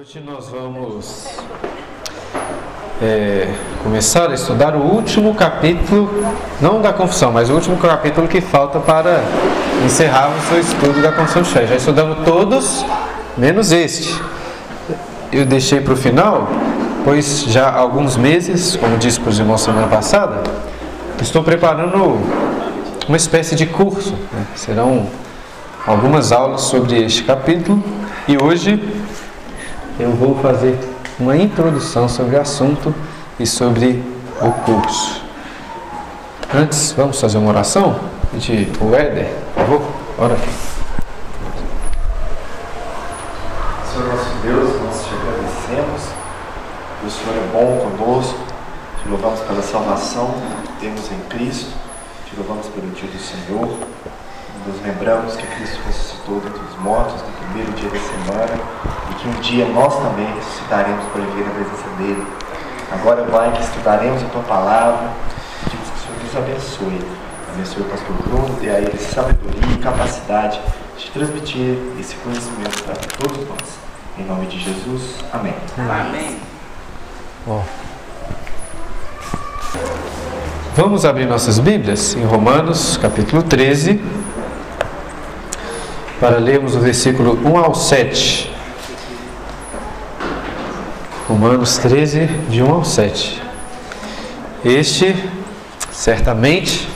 Hoje 0.00 0.22
nós 0.24 0.48
vamos 0.48 1.26
é, 3.02 3.52
começar 3.82 4.30
a 4.30 4.34
estudar 4.34 4.76
o 4.76 4.78
último 4.78 5.34
capítulo, 5.34 6.08
não 6.60 6.80
da 6.80 6.92
confissão, 6.92 7.32
mas 7.32 7.50
o 7.50 7.54
último 7.54 7.76
capítulo 7.78 8.28
que 8.28 8.40
falta 8.40 8.78
para 8.78 9.20
encerrarmos 9.84 10.52
o 10.52 10.56
estudo 10.56 11.02
da 11.02 11.10
confissão 11.10 11.42
de 11.42 11.48
fé. 11.48 11.66
Já 11.66 11.74
estudamos 11.74 12.24
todos, 12.24 12.86
menos 13.36 13.72
este. 13.72 14.22
Eu 15.32 15.44
deixei 15.44 15.80
para 15.80 15.94
o 15.94 15.96
final, 15.96 16.48
pois 17.02 17.42
já 17.48 17.68
há 17.68 17.80
alguns 17.80 18.16
meses, 18.16 18.76
como 18.76 18.96
disse 18.98 19.18
para 19.18 19.30
os 19.30 19.38
irmãos 19.40 19.62
semana 19.62 19.88
passada, 19.88 20.44
estou 21.20 21.42
preparando 21.42 22.20
uma 23.08 23.16
espécie 23.16 23.56
de 23.56 23.66
curso. 23.66 24.12
Né? 24.32 24.46
Serão 24.54 25.08
algumas 25.84 26.30
aulas 26.30 26.60
sobre 26.60 27.02
este 27.02 27.24
capítulo 27.24 27.82
e 28.28 28.40
hoje 28.40 28.97
eu 29.98 30.12
vou 30.12 30.36
fazer 30.40 30.78
uma 31.18 31.36
introdução 31.36 32.08
sobre 32.08 32.36
o 32.36 32.40
assunto 32.40 32.94
e 33.38 33.46
sobre 33.46 34.02
o 34.40 34.52
curso. 34.64 35.22
Antes, 36.54 36.92
vamos 36.92 37.20
fazer 37.20 37.38
uma 37.38 37.50
oração? 37.50 37.98
Pedir 38.30 38.70
o 38.80 38.94
Éder, 38.94 39.28
por 39.54 39.60
favor, 39.62 39.82
ora 40.18 40.34
aqui. 40.34 40.50
Senhor 43.92 44.08
nosso 44.08 44.30
Deus, 44.42 44.82
nós 44.82 45.04
te 45.04 45.10
agradecemos, 45.14 46.02
o 47.04 47.10
Senhor 47.10 47.36
é 47.36 47.48
bom 47.52 47.90
conosco, 47.90 48.38
te 49.02 49.08
louvamos 49.08 49.40
pela 49.40 49.62
salvação 49.62 50.34
que 50.64 50.72
temos 50.80 51.10
em 51.10 51.18
Cristo, 51.28 51.72
te 52.26 52.36
louvamos 52.36 52.66
pelo 52.68 52.88
dia 52.92 53.08
do 53.10 53.18
Senhor, 53.18 53.68
nos 54.66 54.80
lembramos 54.82 55.36
que 55.36 55.46
Cristo 55.46 55.80
ressuscitou 55.86 56.40
dentre 56.40 56.60
os 56.60 56.82
mortos 56.82 57.20
no 57.22 57.32
primeiro 57.46 57.72
dia 57.72 57.90
da 57.90 57.98
semana 57.98 58.60
e 59.10 59.14
que 59.14 59.28
um 59.28 59.40
dia 59.40 59.66
nós 59.66 59.94
também 59.98 60.26
ressuscitaremos 60.34 61.04
para 61.06 61.22
viver 61.22 61.44
na 61.44 61.50
presença 61.50 61.88
dele. 61.98 62.26
Agora 62.92 63.22
vai 63.24 63.52
que 63.52 63.62
estudaremos 63.62 64.22
a 64.22 64.26
tua 64.26 64.42
palavra, 64.42 65.10
pedimos 65.64 65.88
que 65.88 65.96
o 65.96 66.00
Senhor 66.00 66.24
nos 66.24 66.36
abençoe. 66.36 67.18
Abençoe 67.54 67.82
o 67.82 67.84
pastor 67.86 68.16
Bruno, 68.26 68.60
dê 68.60 68.70
a 68.70 68.78
ele 68.78 68.98
sabedoria 68.98 69.74
e 69.74 69.78
capacidade 69.78 70.60
de 70.96 71.10
transmitir 71.10 71.76
esse 71.98 72.14
conhecimento 72.16 72.82
para 72.84 72.94
todos 72.94 73.48
nós. 73.48 73.78
Em 74.18 74.24
nome 74.24 74.46
de 74.46 74.58
Jesus, 74.58 75.16
amém. 75.32 75.54
Amém. 75.76 76.36
Bom. 77.46 77.64
Vamos 80.74 81.04
abrir 81.04 81.26
nossas 81.26 81.58
Bíblias 81.58 82.14
em 82.14 82.24
Romanos, 82.24 82.96
capítulo 82.96 83.42
13, 83.42 84.00
para 86.20 86.38
lermos 86.38 86.74
o 86.74 86.80
versículo 86.80 87.38
1 87.44 87.58
ao 87.58 87.74
7. 87.74 88.52
Romanos 91.28 91.78
13, 91.78 92.26
de 92.48 92.62
1 92.62 92.72
ao 92.72 92.84
7. 92.84 93.42
Este, 94.64 95.14
certamente, 95.92 96.88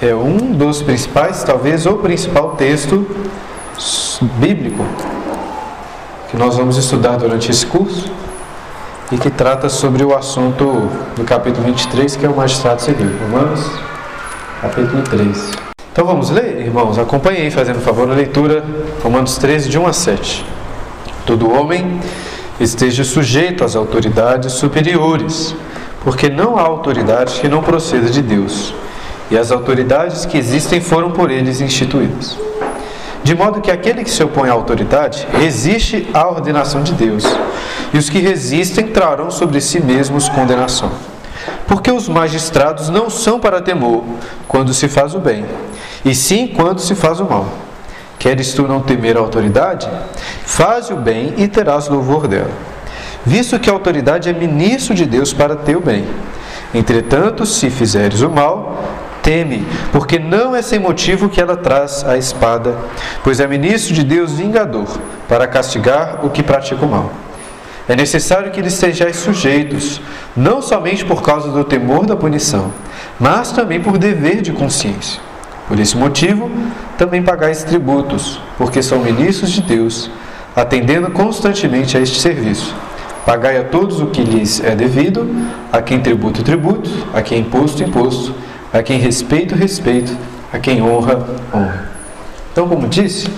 é 0.00 0.14
um 0.14 0.52
dos 0.52 0.80
principais, 0.80 1.42
talvez 1.42 1.84
o 1.84 1.94
principal 1.94 2.56
texto 2.56 3.06
bíblico 4.38 4.84
que 6.30 6.36
nós 6.36 6.56
vamos 6.56 6.76
estudar 6.76 7.16
durante 7.16 7.50
esse 7.50 7.66
curso 7.66 8.10
e 9.10 9.16
que 9.16 9.30
trata 9.30 9.68
sobre 9.68 10.04
o 10.04 10.14
assunto 10.14 10.88
do 11.16 11.24
capítulo 11.24 11.66
23, 11.66 12.16
que 12.16 12.26
é 12.26 12.28
o 12.28 12.36
magistrado 12.36 12.80
civil. 12.82 13.10
Romanos, 13.22 13.60
capítulo 14.60 15.02
3. 15.02 15.57
Então 15.98 16.06
vamos 16.06 16.30
ler, 16.30 16.60
irmãos? 16.60 16.96
Acompanhei, 16.96 17.50
fazendo 17.50 17.80
favor, 17.80 18.08
a 18.08 18.14
leitura, 18.14 18.64
Romanos 19.02 19.36
13, 19.36 19.68
de 19.68 19.76
1 19.80 19.84
a 19.84 19.92
7. 19.92 20.44
Todo 21.26 21.52
homem 21.52 22.00
esteja 22.60 23.02
sujeito 23.02 23.64
às 23.64 23.74
autoridades 23.74 24.52
superiores, 24.52 25.56
porque 26.04 26.28
não 26.28 26.56
há 26.56 26.62
autoridade 26.62 27.40
que 27.40 27.48
não 27.48 27.64
proceda 27.64 28.08
de 28.10 28.22
Deus, 28.22 28.72
e 29.28 29.36
as 29.36 29.50
autoridades 29.50 30.24
que 30.24 30.38
existem 30.38 30.80
foram 30.80 31.10
por 31.10 31.32
eles 31.32 31.60
instituídas. 31.60 32.38
De 33.24 33.34
modo 33.34 33.60
que 33.60 33.72
aquele 33.72 34.04
que 34.04 34.10
se 34.10 34.22
opõe 34.22 34.50
à 34.50 34.52
autoridade 34.52 35.26
resiste 35.32 36.08
à 36.14 36.28
ordenação 36.28 36.80
de 36.80 36.92
Deus, 36.92 37.24
e 37.92 37.98
os 37.98 38.08
que 38.08 38.20
resistem 38.20 38.86
trarão 38.86 39.32
sobre 39.32 39.60
si 39.60 39.82
mesmos 39.82 40.28
condenação. 40.28 40.92
Porque 41.66 41.90
os 41.90 42.08
magistrados 42.08 42.88
não 42.88 43.10
são 43.10 43.40
para 43.40 43.60
temor 43.60 44.04
quando 44.46 44.72
se 44.72 44.86
faz 44.86 45.12
o 45.12 45.18
bem, 45.18 45.44
e 46.04 46.14
sim 46.14 46.46
quando 46.46 46.80
se 46.80 46.94
faz 46.94 47.20
o 47.20 47.24
mal. 47.24 47.46
Queres 48.18 48.52
tu 48.52 48.62
não 48.62 48.80
temer 48.80 49.16
a 49.16 49.20
autoridade? 49.20 49.88
Faze 50.44 50.92
o 50.92 50.96
bem 50.96 51.34
e 51.36 51.46
terás 51.46 51.88
louvor 51.88 52.26
dela. 52.26 52.50
Visto 53.24 53.58
que 53.58 53.70
a 53.70 53.72
autoridade 53.72 54.28
é 54.28 54.32
ministro 54.32 54.94
de 54.94 55.04
Deus 55.04 55.32
para 55.32 55.54
teu 55.54 55.80
bem. 55.80 56.04
Entretanto, 56.74 57.46
se 57.46 57.70
fizeres 57.70 58.20
o 58.20 58.28
mal, 58.28 58.82
teme, 59.22 59.66
porque 59.92 60.18
não 60.18 60.54
é 60.54 60.62
sem 60.62 60.78
motivo 60.78 61.28
que 61.28 61.40
ela 61.40 61.56
traz 61.56 62.04
a 62.04 62.16
espada, 62.16 62.76
pois 63.22 63.40
é 63.40 63.46
ministro 63.46 63.94
de 63.94 64.02
Deus 64.02 64.32
vingador, 64.32 64.88
para 65.28 65.46
castigar 65.46 66.24
o 66.24 66.30
que 66.30 66.42
pratica 66.42 66.84
o 66.84 66.88
mal. 66.88 67.10
É 67.88 67.96
necessário 67.96 68.50
que 68.50 68.60
lhes 68.60 68.74
sejais 68.74 69.16
sujeitos, 69.16 70.00
não 70.36 70.60
somente 70.60 71.04
por 71.04 71.22
causa 71.22 71.50
do 71.50 71.64
temor 71.64 72.04
da 72.04 72.16
punição, 72.16 72.72
mas 73.18 73.52
também 73.52 73.80
por 73.80 73.96
dever 73.96 74.42
de 74.42 74.52
consciência. 74.52 75.27
Por 75.68 75.78
esse 75.78 75.96
motivo, 75.96 76.50
também 76.96 77.22
pagais 77.22 77.62
tributos, 77.62 78.40
porque 78.56 78.82
são 78.82 79.00
ministros 79.00 79.50
de 79.50 79.60
Deus, 79.60 80.10
atendendo 80.56 81.10
constantemente 81.10 81.96
a 81.96 82.00
este 82.00 82.18
serviço. 82.18 82.74
Pagai 83.26 83.58
a 83.58 83.64
todos 83.64 84.00
o 84.00 84.06
que 84.06 84.22
lhes 84.22 84.64
é 84.64 84.74
devido, 84.74 85.28
a 85.70 85.82
quem 85.82 86.00
tributo, 86.00 86.42
tributo, 86.42 86.90
a 87.12 87.20
quem 87.20 87.40
imposto, 87.40 87.82
imposto, 87.82 88.34
a 88.72 88.82
quem 88.82 88.98
respeito, 88.98 89.54
respeito, 89.54 90.16
a 90.50 90.58
quem 90.58 90.82
honra, 90.82 91.26
honra. 91.54 91.90
Então, 92.50 92.66
como 92.66 92.88
disse, 92.88 93.28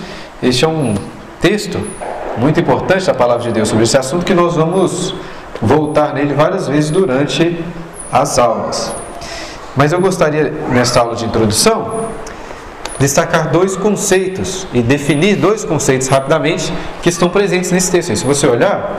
este 0.41 0.63
é 0.63 0.67
um 0.67 0.95
texto 1.41 1.77
muito 2.37 2.59
importante 2.61 3.05
da 3.05 3.13
palavra 3.13 3.43
de 3.43 3.51
Deus 3.51 3.67
sobre 3.67 3.83
esse 3.83 3.97
assunto 3.97 4.25
que 4.25 4.33
nós 4.33 4.55
vamos 4.55 5.13
voltar 5.61 6.13
nele 6.13 6.33
várias 6.33 6.69
vezes 6.69 6.89
durante 6.89 7.61
as 8.09 8.39
aulas. 8.39 8.95
Mas 9.75 9.91
eu 9.91 10.01
gostaria, 10.01 10.51
nesta 10.69 10.99
aula 10.99 11.15
de 11.15 11.25
introdução, 11.25 12.00
destacar 13.01 13.49
dois 13.49 13.75
conceitos 13.75 14.67
e 14.71 14.81
definir 14.81 15.35
dois 15.35 15.65
conceitos 15.65 16.07
rapidamente 16.07 16.71
que 17.01 17.09
estão 17.09 17.27
presentes 17.29 17.71
nesse 17.71 17.91
texto. 17.91 18.15
Se 18.15 18.23
você 18.23 18.45
olhar, 18.45 18.95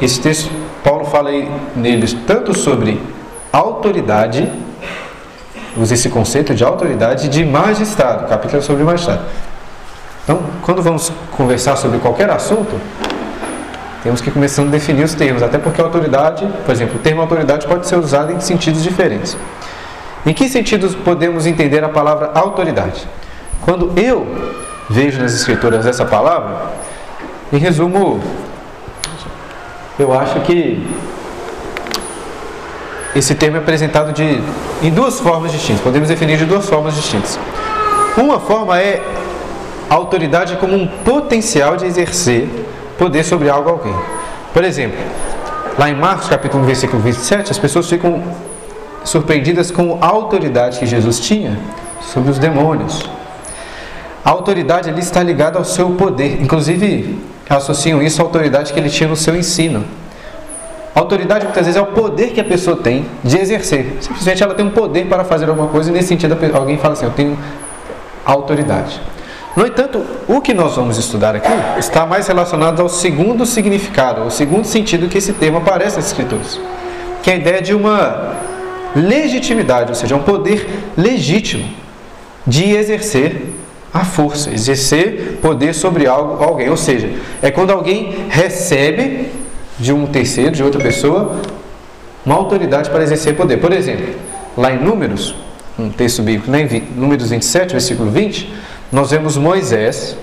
esse 0.00 0.20
texto, 0.20 0.50
Paulo 0.82 1.04
fala 1.04 1.30
aí 1.30 1.48
neles 1.76 2.12
tanto 2.26 2.58
sobre 2.58 3.00
autoridade, 3.52 4.50
usa 5.76 5.94
esse 5.94 6.08
conceito 6.08 6.52
de 6.52 6.64
autoridade, 6.64 7.28
de 7.28 7.44
magistrado, 7.44 8.26
capítulo 8.26 8.60
sobre 8.60 8.82
magistrado. 8.82 9.22
Então, 10.24 10.40
quando 10.62 10.82
vamos 10.82 11.12
conversar 11.36 11.76
sobre 11.76 11.98
qualquer 12.00 12.28
assunto, 12.28 12.76
temos 14.02 14.20
que 14.20 14.32
começar 14.32 14.62
a 14.62 14.64
definir 14.64 15.04
os 15.04 15.14
termos, 15.14 15.44
até 15.44 15.58
porque 15.58 15.80
autoridade, 15.80 16.44
por 16.66 16.72
exemplo, 16.72 16.96
o 16.96 16.98
termo 16.98 17.20
autoridade 17.20 17.68
pode 17.68 17.86
ser 17.86 17.96
usado 17.96 18.32
em 18.32 18.40
sentidos 18.40 18.82
diferentes. 18.82 19.36
Em 20.24 20.32
que 20.32 20.48
sentidos 20.48 20.94
podemos 20.94 21.46
entender 21.46 21.82
a 21.82 21.88
palavra 21.88 22.30
autoridade? 22.34 23.08
Quando 23.60 23.92
eu 23.96 24.26
vejo 24.88 25.20
nas 25.20 25.34
escrituras 25.34 25.84
essa 25.84 26.04
palavra, 26.04 26.72
em 27.52 27.58
resumo, 27.58 28.20
eu 29.98 30.12
acho 30.18 30.40
que 30.40 30.86
esse 33.14 33.34
termo 33.34 33.56
é 33.56 33.60
apresentado 33.60 34.12
de, 34.12 34.40
em 34.82 34.90
duas 34.90 35.20
formas 35.20 35.52
distintas. 35.52 35.82
Podemos 35.82 36.08
definir 36.08 36.38
de 36.38 36.44
duas 36.44 36.68
formas 36.68 36.94
distintas. 36.94 37.38
Uma 38.16 38.38
forma 38.40 38.78
é 38.78 39.02
a 39.90 39.94
autoridade 39.94 40.56
como 40.56 40.74
um 40.74 40.86
potencial 40.86 41.76
de 41.76 41.84
exercer 41.84 42.48
poder 42.96 43.24
sobre 43.24 43.50
algo 43.50 43.68
ou 43.68 43.74
alguém. 43.76 43.94
Por 44.54 44.64
exemplo, 44.64 44.98
lá 45.78 45.90
em 45.90 45.94
Marcos 45.94 46.28
capítulo 46.28 46.62
1, 46.62 46.66
versículo 46.66 47.02
27, 47.02 47.50
as 47.50 47.58
pessoas 47.58 47.88
ficam 47.88 48.22
surpreendidas 49.04 49.70
com 49.70 49.98
a 50.00 50.06
autoridade 50.06 50.78
que 50.78 50.86
Jesus 50.86 51.20
tinha 51.20 51.58
sobre 52.12 52.30
os 52.30 52.38
demônios. 52.38 53.08
A 54.24 54.30
autoridade 54.30 54.88
ali 54.88 55.00
está 55.00 55.22
ligada 55.22 55.58
ao 55.58 55.64
seu 55.64 55.90
poder. 55.90 56.40
Inclusive, 56.40 57.18
associam 57.48 58.02
isso 58.02 58.22
à 58.22 58.24
autoridade 58.24 58.72
que 58.72 58.78
ele 58.78 58.88
tinha 58.88 59.08
no 59.08 59.16
seu 59.16 59.36
ensino. 59.36 59.84
A 60.94 61.00
autoridade 61.00 61.44
muitas 61.44 61.66
vezes 61.66 61.78
é 61.78 61.82
o 61.82 61.86
poder 61.86 62.32
que 62.32 62.40
a 62.40 62.44
pessoa 62.44 62.76
tem 62.76 63.06
de 63.24 63.38
exercer. 63.38 63.96
Simplesmente 64.00 64.42
ela 64.42 64.54
tem 64.54 64.64
um 64.64 64.70
poder 64.70 65.06
para 65.06 65.24
fazer 65.24 65.48
alguma 65.48 65.68
coisa 65.68 65.90
e 65.90 65.92
nesse 65.92 66.08
sentido 66.08 66.36
alguém 66.54 66.78
fala 66.78 66.92
assim: 66.92 67.06
eu 67.06 67.12
tenho 67.12 67.36
autoridade. 68.24 69.00
No 69.56 69.66
entanto, 69.66 70.02
o 70.28 70.40
que 70.40 70.54
nós 70.54 70.76
vamos 70.76 70.96
estudar 70.96 71.34
aqui 71.36 71.52
está 71.78 72.06
mais 72.06 72.26
relacionado 72.26 72.80
ao 72.80 72.88
segundo 72.88 73.44
significado, 73.44 74.22
ao 74.22 74.30
segundo 74.30 74.64
sentido 74.64 75.08
que 75.08 75.18
esse 75.18 75.32
termo 75.34 75.58
aparece 75.58 75.96
nas 75.96 76.06
Escrituras, 76.06 76.58
que 77.22 77.30
é 77.30 77.34
a 77.34 77.36
ideia 77.36 77.60
de 77.60 77.74
uma 77.74 78.34
legitimidade, 78.94 79.90
ou 79.90 79.94
seja, 79.94 80.16
um 80.16 80.22
poder 80.22 80.66
legítimo 80.96 81.64
de 82.46 82.70
exercer 82.74 83.52
a 83.92 84.04
força, 84.04 84.50
exercer 84.50 85.38
poder 85.42 85.74
sobre 85.74 86.06
algo, 86.06 86.42
alguém. 86.42 86.70
Ou 86.70 86.76
seja, 86.76 87.10
é 87.42 87.50
quando 87.50 87.70
alguém 87.70 88.26
recebe 88.28 89.30
de 89.78 89.92
um 89.92 90.06
terceiro, 90.06 90.52
de 90.52 90.62
outra 90.62 90.82
pessoa, 90.82 91.40
uma 92.24 92.34
autoridade 92.34 92.88
para 92.90 93.02
exercer 93.02 93.36
poder. 93.36 93.58
Por 93.58 93.72
exemplo, 93.72 94.14
lá 94.56 94.72
em 94.72 94.78
Números, 94.78 95.34
um 95.78 95.90
texto 95.90 96.22
bíblico, 96.22 96.50
né, 96.50 96.66
Números 96.96 97.30
27, 97.30 97.72
versículo 97.72 98.10
20, 98.10 98.52
nós 98.90 99.10
vemos 99.10 99.36
Moisés 99.36 100.16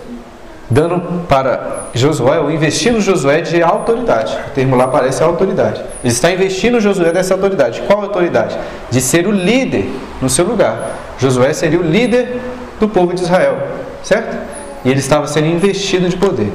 dando 0.70 1.26
para 1.28 1.88
Josué, 1.94 2.40
ou 2.40 2.52
investindo 2.52 3.02
Josué 3.02 3.42
de 3.42 3.62
autoridade. 3.62 4.38
O 4.48 4.52
termo 4.52 4.76
lá 4.76 4.84
aparece 4.84 5.24
autoridade. 5.24 5.82
Ele 6.04 6.14
está 6.14 6.32
investindo 6.32 6.80
Josué 6.80 7.12
dessa 7.12 7.34
autoridade. 7.34 7.82
Qual 7.88 8.02
autoridade? 8.02 8.58
De 8.92 9.02
ser 9.02 9.28
o 9.28 9.32
líder 9.32 9.90
no 10.22 10.30
seu 10.30 10.46
lugar. 10.46 10.96
Josué 11.18 11.54
seria 11.54 11.80
o 11.80 11.84
líder 11.84 12.40
do 12.80 12.88
povo 12.88 13.14
de 13.14 13.22
Israel, 13.22 13.58
certo? 14.04 14.38
E 14.86 14.90
ele 14.90 15.00
estava 15.00 15.28
sendo 15.28 15.48
investido 15.48 16.08
de 16.08 16.16
poder. 16.16 16.52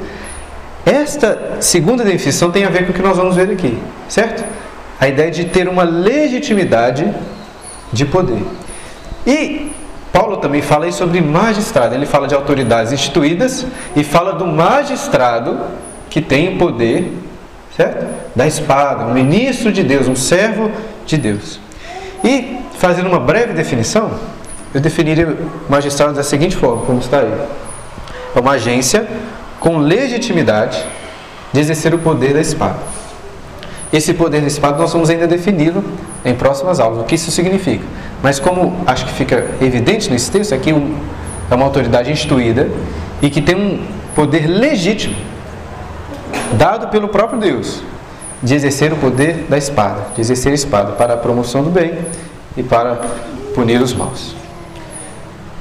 Esta 0.85 1.57
segunda 1.59 2.03
definição 2.03 2.51
tem 2.51 2.63
a 2.63 2.69
ver 2.69 2.85
com 2.85 2.91
o 2.91 2.93
que 2.93 3.01
nós 3.01 3.17
vamos 3.17 3.35
ver 3.35 3.49
aqui, 3.49 3.77
certo? 4.07 4.43
A 4.99 5.07
ideia 5.07 5.29
de 5.29 5.45
ter 5.45 5.67
uma 5.67 5.83
legitimidade 5.83 7.13
de 7.91 8.05
poder. 8.05 8.43
E 9.27 9.71
Paulo 10.15 10.37
também 10.37 10.61
fala 10.61 10.85
aí 10.85 10.93
sobre 10.93 11.19
magistrado. 11.19 11.93
Ele 11.93 12.05
fala 12.05 12.25
de 12.25 12.33
autoridades 12.33 12.93
instituídas 12.93 13.65
e 13.97 14.01
fala 14.01 14.31
do 14.31 14.47
magistrado 14.47 15.59
que 16.09 16.21
tem 16.21 16.55
o 16.55 16.57
poder, 16.57 17.11
certo? 17.75 18.05
Da 18.33 18.47
espada, 18.47 19.03
um 19.03 19.13
ministro 19.13 19.73
de 19.73 19.83
Deus, 19.83 20.07
um 20.07 20.15
servo 20.15 20.71
de 21.05 21.17
Deus. 21.17 21.59
E 22.23 22.59
fazendo 22.77 23.09
uma 23.09 23.19
breve 23.19 23.51
definição, 23.51 24.09
eu 24.73 24.79
definiria 24.79 25.27
o 25.27 25.69
magistrado 25.69 26.13
da 26.13 26.23
seguinte 26.23 26.55
forma, 26.55 26.85
como 26.85 26.99
está 26.99 27.19
aí. 27.19 27.33
É 28.33 28.39
uma 28.39 28.51
agência 28.51 29.05
com 29.59 29.79
legitimidade 29.79 30.81
de 31.51 31.59
exercer 31.59 31.93
o 31.93 31.99
poder 31.99 32.33
da 32.33 32.39
espada. 32.39 32.79
Esse 33.95 34.13
poder 34.13 34.41
da 34.41 34.47
espada 34.47 34.77
nós 34.77 34.91
vamos 34.91 35.09
ainda 35.09 35.25
defini-lo 35.25 35.81
em 36.25 36.35
próximas 36.35 36.81
aulas, 36.81 36.99
o 36.99 37.03
que 37.05 37.15
isso 37.15 37.31
significa. 37.31 37.85
Mas 38.21 38.41
como 38.41 38.83
acho 38.85 39.05
que 39.05 39.13
fica 39.13 39.51
evidente 39.61 40.11
nesse 40.11 40.29
texto, 40.29 40.53
aqui 40.53 40.73
um, 40.73 40.97
é 41.49 41.55
uma 41.55 41.63
autoridade 41.63 42.11
instituída 42.11 42.69
e 43.21 43.29
que 43.29 43.41
tem 43.41 43.55
um 43.55 43.85
poder 44.13 44.47
legítimo, 44.47 45.15
dado 46.57 46.89
pelo 46.89 47.07
próprio 47.07 47.39
Deus, 47.39 47.81
de 48.43 48.53
exercer 48.53 48.91
o 48.91 48.97
poder 48.97 49.45
da 49.47 49.57
espada, 49.57 50.07
de 50.13 50.19
exercer 50.19 50.51
a 50.51 50.55
espada 50.55 50.91
para 50.91 51.13
a 51.13 51.17
promoção 51.17 51.63
do 51.63 51.69
bem 51.69 51.97
e 52.57 52.63
para 52.63 52.99
punir 53.53 53.81
os 53.81 53.93
maus. 53.93 54.35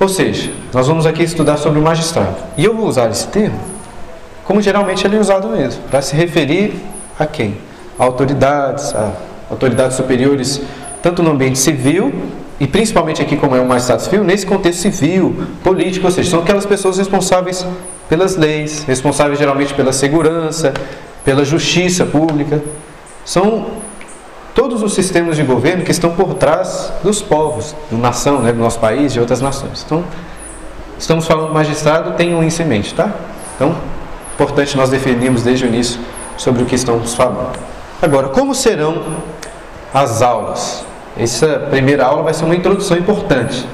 Ou 0.00 0.08
seja, 0.08 0.50
nós 0.72 0.88
vamos 0.88 1.06
aqui 1.06 1.22
estudar 1.22 1.56
sobre 1.56 1.78
o 1.78 1.82
magistrado. 1.82 2.34
E 2.58 2.64
eu 2.64 2.74
vou 2.74 2.88
usar 2.88 3.08
esse 3.12 3.28
termo 3.28 3.60
como 4.44 4.60
geralmente 4.60 5.06
ele 5.06 5.16
é 5.16 5.20
usado 5.20 5.48
mesmo, 5.48 5.82
para 5.84 6.02
se 6.02 6.16
referir 6.16 6.74
a 7.16 7.26
quem? 7.26 7.56
Autoridades, 7.98 8.94
a 8.94 9.12
autoridades 9.50 9.96
superiores, 9.96 10.60
tanto 11.02 11.22
no 11.22 11.30
ambiente 11.30 11.58
civil 11.58 12.12
e 12.58 12.66
principalmente 12.66 13.20
aqui 13.20 13.36
como 13.36 13.56
é 13.56 13.60
um 13.60 13.66
magistrado 13.66 14.02
civil, 14.02 14.22
nesse 14.22 14.46
contexto 14.46 14.80
civil, 14.80 15.46
político, 15.62 16.06
ou 16.06 16.12
seja, 16.12 16.30
são 16.30 16.40
aquelas 16.40 16.64
pessoas 16.64 16.98
responsáveis 16.98 17.66
pelas 18.08 18.36
leis, 18.36 18.84
responsáveis 18.84 19.38
geralmente 19.38 19.74
pela 19.74 19.92
segurança, 19.92 20.72
pela 21.24 21.44
justiça 21.44 22.04
pública. 22.04 22.62
São 23.24 23.66
todos 24.54 24.82
os 24.82 24.94
sistemas 24.94 25.36
de 25.36 25.42
governo 25.42 25.84
que 25.84 25.90
estão 25.90 26.10
por 26.10 26.34
trás 26.34 26.92
dos 27.02 27.20
povos, 27.20 27.74
da 27.90 27.98
nação, 27.98 28.40
né, 28.40 28.52
do 28.52 28.58
nosso 28.58 28.78
país 28.78 29.12
e 29.14 29.20
outras 29.20 29.40
nações. 29.40 29.82
Então, 29.84 30.04
estamos 30.96 31.26
falando 31.26 31.48
do 31.48 31.54
magistrado, 31.54 32.12
tenham 32.12 32.42
isso 32.44 32.62
em 32.62 32.66
mente, 32.66 32.94
tá? 32.94 33.10
Então, 33.56 33.74
importante 34.34 34.76
nós 34.76 34.90
definirmos 34.90 35.42
desde 35.42 35.64
o 35.64 35.68
início 35.68 36.00
sobre 36.36 36.62
o 36.62 36.66
que 36.66 36.76
estamos 36.76 37.14
falando. 37.14 37.73
Agora, 38.02 38.28
como 38.28 38.54
serão 38.54 39.02
as 39.92 40.20
aulas? 40.22 40.84
Essa 41.16 41.66
primeira 41.70 42.04
aula 42.04 42.22
vai 42.22 42.34
ser 42.34 42.44
uma 42.44 42.54
introdução 42.54 42.96
importante. 42.96 43.66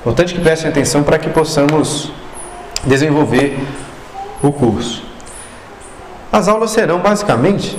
Importante 0.00 0.34
que 0.34 0.40
prestem 0.40 0.70
atenção 0.70 1.02
para 1.02 1.18
que 1.18 1.28
possamos 1.28 2.10
desenvolver 2.84 3.58
o 4.42 4.52
curso. 4.52 5.02
As 6.32 6.48
aulas 6.48 6.70
serão 6.70 7.00
basicamente 7.00 7.78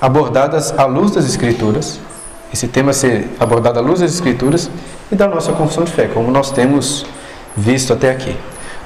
abordadas 0.00 0.76
à 0.78 0.84
luz 0.84 1.10
das 1.12 1.24
Escrituras. 1.26 1.98
Esse 2.52 2.68
tema 2.68 2.92
ser 2.92 3.28
abordado 3.40 3.78
à 3.78 3.82
luz 3.82 4.00
das 4.00 4.12
Escrituras 4.12 4.70
e 5.10 5.14
da 5.14 5.26
nossa 5.26 5.52
confissão 5.52 5.84
de 5.84 5.92
fé, 5.92 6.08
como 6.08 6.30
nós 6.30 6.50
temos 6.50 7.06
visto 7.56 7.92
até 7.92 8.10
aqui. 8.10 8.36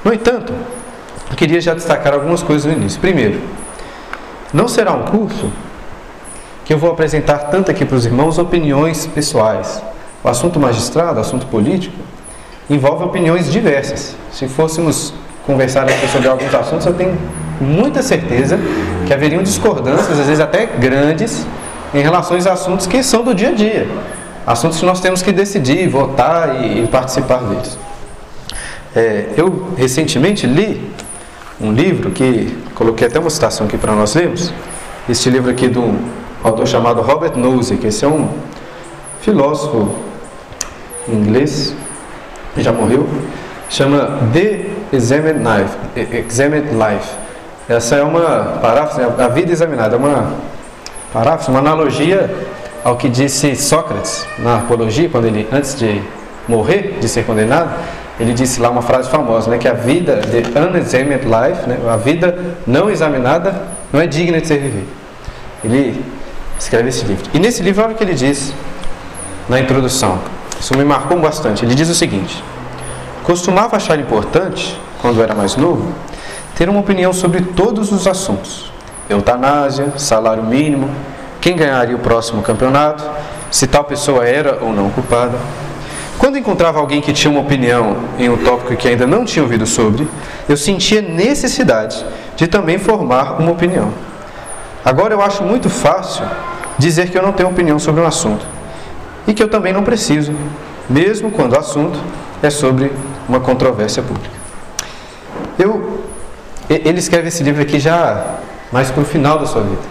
No 0.03 0.13
entanto, 0.13 0.53
eu 1.29 1.35
queria 1.35 1.61
já 1.61 1.73
destacar 1.73 2.13
algumas 2.13 2.41
coisas 2.41 2.65
no 2.65 2.77
início. 2.77 2.99
Primeiro, 2.99 3.41
não 4.53 4.67
será 4.67 4.93
um 4.93 5.03
curso 5.03 5.51
que 6.71 6.75
eu 6.75 6.79
vou 6.79 6.89
apresentar 6.89 7.37
tanto 7.51 7.69
aqui 7.69 7.83
para 7.83 7.97
os 7.97 8.05
irmãos 8.05 8.37
opiniões 8.37 9.05
pessoais. 9.05 9.83
O 10.23 10.29
assunto 10.29 10.57
magistrado, 10.57 11.17
o 11.17 11.19
assunto 11.19 11.45
político, 11.47 11.93
envolve 12.69 13.03
opiniões 13.03 13.51
diversas. 13.51 14.15
Se 14.31 14.47
fôssemos 14.47 15.13
conversar 15.45 15.83
aqui 15.83 16.07
sobre 16.07 16.29
alguns 16.29 16.55
assuntos, 16.55 16.85
eu 16.85 16.93
tenho 16.93 17.17
muita 17.59 18.01
certeza 18.01 18.57
que 19.05 19.13
haveriam 19.13 19.43
discordâncias, 19.43 20.17
às 20.17 20.27
vezes 20.27 20.39
até 20.39 20.65
grandes, 20.65 21.45
em 21.93 22.01
relação 22.01 22.37
a 22.37 22.53
assuntos 22.53 22.87
que 22.87 23.03
são 23.03 23.21
do 23.21 23.35
dia 23.35 23.49
a 23.49 23.53
dia. 23.53 23.85
Assuntos 24.47 24.79
que 24.79 24.85
nós 24.85 25.01
temos 25.01 25.21
que 25.21 25.33
decidir, 25.33 25.89
votar 25.89 26.63
e, 26.63 26.85
e 26.85 26.87
participar 26.87 27.39
deles. 27.39 27.77
É, 28.95 29.25
eu 29.35 29.73
recentemente 29.75 30.47
li 30.47 30.89
um 31.59 31.73
livro 31.73 32.11
que 32.11 32.57
coloquei 32.75 33.07
até 33.07 33.19
uma 33.19 33.29
citação 33.29 33.67
aqui 33.67 33.77
para 33.77 33.93
nós 33.93 34.15
lermos. 34.15 34.53
Este 35.09 35.29
livro 35.29 35.51
aqui 35.51 35.67
do 35.67 36.20
autor 36.43 36.67
chamado 36.67 37.01
Robert 37.01 37.35
Nozick. 37.35 37.85
Esse 37.85 38.05
é 38.05 38.07
um 38.07 38.29
filósofo 39.21 39.93
inglês, 41.07 41.75
já 42.57 42.71
morreu, 42.71 43.07
chama 43.69 44.19
The 44.33 44.65
Examined 44.93 45.39
Life. 45.39 46.15
Examined 46.15 46.69
Life. 46.71 47.15
Essa 47.69 47.95
é 47.95 48.03
uma 48.03 48.59
paráfrase, 48.61 49.01
a 49.17 49.27
vida 49.27 49.51
examinada, 49.51 49.95
é 49.95 49.97
uma 49.97 50.33
paráfrase, 51.13 51.49
uma 51.49 51.59
analogia 51.59 52.29
ao 52.83 52.97
que 52.97 53.07
disse 53.07 53.55
Sócrates 53.55 54.25
na 54.39 54.57
Apologia, 54.57 55.07
quando 55.07 55.25
ele, 55.25 55.47
antes 55.51 55.77
de 55.77 56.01
morrer, 56.47 56.97
de 56.99 57.07
ser 57.07 57.23
condenado, 57.25 57.71
ele 58.19 58.33
disse 58.33 58.59
lá 58.59 58.69
uma 58.69 58.81
frase 58.81 59.09
famosa, 59.09 59.49
né, 59.49 59.57
que 59.57 59.67
a 59.67 59.73
vida, 59.73 60.17
the 60.17 60.59
unexamined 60.59 61.25
life, 61.25 61.67
né, 61.67 61.77
a 61.87 61.95
vida 61.95 62.55
não 62.67 62.89
examinada, 62.89 63.63
não 63.93 64.01
é 64.01 64.07
digna 64.07 64.41
de 64.41 64.47
ser 64.47 64.59
vivida. 64.59 64.87
Ele 65.63 66.03
escreve 66.61 66.89
esse 66.89 67.03
livro. 67.05 67.25
E 67.33 67.39
nesse 67.39 67.63
livro, 67.63 67.83
olha 67.83 67.93
o 67.93 67.97
que 67.97 68.03
ele 68.03 68.13
diz 68.13 68.53
na 69.49 69.59
introdução. 69.59 70.19
Isso 70.59 70.77
me 70.77 70.83
marcou 70.83 71.19
bastante. 71.19 71.65
Ele 71.65 71.73
diz 71.73 71.89
o 71.89 71.95
seguinte: 71.95 72.43
Costumava 73.23 73.75
achar 73.75 73.99
importante, 73.99 74.79
quando 75.01 75.21
era 75.23 75.33
mais 75.33 75.55
novo, 75.55 75.91
ter 76.55 76.69
uma 76.69 76.79
opinião 76.79 77.11
sobre 77.11 77.41
todos 77.41 77.91
os 77.91 78.05
assuntos: 78.05 78.71
eutanásia, 79.09 79.93
salário 79.97 80.43
mínimo, 80.43 80.89
quem 81.41 81.55
ganharia 81.55 81.95
o 81.95 81.99
próximo 81.99 82.43
campeonato, 82.43 83.03
se 83.49 83.65
tal 83.65 83.83
pessoa 83.83 84.25
era 84.25 84.59
ou 84.61 84.71
não 84.71 84.91
culpada. 84.91 85.37
Quando 86.19 86.37
encontrava 86.37 86.79
alguém 86.79 87.01
que 87.01 87.11
tinha 87.11 87.31
uma 87.31 87.41
opinião 87.41 87.97
em 88.19 88.29
um 88.29 88.37
tópico 88.37 88.75
que 88.75 88.87
ainda 88.87 89.07
não 89.07 89.25
tinha 89.25 89.41
ouvido 89.41 89.65
sobre, 89.65 90.07
eu 90.47 90.55
sentia 90.55 91.01
necessidade 91.01 92.05
de 92.35 92.45
também 92.45 92.77
formar 92.77 93.41
uma 93.41 93.51
opinião. 93.51 93.91
Agora 94.85 95.15
eu 95.15 95.21
acho 95.21 95.43
muito 95.43 95.67
fácil 95.67 96.23
dizer 96.81 97.09
que 97.09 97.17
eu 97.17 97.21
não 97.21 97.31
tenho 97.31 97.49
opinião 97.49 97.77
sobre 97.77 98.01
um 98.01 98.07
assunto 98.07 98.43
e 99.27 99.33
que 99.33 99.41
eu 99.41 99.47
também 99.47 99.71
não 99.71 99.83
preciso, 99.83 100.33
mesmo 100.89 101.31
quando 101.31 101.53
o 101.53 101.59
assunto 101.59 101.99
é 102.41 102.49
sobre 102.49 102.91
uma 103.29 103.39
controvérsia 103.39 104.01
pública. 104.01 104.35
Eu, 105.59 106.03
ele 106.67 106.97
escreve 106.97 107.27
esse 107.27 107.43
livro 107.43 107.61
aqui 107.61 107.79
já 107.79 108.37
mais 108.71 108.89
para 108.89 109.01
o 109.01 109.05
final 109.05 109.37
da 109.37 109.45
sua 109.45 109.61
vida. 109.61 109.81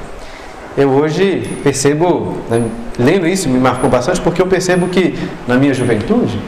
Eu 0.76 0.90
hoje 0.90 1.59
percebo, 1.62 2.37
né, 2.49 2.68
lendo 2.99 3.26
isso 3.26 3.49
me 3.49 3.59
marcou 3.59 3.88
bastante, 3.88 4.20
porque 4.20 4.42
eu 4.42 4.47
percebo 4.47 4.88
que 4.88 5.16
na 5.47 5.56
minha 5.56 5.73
juventude 5.73 6.40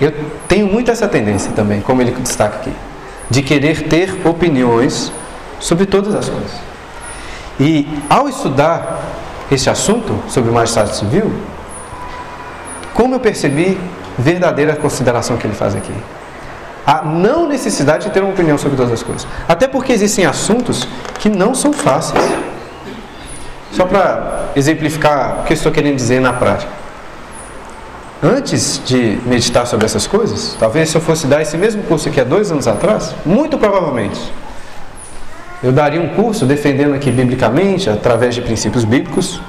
eu 0.00 0.12
tenho 0.48 0.66
muito 0.66 0.90
essa 0.90 1.08
tendência 1.08 1.52
também, 1.52 1.80
como 1.80 2.02
ele 2.02 2.10
destaca 2.12 2.56
aqui, 2.56 2.72
de 3.30 3.42
querer 3.42 3.88
ter 3.88 4.14
opiniões 4.26 5.10
sobre 5.58 5.86
todas 5.86 6.14
as 6.14 6.28
coisas. 6.28 6.69
E 7.60 7.86
ao 8.08 8.28
estudar 8.28 9.00
esse 9.52 9.68
assunto 9.68 10.18
sobre 10.28 10.50
o 10.50 10.54
magistrado 10.54 10.94
civil, 10.94 11.30
como 12.94 13.14
eu 13.14 13.20
percebi 13.20 13.78
verdadeira 14.18 14.74
consideração 14.74 15.36
que 15.36 15.46
ele 15.46 15.54
faz 15.54 15.74
aqui. 15.74 15.94
A 16.86 17.02
não 17.02 17.46
necessidade 17.46 18.06
de 18.06 18.10
ter 18.10 18.22
uma 18.22 18.32
opinião 18.32 18.56
sobre 18.56 18.76
todas 18.76 18.92
as 18.92 19.02
coisas. 19.02 19.26
Até 19.46 19.68
porque 19.68 19.92
existem 19.92 20.24
assuntos 20.24 20.88
que 21.18 21.28
não 21.28 21.54
são 21.54 21.72
fáceis. 21.72 22.24
Só 23.72 23.84
para 23.84 24.50
exemplificar 24.56 25.40
o 25.40 25.44
que 25.44 25.52
eu 25.52 25.54
estou 25.54 25.70
querendo 25.70 25.96
dizer 25.96 26.20
na 26.20 26.32
prática. 26.32 26.72
antes 28.22 28.82
de 28.84 29.18
meditar 29.24 29.66
sobre 29.66 29.86
essas 29.86 30.06
coisas, 30.06 30.54
talvez 30.58 30.90
se 30.90 30.96
eu 30.96 31.00
fosse 31.00 31.26
dar 31.26 31.40
esse 31.40 31.56
mesmo 31.56 31.82
curso 31.84 32.08
aqui 32.08 32.20
há 32.20 32.24
dois 32.24 32.50
anos 32.52 32.68
atrás, 32.68 33.14
muito 33.24 33.56
provavelmente, 33.56 34.20
eu 35.62 35.72
daria 35.72 36.00
um 36.00 36.08
curso 36.08 36.46
defendendo 36.46 36.94
aqui 36.94 37.10
biblicamente, 37.10 37.90
através 37.90 38.34
de 38.34 38.40
princípios 38.40 38.84
bíblicos, 38.84 39.40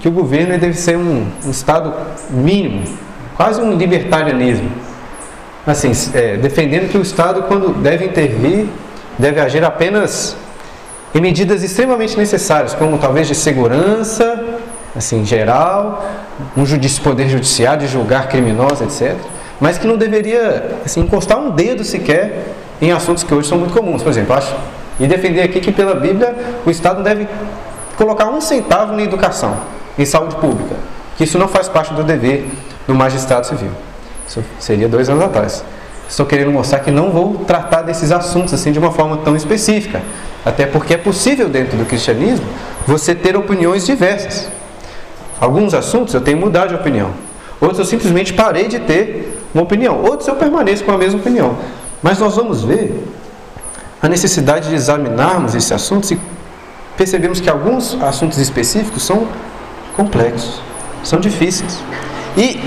que 0.00 0.08
o 0.08 0.10
governo 0.12 0.56
deve 0.58 0.74
ser 0.74 0.96
um, 0.96 1.26
um 1.44 1.50
Estado 1.50 1.92
mínimo, 2.30 2.84
quase 3.36 3.60
um 3.60 3.76
libertarianismo. 3.76 4.70
Assim, 5.66 5.90
é, 6.14 6.36
defendendo 6.36 6.88
que 6.88 6.96
o 6.96 7.02
Estado, 7.02 7.42
quando 7.42 7.74
deve 7.82 8.04
intervir, 8.04 8.66
deve 9.18 9.40
agir 9.40 9.64
apenas 9.64 10.36
em 11.12 11.20
medidas 11.20 11.64
extremamente 11.64 12.16
necessárias, 12.16 12.72
como 12.72 12.98
talvez 12.98 13.26
de 13.26 13.34
segurança, 13.34 14.44
assim, 14.94 15.24
geral, 15.24 16.08
um 16.56 16.64
judici 16.64 17.00
poder 17.00 17.28
judiciário 17.28 17.86
de 17.86 17.92
julgar 17.92 18.28
criminosos, 18.28 18.82
etc. 18.82 19.16
Mas 19.60 19.78
que 19.78 19.86
não 19.86 19.96
deveria 19.96 20.76
assim, 20.84 21.00
encostar 21.00 21.38
um 21.38 21.50
dedo 21.50 21.82
sequer 21.82 22.54
em 22.80 22.92
assuntos 22.92 23.24
que 23.24 23.34
hoje 23.34 23.48
são 23.48 23.58
muito 23.58 23.72
comuns. 23.72 24.02
Por 24.02 24.10
exemplo, 24.10 24.34
acho, 24.34 24.54
e 24.98 25.06
defender 25.06 25.42
aqui 25.42 25.60
que 25.60 25.72
pela 25.72 25.94
Bíblia 25.94 26.34
o 26.64 26.70
Estado 26.70 27.02
deve 27.02 27.28
colocar 27.96 28.26
um 28.26 28.40
centavo 28.40 28.94
na 28.94 29.02
educação, 29.02 29.56
em 29.98 30.04
saúde 30.04 30.36
pública, 30.36 30.76
que 31.16 31.24
isso 31.24 31.38
não 31.38 31.48
faz 31.48 31.68
parte 31.68 31.92
do 31.94 32.02
dever 32.02 32.46
do 32.86 32.94
magistrado 32.94 33.46
civil. 33.46 33.70
Isso 34.26 34.42
seria 34.58 34.88
dois 34.88 35.08
anos 35.08 35.24
atrás. 35.24 35.64
Estou 36.08 36.24
querendo 36.24 36.52
mostrar 36.52 36.80
que 36.80 36.90
não 36.90 37.10
vou 37.10 37.44
tratar 37.46 37.82
desses 37.82 38.12
assuntos 38.12 38.54
assim 38.54 38.70
de 38.70 38.78
uma 38.78 38.92
forma 38.92 39.16
tão 39.18 39.34
específica, 39.34 40.00
até 40.44 40.64
porque 40.64 40.94
é 40.94 40.96
possível 40.96 41.48
dentro 41.48 41.76
do 41.76 41.84
cristianismo 41.84 42.46
você 42.86 43.14
ter 43.14 43.36
opiniões 43.36 43.84
diversas. 43.84 44.48
Alguns 45.40 45.74
assuntos 45.74 46.14
eu 46.14 46.20
tenho 46.20 46.38
mudado 46.38 46.68
de 46.68 46.74
opinião, 46.76 47.10
outros 47.60 47.80
eu 47.80 47.84
simplesmente 47.84 48.32
parei 48.32 48.68
de 48.68 48.78
ter 48.78 49.36
uma 49.52 49.64
opinião, 49.64 50.00
outros 50.02 50.28
eu 50.28 50.36
permaneço 50.36 50.84
com 50.84 50.92
a 50.92 50.98
mesma 50.98 51.18
opinião. 51.18 51.56
Mas 52.02 52.18
nós 52.18 52.36
vamos 52.36 52.62
ver 52.62 53.02
a 54.02 54.08
necessidade 54.08 54.68
de 54.68 54.74
examinarmos 54.74 55.54
esse 55.54 55.72
assunto 55.72 56.12
e 56.12 56.18
percebemos 56.96 57.40
que 57.40 57.48
alguns 57.48 58.00
assuntos 58.02 58.38
específicos 58.38 59.02
são 59.02 59.26
complexos, 59.96 60.60
são 61.02 61.18
difíceis. 61.18 61.78
E 62.36 62.60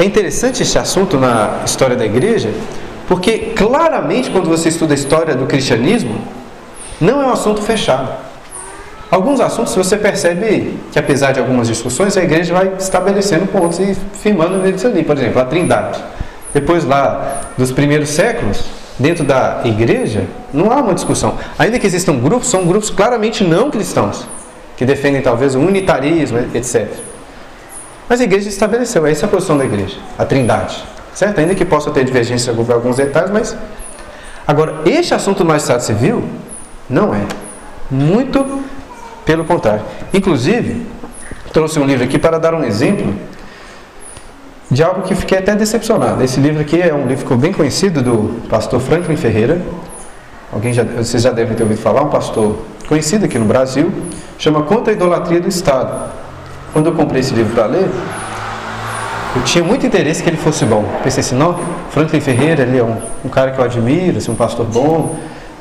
é 0.00 0.04
interessante 0.04 0.62
esse 0.62 0.78
assunto 0.78 1.18
na 1.18 1.60
história 1.64 1.96
da 1.96 2.04
igreja, 2.04 2.50
porque 3.06 3.52
claramente 3.54 4.30
quando 4.30 4.48
você 4.48 4.68
estuda 4.68 4.94
a 4.94 4.96
história 4.96 5.34
do 5.34 5.46
cristianismo, 5.46 6.18
não 7.00 7.22
é 7.22 7.26
um 7.26 7.32
assunto 7.32 7.62
fechado. 7.62 8.08
Alguns 9.10 9.38
assuntos 9.40 9.74
você 9.74 9.96
percebe 9.96 10.76
que 10.90 10.98
apesar 10.98 11.32
de 11.32 11.38
algumas 11.38 11.68
discussões, 11.68 12.16
a 12.16 12.24
igreja 12.24 12.52
vai 12.52 12.72
estabelecendo 12.78 13.46
pontos 13.46 13.78
e 13.78 13.96
firmando 14.20 14.58
neles 14.58 14.84
ali. 14.84 15.04
Por 15.04 15.16
exemplo, 15.16 15.40
a 15.40 15.44
Trindade. 15.44 16.02
Depois 16.52 16.84
lá 16.84 17.42
dos 17.56 17.70
primeiros 17.70 18.08
séculos, 18.08 18.64
dentro 18.98 19.24
da 19.24 19.60
igreja, 19.64 20.24
não 20.52 20.70
há 20.70 20.76
uma 20.76 20.94
discussão. 20.94 21.36
Ainda 21.58 21.78
que 21.78 21.86
existam 21.86 22.16
grupos, 22.18 22.48
são 22.48 22.66
grupos 22.66 22.90
claramente 22.90 23.44
não 23.44 23.70
cristãos, 23.70 24.26
que 24.76 24.84
defendem 24.84 25.20
talvez 25.22 25.54
o 25.54 25.60
unitarismo, 25.60 26.38
etc. 26.54 26.88
Mas 28.08 28.20
a 28.20 28.24
igreja 28.24 28.48
estabeleceu, 28.48 29.06
essa 29.06 29.24
é 29.24 29.26
a 29.26 29.30
posição 29.30 29.56
da 29.56 29.64
igreja, 29.64 29.96
a 30.18 30.24
trindade. 30.24 30.84
Certo? 31.14 31.38
Ainda 31.38 31.54
que 31.54 31.64
possa 31.64 31.90
ter 31.90 32.04
divergência 32.04 32.52
sobre 32.52 32.72
alguns 32.72 32.96
detalhes, 32.96 33.30
mas. 33.30 33.56
Agora, 34.46 34.82
este 34.84 35.14
assunto 35.14 35.38
do 35.38 35.44
magistrado 35.44 35.82
civil 35.82 36.24
não 36.90 37.14
é. 37.14 37.20
Muito 37.90 38.64
pelo 39.24 39.44
contrário. 39.44 39.82
Inclusive, 40.12 40.84
trouxe 41.52 41.78
um 41.78 41.84
livro 41.84 42.04
aqui 42.04 42.18
para 42.18 42.38
dar 42.38 42.52
um 42.52 42.64
exemplo 42.64 43.14
de 44.74 44.82
algo 44.82 45.02
que 45.02 45.14
fiquei 45.14 45.38
até 45.38 45.54
decepcionado. 45.54 46.22
Esse 46.22 46.40
livro 46.40 46.60
aqui 46.60 46.82
é 46.82 46.92
um 46.92 47.06
livro 47.06 47.36
bem 47.36 47.52
conhecido 47.52 48.02
do 48.02 48.48
pastor 48.48 48.80
Franklin 48.80 49.16
Ferreira. 49.16 49.62
Alguém 50.52 50.72
já, 50.72 50.82
vocês 50.82 51.22
já 51.22 51.30
devem 51.30 51.54
ter 51.54 51.62
ouvido 51.62 51.80
falar, 51.80 52.02
um 52.02 52.08
pastor 52.08 52.58
conhecido 52.88 53.24
aqui 53.24 53.38
no 53.38 53.44
Brasil, 53.44 53.92
chama 54.36 54.62
Contra 54.64 54.92
a 54.92 54.96
Idolatria 54.96 55.40
do 55.40 55.48
Estado. 55.48 56.10
Quando 56.72 56.86
eu 56.86 56.92
comprei 56.92 57.20
esse 57.20 57.32
livro 57.32 57.54
para 57.54 57.66
ler, 57.66 57.88
eu 59.36 59.42
tinha 59.44 59.62
muito 59.62 59.86
interesse 59.86 60.22
que 60.24 60.28
ele 60.28 60.36
fosse 60.36 60.64
bom. 60.64 60.84
Pensei 61.04 61.20
assim, 61.20 61.36
não, 61.36 61.56
Franklin 61.90 62.20
Ferreira, 62.20 62.62
ele 62.64 62.78
é 62.78 62.82
um, 62.82 62.96
um 63.24 63.28
cara 63.28 63.52
que 63.52 63.60
eu 63.60 63.64
admiro, 63.64 64.18
assim, 64.18 64.32
um 64.32 64.34
pastor 64.34 64.66
bom, 64.66 65.16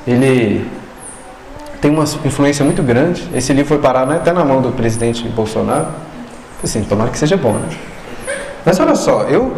ele 0.08 0.68
tem 1.80 1.92
uma 1.92 2.04
influência 2.04 2.66
muito 2.66 2.82
grande. 2.82 3.30
Esse 3.36 3.54
livro 3.54 3.70
foi 3.70 3.78
parar 3.78 4.08
né, 4.08 4.16
até 4.16 4.34
na 4.34 4.44
mão 4.44 4.60
do 4.60 4.72
presidente 4.72 5.28
Bolsonaro. 5.30 5.88
Assim, 6.64 6.84
tomara 6.84 7.12
que 7.12 7.18
seja 7.20 7.38
bom, 7.38 7.54
né? 7.54 7.70
Mas 8.66 8.80
olha 8.80 8.96
só, 8.96 9.24
eu 9.24 9.54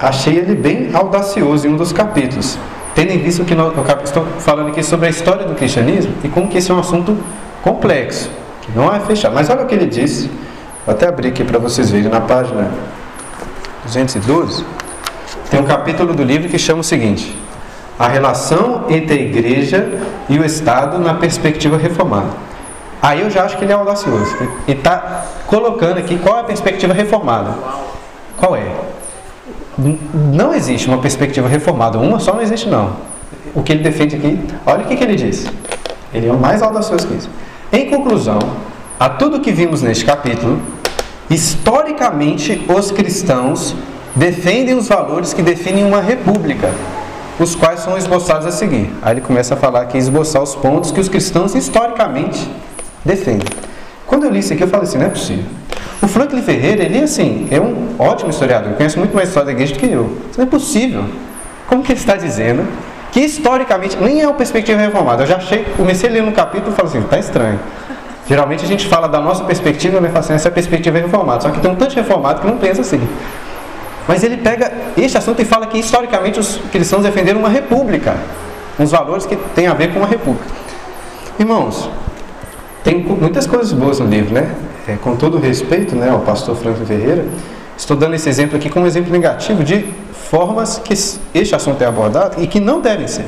achei 0.00 0.36
ele 0.36 0.54
bem 0.54 0.90
audacioso 0.92 1.66
em 1.66 1.70
um 1.70 1.76
dos 1.76 1.92
capítulos, 1.92 2.58
tendo 2.94 3.12
em 3.12 3.18
vista 3.18 3.44
que 3.44 3.54
no, 3.54 3.70
no 3.70 3.84
estou 4.02 4.26
falando 4.40 4.68
aqui 4.68 4.82
sobre 4.82 5.06
a 5.06 5.10
história 5.10 5.44
do 5.44 5.54
cristianismo 5.54 6.12
e 6.24 6.28
como 6.28 6.48
que 6.48 6.58
esse 6.58 6.70
é 6.70 6.74
um 6.74 6.80
assunto 6.80 7.16
complexo, 7.62 8.30
que 8.62 8.76
não 8.76 8.94
é 8.94 9.00
fechado. 9.00 9.34
Mas 9.34 9.48
olha 9.48 9.62
o 9.62 9.66
que 9.66 9.74
ele 9.74 9.86
disse, 9.86 10.30
vou 10.84 10.94
até 10.94 11.06
abrir 11.06 11.28
aqui 11.28 11.44
para 11.44 11.58
vocês 11.58 11.90
verem 11.90 12.08
na 12.10 12.20
página 12.20 12.70
212, 13.84 14.64
tem 15.50 15.60
um 15.60 15.64
capítulo 15.64 16.12
do 16.12 16.24
livro 16.24 16.48
que 16.48 16.58
chama 16.58 16.80
o 16.80 16.84
seguinte: 16.84 17.36
A 17.98 18.08
relação 18.08 18.86
entre 18.88 19.14
a 19.14 19.22
igreja 19.22 20.00
e 20.28 20.38
o 20.38 20.44
Estado 20.44 20.98
na 20.98 21.14
perspectiva 21.14 21.76
reformada. 21.76 22.30
Aí 23.00 23.20
eu 23.20 23.30
já 23.30 23.44
acho 23.44 23.56
que 23.56 23.64
ele 23.64 23.72
é 23.72 23.76
audacioso. 23.76 24.34
E 24.66 24.72
está 24.72 25.24
colocando 25.46 25.98
aqui 25.98 26.18
qual 26.18 26.38
é 26.38 26.40
a 26.40 26.44
perspectiva 26.44 26.92
reformada. 26.92 27.50
Qual 28.36 28.54
é? 28.54 28.62
Não 30.14 30.54
existe 30.54 30.88
uma 30.88 30.98
perspectiva 30.98 31.48
reformada, 31.48 31.98
uma 31.98 32.18
só 32.18 32.34
não 32.34 32.42
existe 32.42 32.68
não. 32.68 32.96
O 33.54 33.62
que 33.62 33.72
ele 33.72 33.82
defende 33.82 34.16
aqui, 34.16 34.38
olha 34.64 34.84
o 34.84 34.86
que, 34.86 34.96
que 34.96 35.04
ele 35.04 35.16
diz. 35.16 35.46
Ele 36.12 36.28
é 36.28 36.32
o 36.32 36.38
mais 36.38 36.62
audacioso 36.62 37.06
que 37.06 37.14
isso. 37.14 37.30
Em 37.72 37.90
conclusão, 37.90 38.38
a 38.98 39.08
tudo 39.08 39.40
que 39.40 39.52
vimos 39.52 39.82
neste 39.82 40.04
capítulo, 40.04 40.60
historicamente 41.28 42.64
os 42.68 42.90
cristãos 42.90 43.74
defendem 44.14 44.74
os 44.74 44.88
valores 44.88 45.34
que 45.34 45.42
definem 45.42 45.84
uma 45.84 46.00
república, 46.00 46.70
os 47.38 47.54
quais 47.54 47.80
são 47.80 47.98
esboçados 47.98 48.46
a 48.46 48.50
seguir. 48.50 48.90
Aí 49.02 49.14
ele 49.14 49.20
começa 49.20 49.54
a 49.54 49.56
falar 49.56 49.82
aqui, 49.82 49.98
esboçar 49.98 50.42
os 50.42 50.54
pontos 50.54 50.90
que 50.90 51.00
os 51.00 51.08
cristãos 51.08 51.54
historicamente 51.54 52.50
defendem. 53.04 53.48
Quando 54.06 54.24
eu 54.24 54.30
li 54.30 54.38
isso 54.38 54.52
aqui, 54.54 54.62
eu 54.62 54.68
falei 54.68 54.88
assim, 54.88 54.98
não 54.98 55.06
é 55.06 55.10
possível. 55.10 55.44
O 56.02 56.08
Franklin 56.08 56.42
Ferreira, 56.42 56.84
ele 56.84 57.02
assim, 57.02 57.48
é 57.50 57.60
um 57.60 57.94
ótimo 57.98 58.30
historiador, 58.30 58.74
conhece 58.74 58.98
muito 58.98 59.14
mais 59.14 59.28
história 59.28 59.46
da 59.46 59.52
igreja 59.52 59.74
do 59.74 59.80
que 59.80 59.86
eu. 59.86 60.16
Isso 60.30 60.38
não 60.38 60.46
é 60.46 60.48
possível. 60.48 61.04
Como 61.66 61.82
que 61.82 61.92
ele 61.92 61.98
está 61.98 62.16
dizendo 62.16 62.66
que 63.10 63.20
historicamente, 63.20 63.96
nem 63.96 64.20
é 64.20 64.26
uma 64.26 64.34
perspectiva 64.34 64.78
reformada. 64.78 65.22
Eu 65.22 65.26
já 65.26 65.36
achei, 65.36 65.64
comecei 65.76 66.10
a 66.10 66.12
ler 66.12 66.22
no 66.22 66.32
capítulo 66.32 66.72
e 66.72 66.76
falei 66.76 66.90
assim, 66.90 67.00
está 67.00 67.18
estranho. 67.18 67.58
Geralmente 68.28 68.64
a 68.64 68.68
gente 68.68 68.86
fala 68.86 69.08
da 69.08 69.20
nossa 69.20 69.44
perspectiva, 69.44 70.00
né? 70.00 70.08
Fala 70.08 70.20
assim, 70.20 70.34
essa 70.34 70.48
é 70.48 70.50
a 70.50 70.52
perspectiva 70.52 70.98
reformada. 70.98 71.40
Só 71.40 71.50
que 71.50 71.60
tem 71.60 71.70
um 71.70 71.76
tanto 71.76 71.90
de 71.90 71.96
reformado 71.96 72.40
que 72.40 72.46
não 72.46 72.58
pensa 72.58 72.82
assim. 72.82 73.00
Mas 74.06 74.22
ele 74.22 74.36
pega 74.36 74.70
este 74.96 75.16
assunto 75.16 75.40
e 75.40 75.44
fala 75.44 75.66
que 75.66 75.78
historicamente 75.78 76.38
os 76.38 76.58
cristãos 76.70 77.04
defenderam 77.04 77.40
uma 77.40 77.48
república. 77.48 78.16
Uns 78.78 78.90
valores 78.90 79.24
que 79.24 79.36
têm 79.54 79.66
a 79.66 79.74
ver 79.74 79.92
com 79.92 80.00
uma 80.00 80.08
república. 80.08 80.44
Irmãos, 81.38 81.88
tem 82.84 83.02
muitas 83.02 83.46
coisas 83.46 83.72
boas 83.72 83.98
no 83.98 84.06
livro, 84.06 84.34
né? 84.34 84.54
É, 84.88 84.96
com 84.96 85.16
todo 85.16 85.38
respeito 85.38 85.96
né, 85.96 86.10
ao 86.10 86.20
pastor 86.20 86.54
Franklin 86.56 86.86
Ferreira, 86.86 87.24
estou 87.76 87.96
dando 87.96 88.14
esse 88.14 88.28
exemplo 88.28 88.56
aqui 88.56 88.70
como 88.70 88.84
um 88.84 88.88
exemplo 88.88 89.10
negativo 89.10 89.64
de 89.64 89.84
formas 90.30 90.78
que 90.78 90.94
este 91.34 91.54
assunto 91.54 91.82
é 91.82 91.86
abordado 91.86 92.40
e 92.40 92.46
que 92.46 92.60
não 92.60 92.80
devem 92.80 93.08
ser. 93.08 93.26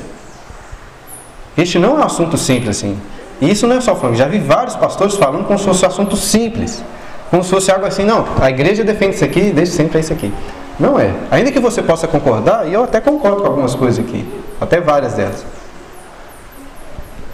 Este 1.57 1.79
não 1.79 1.97
é 1.97 2.01
um 2.01 2.05
assunto 2.05 2.37
simples 2.37 2.77
assim. 2.77 2.97
E 3.41 3.51
isso 3.51 3.67
não 3.67 3.77
é 3.77 3.81
só 3.81 3.97
Franklin, 3.97 4.19
já 4.19 4.27
vi 4.27 4.39
vários 4.39 4.77
pastores 4.77 5.17
falando 5.17 5.45
como 5.45 5.59
se 5.59 5.65
fosse 5.65 5.85
um 5.85 5.89
assunto 5.89 6.17
simples. 6.17 6.83
Como 7.31 7.43
se 7.43 7.51
fosse 7.51 7.71
algo 7.71 7.85
assim, 7.85 8.05
não, 8.05 8.25
a 8.41 8.49
igreja 8.49 8.85
defende 8.85 9.17
isso 9.17 9.25
aqui, 9.25 9.51
desde 9.51 9.75
sempre 9.75 9.99
é 9.99 10.01
isso 10.01 10.13
aqui. 10.13 10.33
Não 10.79 10.99
é. 10.99 11.13
Ainda 11.31 11.51
que 11.51 11.59
você 11.59 11.83
possa 11.83 12.07
concordar, 12.07 12.69
e 12.69 12.73
eu 12.73 12.85
até 12.85 13.01
concordo 13.01 13.43
com 13.43 13.49
algumas 13.49 13.75
coisas 13.75 13.99
aqui, 13.99 14.25
até 14.61 14.81
várias 14.81 15.15
delas. 15.15 15.45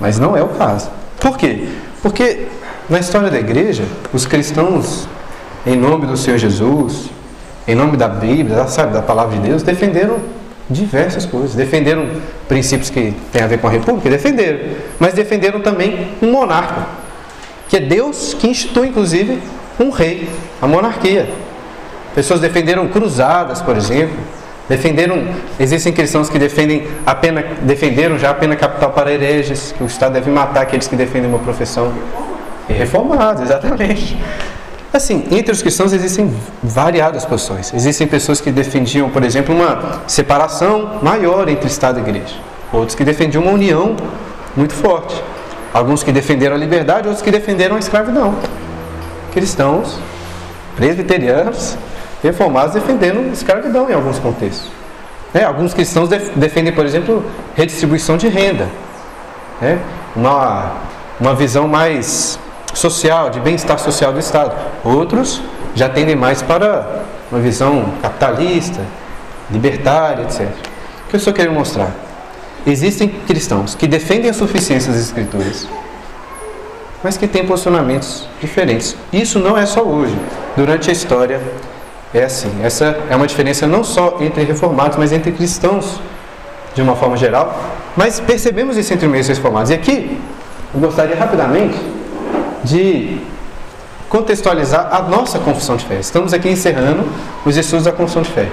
Mas 0.01 0.19
não 0.19 0.37
é 0.37 0.43
o 0.43 0.49
caso. 0.49 0.91
Por 1.21 1.37
quê? 1.37 1.69
Porque 2.03 2.49
na 2.89 2.99
história 2.99 3.31
da 3.31 3.39
igreja, 3.39 3.85
os 4.13 4.27
cristãos, 4.27 5.09
em 5.67 5.77
nome 5.77 6.07
do 6.07 6.17
Senhor 6.17 6.39
Jesus, 6.39 7.09
em 7.67 7.75
nome 7.75 7.97
da 7.97 8.09
Bíblia, 8.09 8.67
sabe, 8.67 8.93
da 8.93 9.01
palavra 9.01 9.37
de 9.39 9.49
Deus, 9.49 9.63
defenderam 9.63 10.19
diversas 10.69 11.25
coisas. 11.27 11.55
Defenderam 11.55 12.07
princípios 12.49 12.91
que 12.91 13.15
têm 13.33 13.43
a 13.43 13.47
ver 13.47 13.59
com 13.59 13.67
a 13.67 13.71
república, 13.71 14.11
defenderam. 14.11 14.59
Mas 14.99 15.15
defenderam 15.15 15.61
também 15.61 16.09
um 16.23 16.31
monarca, 16.31 16.87
que 17.69 17.77
é 17.77 17.81
Deus 17.81 18.35
que 18.35 18.49
institui, 18.49 18.89
inclusive, 18.89 19.41
um 19.79 19.91
rei, 19.91 20.29
a 20.61 20.67
monarquia. 20.67 21.29
Pessoas 22.15 22.41
defenderam 22.41 22.87
cruzadas, 22.89 23.61
por 23.61 23.77
exemplo. 23.77 24.17
Defenderam, 24.69 25.25
existem 25.61 25.93
cristãos 25.93 26.31
que 26.31 26.39
defendem 26.39 26.87
a 27.05 27.15
pena, 27.15 27.45
defenderam 27.63 28.19
já 28.19 28.31
a 28.31 28.35
pena 28.35 28.57
capital 28.57 28.93
para 28.93 29.13
hereges, 29.13 29.75
que 29.77 29.83
o 29.83 29.87
Estado 29.87 30.13
deve 30.13 30.31
matar 30.31 30.63
aqueles 30.63 30.89
que 30.89 30.97
defendem 30.97 31.29
uma 31.29 31.39
profissão. 31.39 31.93
Reformados, 32.69 33.43
exatamente. 33.43 34.17
Assim, 34.93 35.25
entre 35.33 35.51
os 35.51 35.61
cristãos 35.61 35.93
existem 35.93 36.33
variadas 36.63 37.25
posições. 37.25 37.75
Existem 37.75 38.07
pessoas 38.07 38.41
que 38.41 38.53
defendiam, 38.53 39.11
por 39.11 39.25
exemplo, 39.25 39.55
uma 39.55 40.03
separação 40.07 41.01
maior 41.03 41.49
entre 41.49 41.67
Estado 41.67 41.99
e 41.99 42.03
Igreja. 42.03 42.37
Outros 42.73 42.95
que 42.95 43.05
defendiam 43.05 43.43
uma 43.43 43.53
união 43.53 43.97
muito 44.57 44.73
forte. 44.73 45.21
Alguns 45.73 46.05
que 46.05 46.13
defenderam 46.13 46.55
a 46.55 46.59
liberdade, 46.59 47.09
outros 47.09 47.23
que 47.23 47.31
defenderam 47.31 47.75
a 47.75 47.81
escravidão. 47.81 48.37
Cristãos, 49.33 49.99
presbiterianos, 50.77 51.77
reformados 52.23 52.75
defendendo 52.75 53.19
a 53.29 53.33
escravidão 53.33 53.91
em 53.91 53.95
alguns 53.95 54.21
contextos. 54.21 54.71
É, 55.35 55.43
alguns 55.43 55.75
cristãos 55.75 56.09
defendem, 56.09 56.73
por 56.73 56.87
exemplo, 56.87 57.25
redistribuição 57.57 58.17
de 58.17 58.29
renda. 58.29 58.69
É, 59.61 59.77
uma, 60.15 60.75
uma 61.21 61.35
visão 61.35 61.67
mais 61.67 62.39
social, 62.75 63.31
de 63.31 63.41
bem-estar 63.41 63.79
social 63.79 64.13
do 64.13 64.19
Estado. 64.19 64.53
Outros 64.85 65.41
já 65.75 65.89
tendem 65.89 66.17
mais 66.17 66.43
para 66.43 67.03
uma 67.31 67.41
visão 67.41 67.93
capitalista, 68.03 68.81
libertária, 69.51 70.25
etc. 70.25 70.43
O 70.43 71.09
que 71.09 71.17
eu 71.17 71.19
estou 71.19 71.33
querendo 71.33 71.55
mostrar? 71.55 71.91
Existem 72.67 73.09
cristãos 73.09 73.75
que 73.75 73.87
defendem 73.87 74.31
a 74.31 74.35
suficiência 74.35 74.93
das 74.93 75.03
Escrituras, 75.03 75.69
mas 77.03 77.17
que 77.17 77.29
têm 77.29 77.47
posicionamentos 77.47 78.27
diferentes. 78.41 78.97
Isso 79.13 79.39
não 79.39 79.57
é 79.57 79.67
só 79.67 79.83
hoje. 79.83 80.17
Durante 80.57 80.89
a 80.89 80.93
história 80.93 81.41
é 82.15 82.25
assim. 82.25 82.51
Essa 82.63 82.97
é 83.11 83.17
uma 83.17 83.27
diferença 83.27 83.67
não 83.67 83.85
só 83.85 84.17
entre 84.21 84.45
reformados, 84.45 84.97
mas 84.97 85.13
entre 85.13 85.33
cristãos 85.33 86.01
de 86.75 86.81
uma 86.81 86.97
forma 86.97 87.17
geral. 87.17 87.59
Mas 87.97 88.19
percebemos 88.19 88.77
isso 88.77 88.95
entre 88.95 89.07
meios 89.07 89.29
reformados. 89.29 89.71
E 89.71 89.75
aqui 89.75 90.19
eu 90.73 90.81
gostaria 90.81 91.17
rapidamente 91.17 91.77
de 92.65 93.21
contextualizar 94.09 94.89
a 94.93 95.03
nossa 95.03 95.39
confissão 95.39 95.77
de 95.77 95.85
fé. 95.85 95.97
Estamos 95.97 96.33
aqui 96.33 96.49
encerrando 96.49 97.05
os 97.45 97.57
estudos 97.57 97.85
da 97.85 97.93
confissão 97.93 98.23
de 98.23 98.31
fé. 98.31 98.49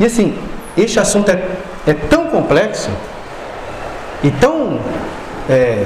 E 0.00 0.04
assim, 0.04 0.36
este 0.76 0.98
assunto 0.98 1.30
é, 1.30 1.42
é 1.86 1.94
tão 1.94 2.26
complexo 2.26 2.90
e 4.22 4.30
tão 4.30 4.80
é, 5.48 5.84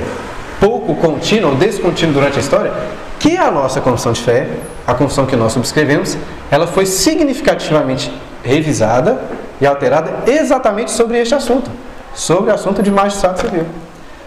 pouco 0.60 0.94
contínuo 0.96 1.50
ou 1.50 1.56
descontínuo 1.56 2.14
durante 2.14 2.38
a 2.38 2.40
história 2.40 2.72
que 3.18 3.36
a 3.36 3.50
nossa 3.50 3.80
confissão 3.80 4.12
de 4.12 4.20
fé, 4.20 4.48
a 4.86 4.94
confissão 4.94 5.26
que 5.26 5.36
nós 5.36 5.52
subscrevemos, 5.52 6.16
ela 6.50 6.66
foi 6.66 6.86
significativamente 6.86 8.12
revisada 8.42 9.20
e 9.60 9.66
alterada 9.66 10.28
exatamente 10.30 10.90
sobre 10.90 11.18
este 11.20 11.34
assunto, 11.34 11.70
sobre 12.14 12.50
o 12.50 12.54
assunto 12.54 12.82
de 12.82 12.90
magistrado 12.90 13.40
civil. 13.40 13.64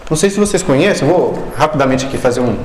Não 0.08 0.16
sei 0.16 0.30
se 0.30 0.38
vocês 0.38 0.62
conhecem, 0.62 1.06
vou 1.06 1.36
rapidamente 1.56 2.06
aqui 2.06 2.16
fazer 2.16 2.40
um, 2.40 2.56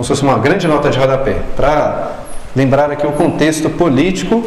como 0.00 0.04
se 0.04 0.08
fosse 0.08 0.22
uma 0.22 0.38
grande 0.38 0.66
nota 0.66 0.88
de 0.88 0.98
rodapé, 0.98 1.42
para 1.54 2.12
lembrar 2.56 2.90
aqui 2.90 3.06
o 3.06 3.12
contexto 3.12 3.68
político 3.68 4.42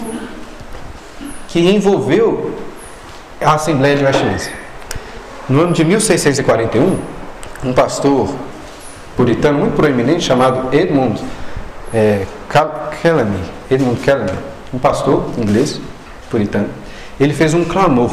que 1.47 1.59
envolveu 1.59 2.55
a 3.39 3.53
Assembleia 3.53 3.95
de 3.95 4.03
Westminster. 4.03 4.51
No 5.47 5.61
ano 5.61 5.73
de 5.73 5.85
1641, 5.85 6.97
um 7.63 7.71
pastor 7.71 8.33
puritano 9.15 9.59
muito 9.59 9.75
proeminente 9.75 10.23
chamado 10.23 10.75
Edmund 10.75 11.23
é, 11.93 12.25
Edmund 13.69 13.99
Kellamy, 14.01 14.31
um 14.73 14.79
pastor 14.79 15.29
inglês 15.37 15.79
puritano, 16.31 16.69
ele 17.19 17.31
fez 17.31 17.53
um 17.53 17.63
clamor 17.63 18.11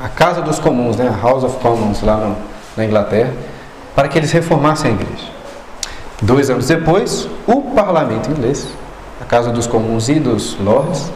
à 0.00 0.08
Casa 0.08 0.40
dos 0.40 0.58
Comuns, 0.58 0.96
né, 0.96 1.06
a 1.06 1.22
House 1.22 1.44
of 1.44 1.58
Commons 1.58 2.00
lá 2.00 2.16
no, 2.16 2.34
na 2.78 2.86
Inglaterra, 2.86 3.34
para 3.94 4.08
que 4.08 4.18
eles 4.18 4.32
reformassem 4.32 4.92
a 4.92 4.94
igreja. 4.94 5.41
Dois 6.22 6.48
anos 6.50 6.68
depois, 6.68 7.26
o 7.48 7.62
parlamento 7.74 8.30
inglês, 8.30 8.68
a 9.20 9.24
Casa 9.24 9.50
dos 9.50 9.66
Comuns 9.66 10.08
e 10.08 10.20
dos 10.20 10.56
Lords, 10.60 11.10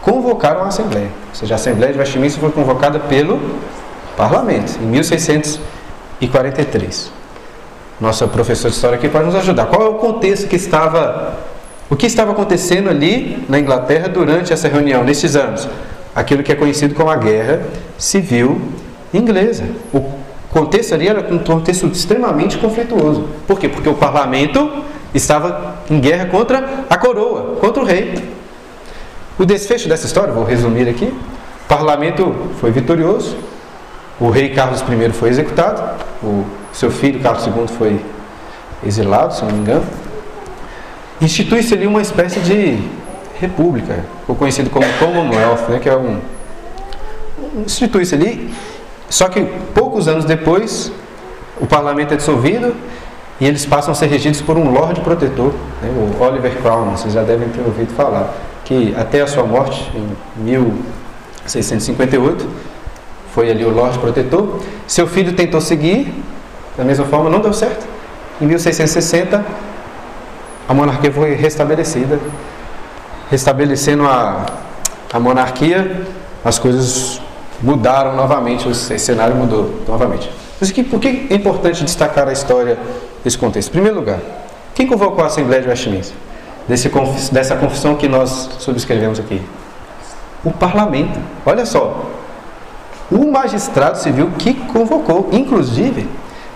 convocaram 0.00 0.64
a 0.64 0.66
Assembleia. 0.66 1.10
Ou 1.28 1.34
seja, 1.34 1.54
a 1.54 1.56
Assembleia 1.56 1.92
de 1.92 2.00
Westminster 2.00 2.40
foi 2.40 2.50
convocada 2.50 2.98
pelo 2.98 3.40
parlamento, 4.16 4.80
em 4.82 4.86
1643. 4.86 7.12
Nossa 8.00 8.26
professora 8.26 8.70
de 8.70 8.74
história 8.74 8.98
aqui 8.98 9.08
pode 9.08 9.26
nos 9.26 9.36
ajudar. 9.36 9.66
Qual 9.66 9.80
é 9.80 9.88
o 9.88 9.94
contexto 9.94 10.48
que 10.48 10.56
estava. 10.56 11.38
O 11.88 11.94
que 11.94 12.06
estava 12.06 12.32
acontecendo 12.32 12.90
ali 12.90 13.44
na 13.48 13.60
Inglaterra 13.60 14.08
durante 14.08 14.52
essa 14.52 14.66
reunião, 14.66 15.04
nesses 15.04 15.36
anos? 15.36 15.68
Aquilo 16.16 16.42
que 16.42 16.50
é 16.50 16.56
conhecido 16.56 16.96
como 16.96 17.10
a 17.10 17.16
Guerra 17.16 17.62
Civil 17.96 18.60
Inglesa. 19.14 19.66
O 19.94 20.00
contexto 20.52 20.94
ali 20.94 21.08
era 21.08 21.34
um 21.34 21.38
contexto 21.38 21.86
extremamente 21.86 22.58
conflituoso. 22.58 23.26
Por 23.46 23.58
quê? 23.58 23.68
Porque 23.68 23.88
o 23.88 23.94
parlamento 23.94 24.70
estava 25.14 25.76
em 25.90 25.98
guerra 25.98 26.26
contra 26.26 26.84
a 26.88 26.96
coroa, 26.96 27.56
contra 27.56 27.82
o 27.82 27.86
rei. 27.86 28.14
O 29.38 29.44
desfecho 29.46 29.88
dessa 29.88 30.06
história, 30.06 30.32
vou 30.32 30.44
resumir 30.44 30.88
aqui: 30.88 31.06
o 31.06 31.68
parlamento 31.68 32.34
foi 32.60 32.70
vitorioso, 32.70 33.34
o 34.20 34.28
rei 34.28 34.50
Carlos 34.50 34.82
I 34.82 35.12
foi 35.12 35.30
executado, 35.30 35.82
o 36.22 36.44
seu 36.72 36.90
filho 36.90 37.18
Carlos 37.20 37.46
II 37.46 37.66
foi 37.66 38.00
exilado, 38.84 39.34
se 39.34 39.42
não 39.44 39.52
me 39.52 39.58
engano. 39.58 39.84
Institui-se 41.20 41.72
ali 41.72 41.86
uma 41.86 42.02
espécie 42.02 42.40
de 42.40 42.78
república, 43.40 44.04
o 44.28 44.34
conhecido 44.34 44.68
como 44.68 44.86
Commonwealth, 44.98 45.68
né, 45.68 45.78
que 45.78 45.88
é 45.88 45.96
um. 45.96 46.20
Institui-se 47.64 48.14
ali 48.14 48.52
só 49.12 49.28
que 49.28 49.44
poucos 49.74 50.08
anos 50.08 50.24
depois, 50.24 50.90
o 51.60 51.66
parlamento 51.66 52.14
é 52.14 52.16
dissolvido 52.16 52.74
e 53.38 53.46
eles 53.46 53.66
passam 53.66 53.92
a 53.92 53.94
ser 53.94 54.06
regidos 54.06 54.40
por 54.40 54.56
um 54.56 54.70
Lorde 54.70 55.02
Protetor, 55.02 55.52
né, 55.82 55.90
o 55.90 56.22
Oliver 56.22 56.56
Cromwell, 56.62 56.96
vocês 56.96 57.12
já 57.12 57.22
devem 57.22 57.46
ter 57.50 57.60
ouvido 57.60 57.94
falar, 57.94 58.32
que 58.64 58.94
até 58.96 59.20
a 59.20 59.26
sua 59.26 59.44
morte, 59.44 59.92
em 59.94 60.42
1658, 60.42 62.48
foi 63.34 63.50
ali 63.50 63.66
o 63.66 63.68
Lorde 63.68 63.98
Protetor. 63.98 64.60
Seu 64.86 65.06
filho 65.06 65.34
tentou 65.34 65.60
seguir, 65.60 66.10
da 66.74 66.82
mesma 66.82 67.04
forma, 67.04 67.28
não 67.28 67.40
deu 67.40 67.52
certo. 67.52 67.86
Em 68.40 68.46
1660, 68.46 69.44
a 70.66 70.72
monarquia 70.72 71.12
foi 71.12 71.34
restabelecida. 71.34 72.18
Restabelecendo 73.30 74.06
a, 74.06 74.46
a 75.12 75.20
monarquia, 75.20 76.00
as 76.42 76.58
coisas 76.58 77.20
mudaram 77.62 78.16
novamente, 78.16 78.68
o 78.68 78.74
cenário 78.74 79.34
mudou 79.36 79.82
novamente. 79.86 80.30
Mas 80.60 80.70
aqui, 80.70 80.82
por 80.82 81.00
que 81.00 81.26
é 81.30 81.34
importante 81.34 81.84
destacar 81.84 82.28
a 82.28 82.32
história 82.32 82.78
desse 83.24 83.38
contexto? 83.38 83.68
Em 83.68 83.72
primeiro 83.72 83.96
lugar, 83.98 84.18
quem 84.74 84.86
convocou 84.86 85.22
a 85.22 85.26
Assembleia 85.26 85.62
de 85.62 85.68
Westminster? 85.68 86.16
Desse, 86.68 86.90
dessa 87.32 87.56
confissão 87.56 87.96
que 87.96 88.08
nós 88.08 88.50
subscrevemos 88.58 89.18
aqui? 89.18 89.42
O 90.44 90.50
parlamento. 90.50 91.18
Olha 91.44 91.66
só. 91.66 92.04
O 93.10 93.30
magistrado 93.30 93.98
civil 93.98 94.30
que 94.38 94.54
convocou. 94.54 95.28
Inclusive, 95.32 96.08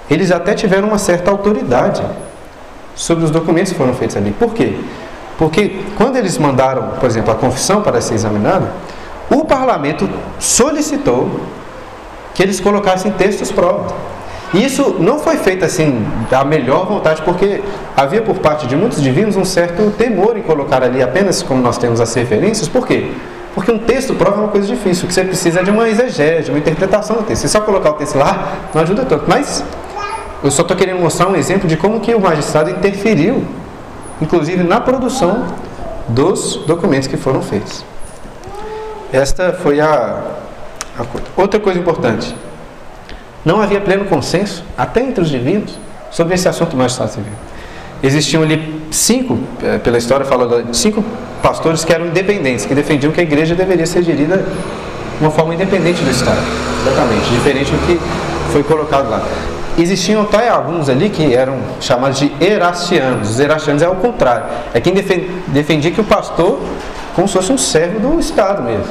eles 0.08 0.30
até 0.30 0.54
tiveram 0.54 0.88
uma 0.88 0.98
certa 0.98 1.30
autoridade 1.30 2.02
sobre 2.94 3.24
os 3.24 3.30
documentos 3.30 3.72
que 3.72 3.78
foram 3.78 3.94
feitos 3.94 4.16
ali. 4.16 4.30
Por 4.30 4.54
quê? 4.54 4.78
Porque 5.36 5.80
quando 5.96 6.16
eles 6.16 6.38
mandaram, 6.38 6.92
por 6.98 7.06
exemplo, 7.06 7.30
a 7.30 7.34
confissão 7.34 7.82
para 7.82 8.00
ser 8.00 8.14
examinada, 8.14 8.72
o 9.38 9.44
parlamento 9.44 10.08
solicitou 10.38 11.40
que 12.34 12.42
eles 12.42 12.58
colocassem 12.58 13.10
textos 13.12 13.52
próprios. 13.52 13.92
Isso 14.54 14.96
não 14.98 15.18
foi 15.18 15.36
feito 15.36 15.64
assim 15.64 16.06
da 16.30 16.44
melhor 16.44 16.86
vontade, 16.86 17.20
porque 17.22 17.62
havia 17.96 18.22
por 18.22 18.38
parte 18.38 18.66
de 18.66 18.76
muitos 18.76 19.02
divinos 19.02 19.36
um 19.36 19.44
certo 19.44 19.90
temor 19.90 20.38
em 20.38 20.42
colocar 20.42 20.82
ali 20.82 21.02
apenas 21.02 21.42
como 21.42 21.60
nós 21.60 21.76
temos 21.76 22.00
as 22.00 22.14
referências. 22.14 22.68
Por 22.68 22.86
quê? 22.86 23.10
Porque 23.54 23.72
um 23.72 23.78
texto 23.78 24.14
próprio 24.14 24.40
é 24.40 24.44
uma 24.44 24.52
coisa 24.52 24.66
difícil, 24.66 25.04
o 25.04 25.08
que 25.08 25.14
você 25.14 25.24
precisa 25.24 25.60
é 25.60 25.62
de 25.62 25.70
uma 25.70 25.88
exegese, 25.88 26.44
de 26.44 26.50
uma 26.50 26.58
interpretação 26.58 27.16
do 27.16 27.22
texto. 27.24 27.42
Se 27.42 27.48
só 27.48 27.60
colocar 27.60 27.90
o 27.90 27.94
texto 27.94 28.16
lá, 28.16 28.52
não 28.72 28.82
ajuda 28.82 29.04
tanto. 29.04 29.24
Mas 29.26 29.64
eu 30.42 30.50
só 30.50 30.62
estou 30.62 30.76
querendo 30.76 31.00
mostrar 31.00 31.28
um 31.28 31.36
exemplo 31.36 31.68
de 31.68 31.76
como 31.76 32.00
que 32.00 32.14
o 32.14 32.20
magistrado 32.20 32.70
interferiu, 32.70 33.44
inclusive 34.20 34.62
na 34.62 34.80
produção 34.80 35.46
dos 36.08 36.56
documentos 36.66 37.08
que 37.08 37.16
foram 37.16 37.42
feitos. 37.42 37.84
Esta 39.12 39.52
foi 39.52 39.80
a, 39.80 40.22
a 40.98 41.40
outra 41.40 41.60
coisa 41.60 41.78
importante. 41.78 42.34
Não 43.44 43.60
havia 43.60 43.80
pleno 43.80 44.04
consenso, 44.06 44.64
até 44.76 45.00
entre 45.00 45.22
os 45.22 45.30
divinos, 45.30 45.78
sobre 46.10 46.34
esse 46.34 46.48
assunto 46.48 46.76
mais 46.76 46.92
civil. 46.92 47.32
Existiam 48.02 48.42
ali 48.42 48.82
cinco, 48.90 49.38
eh, 49.62 49.78
pela 49.78 49.98
história 49.98 50.26
fala 50.26 50.62
de 50.62 50.76
cinco 50.76 51.04
pastores 51.42 51.84
que 51.84 51.92
eram 51.92 52.06
independentes, 52.06 52.66
que 52.66 52.74
defendiam 52.74 53.12
que 53.12 53.20
a 53.20 53.22
igreja 53.22 53.54
deveria 53.54 53.86
ser 53.86 54.02
gerida 54.02 54.38
de 54.38 55.24
uma 55.24 55.30
forma 55.30 55.54
independente 55.54 56.02
do 56.02 56.10
Estado. 56.10 56.40
Exatamente, 56.82 57.30
diferente 57.30 57.70
do 57.70 57.86
que 57.86 57.98
foi 58.52 58.62
colocado 58.62 59.08
lá. 59.08 59.22
Existiam 59.78 60.22
até 60.22 60.48
alguns 60.48 60.88
ali 60.88 61.10
que 61.10 61.34
eram 61.34 61.58
chamados 61.80 62.18
de 62.18 62.32
erastianos. 62.40 63.30
Os 63.30 63.40
erastianos 63.40 63.82
é 63.82 63.88
o 63.88 63.94
contrário. 63.96 64.44
É 64.72 64.80
quem 64.80 64.94
defendia 65.48 65.90
que 65.90 66.00
o 66.00 66.04
pastor 66.04 66.58
como 67.16 67.26
se 67.26 67.32
fosse 67.32 67.50
um 67.50 67.56
servo 67.56 67.98
do 67.98 68.20
Estado 68.20 68.62
mesmo. 68.62 68.84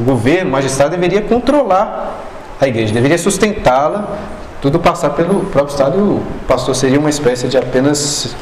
O 0.00 0.04
governo, 0.04 0.48
o 0.48 0.52
magistrado 0.52 0.90
deveria 0.90 1.22
controlar 1.22 2.24
a 2.60 2.66
igreja, 2.66 2.92
deveria 2.92 3.16
sustentá-la, 3.16 4.18
tudo 4.60 4.80
passar 4.80 5.10
pelo 5.10 5.44
próprio 5.44 5.72
Estado 5.72 5.96
e 5.96 6.00
o 6.00 6.20
pastor 6.48 6.74
seria 6.74 6.98
uma 6.98 7.08
espécie 7.08 7.46
de 7.46 7.56
apenas 7.56 8.34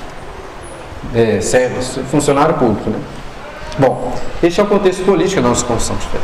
é, 1.15 1.39
servos, 1.43 1.99
funcionário 2.11 2.55
público. 2.55 2.89
Né? 2.89 2.99
Bom, 3.79 4.15
este 4.43 4.59
é 4.59 4.65
o 4.65 4.67
contexto 4.67 5.05
político 5.05 5.43
da 5.43 5.51
nossa 5.51 5.67
Constituição 5.67 5.97
de 5.97 6.07
Fé. 6.07 6.19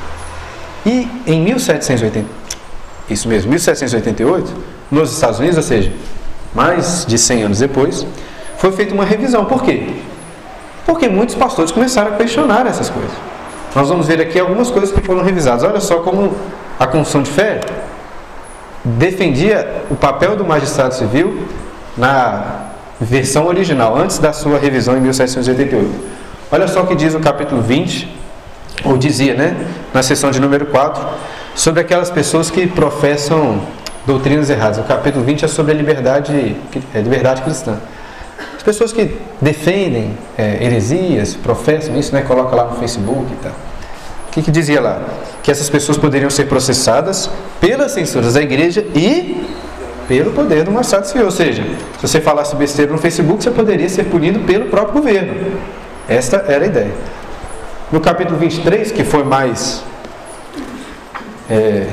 E 0.87 1.31
em 1.31 1.43
1780, 1.43 2.27
isso 3.11 3.29
mesmo, 3.29 3.51
1788, 3.51 4.55
nos 4.91 5.13
Estados 5.13 5.39
Unidos, 5.39 5.59
ou 5.59 5.63
seja, 5.63 5.93
mais 6.55 7.05
de 7.07 7.19
100 7.19 7.43
anos 7.43 7.59
depois, 7.59 8.07
foi 8.57 8.73
feita 8.73 8.95
uma 8.95 9.05
revisão. 9.05 9.45
Por 9.45 9.63
quê? 9.63 9.97
Porque 10.87 11.09
muitos 11.09 11.35
pastores 11.35 11.71
começaram 11.71 12.15
a 12.15 12.17
questionar 12.17 12.67
essas 12.67 12.91
coisas. 12.91 13.13
Nós 13.75 13.89
vamos 13.89 14.07
ver 14.07 14.21
aqui 14.21 14.39
algumas 14.39 14.71
coisas 14.71 14.93
que 14.93 15.01
foram 15.01 15.23
revisadas. 15.23 15.63
Olha 15.63 15.81
só 15.81 16.01
como 16.01 16.35
a 16.79 16.87
Constituição 16.87 17.23
de 17.23 17.31
Fé 17.31 17.61
defendia 18.85 19.85
o 19.91 19.95
papel 19.95 20.37
do 20.37 20.45
magistrado 20.45 20.95
civil 20.95 21.47
na 21.97 22.71
versão 23.01 23.47
original, 23.47 23.97
antes 23.97 24.19
da 24.19 24.33
sua 24.33 24.59
revisão 24.59 24.97
em 24.97 25.01
1788. 25.01 25.91
Olha 26.51 26.69
só 26.69 26.83
o 26.83 26.87
que 26.87 26.95
diz 26.95 27.15
o 27.15 27.21
capítulo 27.21 27.63
20, 27.63 28.09
ou 28.85 28.97
dizia, 28.97 29.35
né, 29.35 29.57
na 29.93 30.03
seção 30.03 30.31
de 30.31 30.41
número 30.41 30.67
4, 30.67 31.03
sobre 31.55 31.81
aquelas 31.81 32.11
pessoas 32.11 32.51
que 32.51 32.67
professam 32.67 33.61
doutrinas 34.07 34.51
erradas. 34.51 34.79
O 34.79 34.83
capítulo 34.83 35.25
20 35.25 35.45
é 35.45 35.49
sobre 35.49 35.73
a 35.73 35.75
liberdade, 35.75 36.57
é, 36.95 37.01
liberdade 37.01 37.43
cristã. 37.43 37.79
As 38.63 38.65
pessoas 38.65 38.93
que 38.93 39.17
defendem 39.41 40.17
é, 40.39 40.65
heresias, 40.65 41.35
professam 41.35 41.99
isso, 41.99 42.15
né, 42.15 42.23
coloca 42.23 42.55
lá 42.55 42.67
no 42.67 42.77
Facebook 42.77 43.27
e 43.33 43.37
tal. 43.43 43.51
O 43.51 44.31
que, 44.31 44.41
que 44.41 44.53
dizia 44.53 44.81
lá? 44.81 45.03
Que 45.43 45.51
essas 45.51 45.69
pessoas 45.69 45.99
poderiam 45.99 46.31
ser 46.31 46.45
processadas 46.45 47.29
pelas 47.61 47.91
censuras 47.91 48.35
da 48.35 48.41
igreja 48.41 48.87
e 48.95 49.45
pelo 50.07 50.31
poder 50.31 50.63
do 50.63 50.71
magistrado 50.71 51.09
civil. 51.09 51.25
Ou 51.25 51.33
seja, 51.33 51.65
se 52.01 52.07
você 52.07 52.21
falasse 52.21 52.55
besteira 52.55 52.93
no 52.93 52.99
Facebook, 52.99 53.43
você 53.43 53.51
poderia 53.51 53.89
ser 53.89 54.05
punido 54.05 54.39
pelo 54.47 54.67
próprio 54.67 55.03
governo. 55.03 55.59
Esta 56.09 56.45
era 56.47 56.63
a 56.63 56.69
ideia. 56.69 56.93
No 57.91 58.01
capítulo 58.01 58.39
23, 58.39 58.93
que 58.93 59.03
foi 59.03 59.25
mais 59.25 59.83
é, 61.51 61.89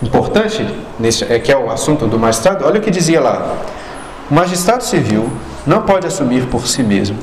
importante, 0.00 0.64
nesse, 0.96 1.24
é, 1.24 1.40
que 1.40 1.50
é 1.50 1.56
o 1.56 1.68
assunto 1.72 2.06
do 2.06 2.20
magistrado, 2.20 2.64
olha 2.64 2.78
o 2.78 2.80
que 2.80 2.90
dizia 2.90 3.20
lá. 3.20 3.56
O 4.30 4.34
magistrado 4.34 4.84
civil 4.84 5.28
não 5.66 5.82
pode 5.82 6.06
assumir 6.06 6.46
por 6.46 6.66
si 6.66 6.82
mesmo 6.82 7.18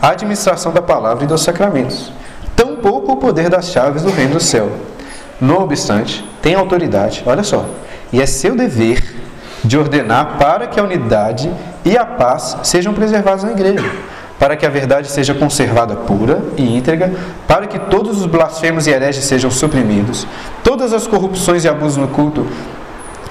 a 0.00 0.10
administração 0.10 0.72
da 0.72 0.82
palavra 0.82 1.24
e 1.24 1.26
dos 1.26 1.42
sacramentos, 1.42 2.12
tampouco 2.54 3.12
o 3.12 3.16
poder 3.16 3.48
das 3.48 3.70
chaves 3.70 4.02
do 4.02 4.10
reino 4.10 4.34
do 4.34 4.40
céu. 4.40 4.70
Não 5.40 5.62
obstante, 5.62 6.24
tem 6.42 6.54
autoridade, 6.54 7.22
olha 7.26 7.42
só, 7.42 7.64
e 8.12 8.20
é 8.20 8.26
seu 8.26 8.54
dever 8.54 9.02
de 9.64 9.78
ordenar 9.78 10.36
para 10.38 10.66
que 10.66 10.78
a 10.78 10.82
unidade 10.82 11.50
e 11.84 11.96
a 11.96 12.04
paz 12.04 12.58
sejam 12.62 12.92
preservados 12.92 13.44
na 13.44 13.52
igreja 13.52 13.84
para 14.38 14.56
que 14.56 14.66
a 14.66 14.68
verdade 14.68 15.10
seja 15.10 15.32
conservada 15.32 15.94
pura 15.94 16.42
e 16.56 16.76
íntegra, 16.76 17.12
para 17.46 17.66
que 17.66 17.78
todos 17.78 18.20
os 18.20 18.26
blasfemos 18.26 18.86
e 18.86 18.90
hereges 18.90 19.24
sejam 19.24 19.50
suprimidos, 19.50 20.26
todas 20.62 20.92
as 20.92 21.06
corrupções 21.06 21.64
e 21.64 21.68
abusos 21.68 21.96
no 21.96 22.08
culto 22.08 22.46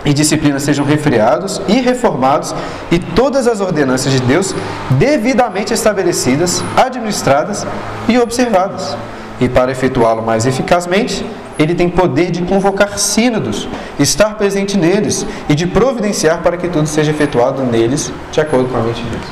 e 0.05 0.13
disciplina 0.13 0.59
sejam 0.59 0.85
refreados 0.85 1.61
e 1.67 1.79
reformados, 1.81 2.53
e 2.91 2.99
todas 2.99 3.47
as 3.47 3.61
ordenanças 3.61 4.11
de 4.11 4.21
Deus 4.21 4.53
devidamente 4.91 5.73
estabelecidas, 5.73 6.63
administradas 6.75 7.65
e 8.07 8.17
observadas. 8.17 8.97
E 9.39 9.49
para 9.49 9.71
efetuá-lo 9.71 10.21
mais 10.21 10.45
eficazmente, 10.45 11.25
ele 11.57 11.75
tem 11.75 11.89
poder 11.89 12.31
de 12.31 12.41
convocar 12.43 12.97
sínodos, 12.97 13.67
estar 13.99 14.35
presente 14.35 14.77
neles 14.77 15.25
e 15.47 15.55
de 15.55 15.67
providenciar 15.67 16.41
para 16.41 16.57
que 16.57 16.67
tudo 16.67 16.87
seja 16.87 17.11
efetuado 17.11 17.63
neles 17.63 18.11
de 18.31 18.41
acordo 18.41 18.69
com 18.69 18.77
a 18.77 18.81
mente 18.81 19.01
de 19.01 19.09
Deus. 19.09 19.23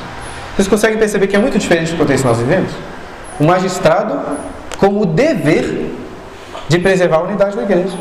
Vocês 0.54 0.68
conseguem 0.68 0.98
perceber 0.98 1.26
que 1.26 1.36
é 1.36 1.38
muito 1.38 1.58
diferente 1.58 1.92
do 1.92 1.98
contexto 1.98 2.22
que 2.22 2.28
nós 2.28 2.38
vivemos? 2.38 2.70
O 3.40 3.44
magistrado 3.44 4.20
com 4.78 5.00
o 5.00 5.06
dever 5.06 5.90
de 6.68 6.78
preservar 6.78 7.18
a 7.18 7.22
unidade 7.22 7.56
da 7.56 7.62
igreja, 7.62 7.96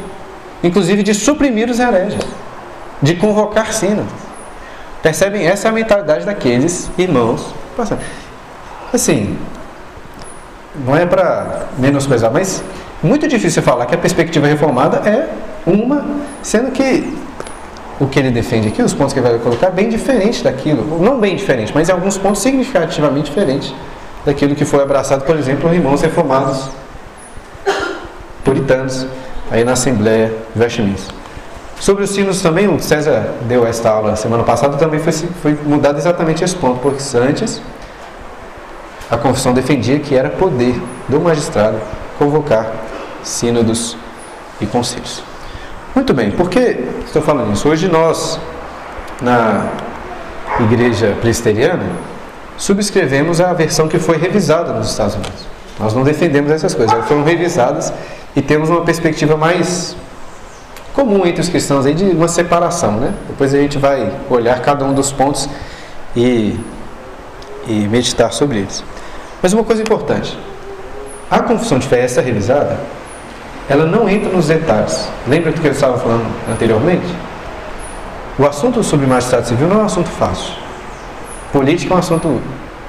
inclusive 0.63 1.01
de 1.03 1.13
suprimir 1.13 1.69
os 1.69 1.79
hereges, 1.79 2.19
de 3.01 3.15
convocar 3.15 3.73
sínodos. 3.73 4.11
Percebem? 5.01 5.45
Essa 5.45 5.67
é 5.67 5.69
a 5.69 5.73
mentalidade 5.73 6.25
daqueles 6.25 6.89
irmãos. 6.97 7.53
Assim, 8.93 9.37
não 10.85 10.95
é 10.95 11.05
para 11.05 11.67
menosprezar, 11.77 12.31
mas 12.31 12.63
muito 13.01 13.27
difícil 13.27 13.63
falar 13.63 13.85
que 13.85 13.95
a 13.95 13.97
perspectiva 13.97 14.47
reformada 14.47 14.97
é 15.09 15.27
uma, 15.65 16.05
sendo 16.43 16.71
que 16.71 17.17
o 17.99 18.07
que 18.07 18.19
ele 18.19 18.31
defende 18.31 18.67
aqui, 18.67 18.81
os 18.81 18.93
pontos 18.93 19.13
que 19.13 19.19
ele 19.19 19.29
vai 19.29 19.39
colocar, 19.39 19.69
bem 19.69 19.89
diferente 19.89 20.43
daquilo. 20.43 20.99
Não 20.99 21.19
bem 21.19 21.35
diferente, 21.35 21.71
mas 21.73 21.89
em 21.89 21.91
alguns 21.91 22.17
pontos 22.17 22.41
significativamente 22.41 23.29
diferentes 23.29 23.73
daquilo 24.25 24.55
que 24.55 24.65
foi 24.65 24.83
abraçado, 24.83 25.23
por 25.23 25.35
exemplo, 25.35 25.61
por 25.61 25.73
irmãos 25.73 26.01
reformados 26.01 26.69
puritanos, 28.43 29.05
aí 29.51 29.63
na 29.63 29.73
Assembleia 29.73 30.33
Westminster. 30.55 31.20
Sobre 31.81 32.03
os 32.03 32.11
sinos 32.11 32.39
também, 32.43 32.67
o 32.67 32.79
César 32.79 33.33
deu 33.47 33.65
esta 33.65 33.89
aula 33.89 34.15
semana 34.15 34.43
passada, 34.43 34.77
também 34.77 34.99
foi, 34.99 35.11
foi 35.11 35.57
mudado 35.65 35.97
exatamente 35.97 36.43
esse 36.43 36.55
ponto, 36.55 36.79
porque 36.79 37.01
antes 37.17 37.59
a 39.09 39.17
confissão 39.17 39.51
defendia 39.51 39.97
que 39.97 40.15
era 40.15 40.29
poder 40.29 40.79
do 41.09 41.19
magistrado 41.19 41.79
convocar 42.19 42.71
sínodos 43.23 43.97
e 44.61 44.67
conselhos. 44.67 45.23
Muito 45.95 46.13
bem, 46.13 46.29
por 46.29 46.51
que 46.51 46.85
estou 47.03 47.19
falando 47.19 47.51
isso? 47.51 47.67
Hoje 47.67 47.87
nós, 47.87 48.39
na 49.19 49.65
igreja 50.59 51.17
presbiteriana, 51.19 51.89
subscrevemos 52.57 53.41
a 53.41 53.53
versão 53.53 53.87
que 53.87 53.97
foi 53.97 54.17
revisada 54.17 54.71
nos 54.71 54.91
Estados 54.91 55.15
Unidos. 55.15 55.47
Nós 55.79 55.95
não 55.95 56.03
defendemos 56.03 56.51
essas 56.51 56.75
coisas, 56.75 56.93
elas 56.93 57.07
foram 57.07 57.23
revisadas 57.23 57.91
e 58.35 58.41
temos 58.43 58.69
uma 58.69 58.81
perspectiva 58.81 59.35
mais 59.35 59.95
comum 60.93 61.25
entre 61.25 61.41
os 61.41 61.49
cristãos 61.49 61.85
aí 61.85 61.93
de 61.93 62.05
uma 62.05 62.27
separação, 62.27 62.93
né? 62.93 63.13
Depois 63.27 63.53
a 63.53 63.57
gente 63.57 63.77
vai 63.77 64.11
olhar 64.29 64.59
cada 64.61 64.85
um 64.85 64.93
dos 64.93 65.11
pontos 65.11 65.49
e, 66.15 66.59
e 67.67 67.87
meditar 67.87 68.31
sobre 68.33 68.59
eles. 68.59 68.83
Mas 69.41 69.53
uma 69.53 69.63
coisa 69.63 69.81
importante, 69.81 70.37
a 71.29 71.39
confissão 71.39 71.79
de 71.79 71.87
fé 71.87 72.01
essa 72.01 72.21
revisada, 72.21 72.77
ela 73.69 73.85
não 73.85 74.09
entra 74.09 74.29
nos 74.29 74.47
detalhes. 74.47 75.07
Lembra 75.27 75.51
do 75.51 75.61
que 75.61 75.67
eu 75.67 75.71
estava 75.71 75.97
falando 75.97 76.25
anteriormente? 76.51 77.07
O 78.37 78.45
assunto 78.45 78.83
sobre 78.83 79.05
magistrado 79.05 79.47
civil 79.47 79.67
não 79.67 79.77
é 79.77 79.83
um 79.83 79.85
assunto 79.85 80.09
fácil. 80.09 80.53
Política 81.53 81.93
é 81.93 81.95
um 81.95 81.99
assunto 81.99 82.41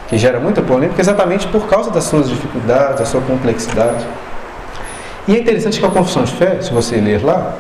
que 0.09 0.19
gera 0.19 0.41
muita 0.41 0.61
polêmica 0.61 1.01
exatamente 1.01 1.47
por 1.47 1.67
causa 1.67 1.91
das 1.91 2.05
suas 2.05 2.29
dificuldades, 2.29 2.99
da 2.99 3.07
sua 3.07 3.21
complexidade. 3.21 4.07
E 5.29 5.37
é 5.37 5.39
interessante 5.39 5.79
que 5.79 5.87
a 5.87 5.91
confissão 5.91 6.25
de 6.25 6.33
fé, 6.33 6.61
se 6.61 6.73
você 6.73 6.97
ler 6.97 7.25
lá, 7.25 7.55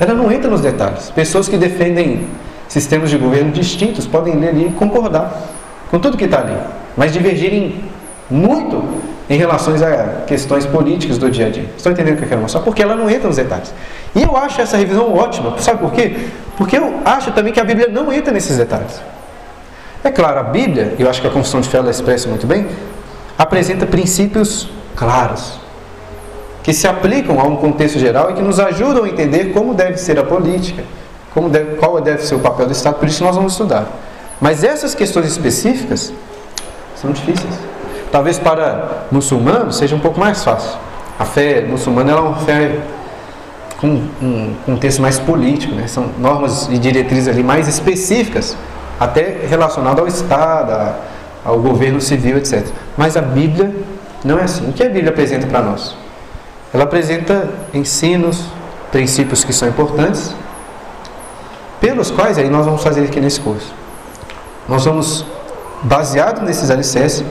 ela 0.00 0.14
não 0.14 0.32
entra 0.32 0.50
nos 0.50 0.62
detalhes. 0.62 1.10
Pessoas 1.10 1.46
que 1.46 1.58
defendem 1.58 2.26
sistemas 2.66 3.10
de 3.10 3.18
governo 3.18 3.52
distintos 3.52 4.06
podem 4.06 4.34
ler 4.36 4.48
ali 4.48 4.68
e 4.68 4.72
concordar 4.72 5.38
com 5.90 5.98
tudo 5.98 6.16
que 6.16 6.24
está 6.24 6.38
ali, 6.38 6.56
mas 6.96 7.12
divergirem 7.12 7.84
muito 8.30 8.82
em 9.28 9.36
relação 9.36 9.74
a 9.74 10.22
questões 10.24 10.64
políticas 10.64 11.18
do 11.18 11.30
dia 11.30 11.46
a 11.46 11.50
dia. 11.50 11.66
Estão 11.76 11.92
entendendo 11.92 12.14
o 12.14 12.16
que 12.16 12.24
eu 12.24 12.28
quero 12.28 12.40
mostrar? 12.40 12.62
Porque 12.62 12.82
ela 12.82 12.96
não 12.96 13.10
entra 13.10 13.28
nos 13.28 13.36
detalhes. 13.36 13.74
E 14.14 14.22
eu 14.22 14.36
acho 14.36 14.60
essa 14.60 14.76
revisão 14.76 15.14
ótima. 15.14 15.56
Sabe 15.58 15.80
por 15.80 15.92
quê? 15.92 16.16
Porque 16.56 16.78
eu 16.78 17.00
acho 17.04 17.30
também 17.32 17.52
que 17.52 17.60
a 17.60 17.64
Bíblia 17.64 17.88
não 17.88 18.12
entra 18.12 18.32
nesses 18.32 18.56
detalhes. 18.56 19.00
É 20.02 20.10
claro, 20.10 20.40
a 20.40 20.42
Bíblia, 20.44 20.94
eu 20.98 21.10
acho 21.10 21.20
que 21.20 21.26
a 21.26 21.30
Confissão 21.30 21.60
de 21.60 21.68
Fé 21.68 21.78
ela 21.78 21.90
expressa 21.90 22.28
muito 22.28 22.46
bem, 22.46 22.66
apresenta 23.36 23.84
princípios 23.84 24.68
claros, 24.96 25.59
que 26.62 26.72
se 26.72 26.86
aplicam 26.86 27.40
a 27.40 27.44
um 27.44 27.56
contexto 27.56 27.98
geral 27.98 28.30
e 28.30 28.34
que 28.34 28.42
nos 28.42 28.60
ajudam 28.60 29.04
a 29.04 29.08
entender 29.08 29.52
como 29.52 29.74
deve 29.74 29.96
ser 29.96 30.18
a 30.18 30.22
política, 30.22 30.84
como 31.32 31.48
deve, 31.48 31.76
qual 31.76 32.00
deve 32.00 32.22
ser 32.22 32.34
o 32.34 32.40
papel 32.40 32.66
do 32.66 32.72
Estado, 32.72 32.94
por 32.96 33.08
isso 33.08 33.24
nós 33.24 33.36
vamos 33.36 33.52
estudar. 33.52 33.86
Mas 34.40 34.64
essas 34.64 34.94
questões 34.94 35.26
específicas 35.26 36.12
são 36.96 37.12
difíceis. 37.12 37.54
Talvez 38.10 38.38
para 38.38 39.06
muçulmanos 39.10 39.76
seja 39.76 39.94
um 39.94 40.00
pouco 40.00 40.18
mais 40.18 40.42
fácil. 40.42 40.78
A 41.18 41.24
fé 41.24 41.62
muçulmana 41.62 42.12
é 42.12 42.14
uma 42.14 42.36
fé 42.40 42.80
com 43.80 43.86
um 44.22 44.54
contexto 44.66 45.00
mais 45.00 45.18
político, 45.18 45.74
né? 45.74 45.86
são 45.86 46.10
normas 46.18 46.68
e 46.70 46.78
diretrizes 46.78 47.28
ali 47.28 47.42
mais 47.42 47.68
específicas, 47.68 48.56
até 48.98 49.38
relacionadas 49.48 50.00
ao 50.00 50.06
Estado, 50.06 50.94
ao 51.44 51.58
governo 51.58 52.00
civil, 52.00 52.36
etc. 52.36 52.66
Mas 52.96 53.16
a 53.16 53.22
Bíblia 53.22 53.74
não 54.24 54.38
é 54.38 54.42
assim. 54.42 54.68
O 54.68 54.72
que 54.72 54.82
a 54.82 54.88
Bíblia 54.88 55.10
apresenta 55.10 55.46
para 55.46 55.62
nós? 55.62 55.96
Ela 56.72 56.84
apresenta 56.84 57.48
ensinos, 57.74 58.44
princípios 58.92 59.42
que 59.44 59.52
são 59.52 59.68
importantes, 59.68 60.34
pelos 61.80 62.10
quais 62.10 62.38
aí 62.38 62.48
nós 62.48 62.64
vamos 62.64 62.82
fazer 62.82 63.04
aqui 63.04 63.20
nesse 63.20 63.40
curso. 63.40 63.72
Nós 64.68 64.84
vamos, 64.84 65.24
baseado 65.82 66.42
nesses 66.42 66.70
alicerces, 66.70 67.24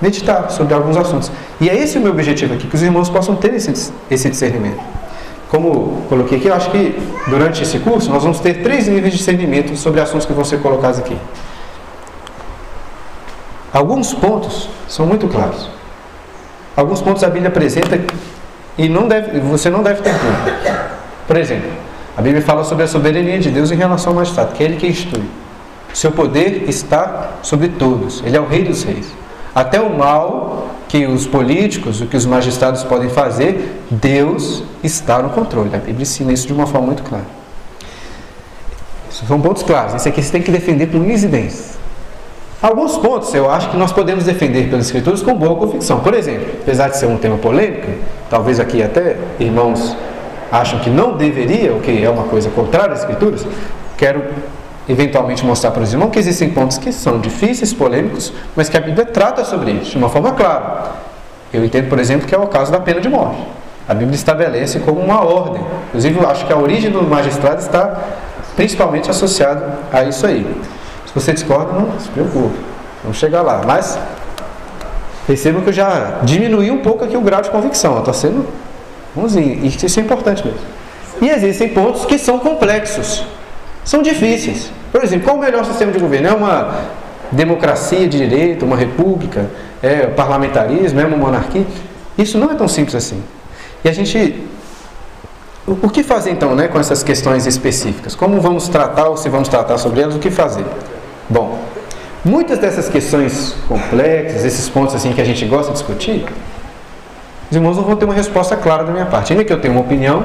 meditar 0.00 0.50
sobre 0.50 0.74
alguns 0.74 0.96
assuntos. 0.96 1.30
E 1.60 1.68
é 1.68 1.76
esse 1.76 1.98
o 1.98 2.00
meu 2.00 2.12
objetivo 2.12 2.54
aqui, 2.54 2.66
que 2.66 2.74
os 2.74 2.82
irmãos 2.82 3.08
possam 3.08 3.36
ter 3.36 3.54
esse, 3.54 3.92
esse 4.10 4.28
discernimento. 4.28 4.80
Como 5.48 6.02
coloquei 6.08 6.38
aqui, 6.38 6.48
eu 6.48 6.54
acho 6.54 6.70
que 6.70 6.98
durante 7.28 7.62
esse 7.62 7.78
curso 7.78 8.10
nós 8.10 8.22
vamos 8.22 8.40
ter 8.40 8.62
três 8.62 8.88
níveis 8.88 9.12
de 9.12 9.18
discernimento 9.18 9.76
sobre 9.76 10.00
assuntos 10.00 10.26
que 10.26 10.32
vão 10.32 10.44
ser 10.44 10.60
colocados 10.60 10.98
aqui. 10.98 11.16
alguns 13.72 14.12
pontos 14.12 14.68
são 14.88 15.06
muito 15.06 15.28
claros. 15.28 15.75
Alguns 16.76 17.00
pontos 17.00 17.24
a 17.24 17.28
Bíblia 17.28 17.48
apresenta 17.48 17.98
e 18.76 18.88
não 18.88 19.08
deve, 19.08 19.40
você 19.40 19.70
não 19.70 19.82
deve 19.82 20.02
ter 20.02 20.12
dúvida. 20.12 20.90
Por 21.26 21.36
exemplo, 21.36 21.70
a 22.16 22.20
Bíblia 22.20 22.42
fala 22.42 22.64
sobre 22.64 22.84
a 22.84 22.86
soberania 22.86 23.38
de 23.38 23.50
Deus 23.50 23.70
em 23.70 23.76
relação 23.76 24.12
ao 24.12 24.16
magistrado, 24.16 24.52
que 24.52 24.62
é 24.62 24.66
Ele 24.66 24.76
que 24.76 24.86
instrui. 24.86 25.24
Seu 25.94 26.12
poder 26.12 26.68
está 26.68 27.30
sobre 27.42 27.68
todos. 27.68 28.22
Ele 28.24 28.36
é 28.36 28.40
o 28.40 28.46
Rei 28.46 28.64
dos 28.64 28.82
Reis. 28.84 29.06
Até 29.54 29.80
o 29.80 29.88
mal 29.96 30.68
que 30.86 31.06
os 31.06 31.26
políticos, 31.26 32.02
o 32.02 32.06
que 32.06 32.16
os 32.16 32.26
magistrados 32.26 32.84
podem 32.84 33.08
fazer, 33.08 33.80
Deus 33.90 34.62
está 34.84 35.22
no 35.22 35.30
controle. 35.30 35.74
A 35.74 35.78
Bíblia 35.78 36.02
ensina 36.02 36.32
isso 36.32 36.46
de 36.46 36.52
uma 36.52 36.66
forma 36.66 36.88
muito 36.88 37.02
clara. 37.02 37.24
São 39.10 39.40
pontos 39.40 39.62
claros. 39.62 39.94
Esse 39.94 40.10
aqui 40.10 40.22
você 40.22 40.30
tem 40.30 40.42
que 40.42 40.50
defender 40.50 40.88
com 40.88 40.98
incidência. 40.98 41.75
Alguns 42.66 42.98
pontos 42.98 43.32
eu 43.32 43.48
acho 43.48 43.70
que 43.70 43.76
nós 43.76 43.92
podemos 43.92 44.24
defender 44.24 44.68
pelas 44.68 44.86
Escrituras 44.86 45.22
com 45.22 45.32
boa 45.34 45.54
convicção. 45.54 46.00
Por 46.00 46.12
exemplo, 46.12 46.48
apesar 46.62 46.88
de 46.88 46.96
ser 46.96 47.06
um 47.06 47.16
tema 47.16 47.38
polêmico, 47.38 47.86
talvez 48.28 48.58
aqui 48.58 48.82
até 48.82 49.16
irmãos 49.38 49.96
acham 50.50 50.80
que 50.80 50.90
não 50.90 51.16
deveria, 51.16 51.72
o 51.72 51.80
que 51.80 52.04
é 52.04 52.10
uma 52.10 52.24
coisa 52.24 52.50
contrária 52.50 52.92
às 52.92 53.02
Escrituras, 53.02 53.46
quero 53.96 54.20
eventualmente 54.88 55.46
mostrar 55.46 55.70
para 55.70 55.84
os 55.84 55.92
irmãos 55.92 56.10
que 56.10 56.18
existem 56.18 56.50
pontos 56.50 56.76
que 56.76 56.90
são 56.90 57.20
difíceis, 57.20 57.72
polêmicos, 57.72 58.32
mas 58.56 58.68
que 58.68 58.76
a 58.76 58.80
Bíblia 58.80 59.06
trata 59.06 59.44
sobre 59.44 59.70
isso 59.70 59.92
de 59.92 59.98
uma 59.98 60.08
forma 60.08 60.32
clara. 60.32 60.90
Eu 61.52 61.64
entendo, 61.64 61.88
por 61.88 62.00
exemplo, 62.00 62.26
que 62.26 62.34
é 62.34 62.38
o 62.38 62.48
caso 62.48 62.72
da 62.72 62.80
pena 62.80 63.00
de 63.00 63.08
morte. 63.08 63.46
A 63.88 63.94
Bíblia 63.94 64.16
estabelece 64.16 64.80
como 64.80 65.00
uma 65.00 65.24
ordem. 65.24 65.62
Inclusive, 65.90 66.18
eu 66.18 66.28
acho 66.28 66.44
que 66.44 66.52
a 66.52 66.56
origem 66.56 66.90
do 66.90 67.00
magistrado 67.04 67.60
está 67.60 67.96
principalmente 68.56 69.08
associada 69.08 69.78
a 69.92 70.02
isso 70.02 70.26
aí. 70.26 70.44
Você 71.16 71.32
discorda, 71.32 71.72
não 71.72 71.98
se 71.98 72.08
preocupe. 72.10 72.56
Vamos 73.02 73.18
chegar 73.18 73.42
lá. 73.42 73.62
Mas 73.66 73.98
percebam 75.26 75.62
que 75.62 75.70
eu 75.70 75.72
já 75.72 76.20
diminui 76.22 76.70
um 76.70 76.78
pouco 76.78 77.04
aqui 77.04 77.16
o 77.16 77.20
grau 77.20 77.42
de 77.42 77.50
convicção. 77.50 77.98
Estou 77.98 78.14
sendo 78.14 78.46
bonzinho. 79.14 79.64
Isso 79.66 79.98
é 79.98 80.02
importante 80.02 80.46
mesmo. 80.46 80.60
E 81.20 81.28
existem 81.28 81.70
pontos 81.70 82.04
que 82.04 82.18
são 82.18 82.38
complexos 82.38 83.24
são 83.86 84.02
difíceis. 84.02 84.70
Por 84.90 85.02
exemplo, 85.02 85.24
qual 85.24 85.36
o 85.36 85.40
melhor 85.40 85.64
sistema 85.64 85.92
de 85.92 85.98
governo? 85.98 86.28
É 86.28 86.32
uma 86.32 86.80
democracia 87.30 88.06
de 88.08 88.18
direito, 88.18 88.66
uma 88.66 88.76
república, 88.76 89.48
é 89.80 90.06
parlamentarismo, 90.08 91.00
é 91.00 91.06
uma 91.06 91.16
monarquia? 91.16 91.64
Isso 92.18 92.36
não 92.36 92.50
é 92.50 92.54
tão 92.54 92.66
simples 92.66 92.96
assim. 92.96 93.22
E 93.84 93.88
a 93.88 93.92
gente. 93.92 94.44
O 95.66 95.88
que 95.88 96.02
fazer 96.02 96.30
então 96.30 96.54
né, 96.54 96.68
com 96.68 96.78
essas 96.78 97.02
questões 97.02 97.46
específicas? 97.46 98.14
Como 98.14 98.40
vamos 98.40 98.68
tratar 98.68 99.08
ou 99.08 99.16
se 99.16 99.28
vamos 99.28 99.48
tratar 99.48 99.78
sobre 99.78 100.00
elas? 100.00 100.14
O 100.14 100.18
que 100.18 100.30
fazer? 100.30 100.64
Bom, 101.28 101.58
muitas 102.24 102.58
dessas 102.58 102.88
questões 102.88 103.56
complexas, 103.68 104.44
esses 104.44 104.68
pontos 104.68 104.94
assim 104.94 105.12
que 105.12 105.20
a 105.20 105.24
gente 105.24 105.44
gosta 105.44 105.72
de 105.72 105.78
discutir, 105.78 106.24
os 107.50 107.56
irmãos 107.56 107.76
não 107.76 107.84
vão 107.84 107.96
ter 107.96 108.04
uma 108.04 108.14
resposta 108.14 108.56
clara 108.56 108.84
da 108.84 108.92
minha 108.92 109.06
parte. 109.06 109.32
Ainda 109.32 109.44
que 109.44 109.52
eu 109.52 109.60
tenha 109.60 109.72
uma 109.72 109.80
opinião, 109.80 110.24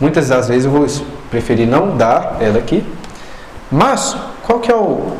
muitas 0.00 0.28
das 0.28 0.48
vezes 0.48 0.64
eu 0.64 0.70
vou 0.70 0.86
preferi 1.30 1.64
não 1.64 1.96
dar 1.96 2.36
ela 2.40 2.58
aqui. 2.58 2.84
Mas, 3.70 4.16
qual 4.42 4.58
que 4.58 4.70
é 4.70 4.74
o 4.74 5.12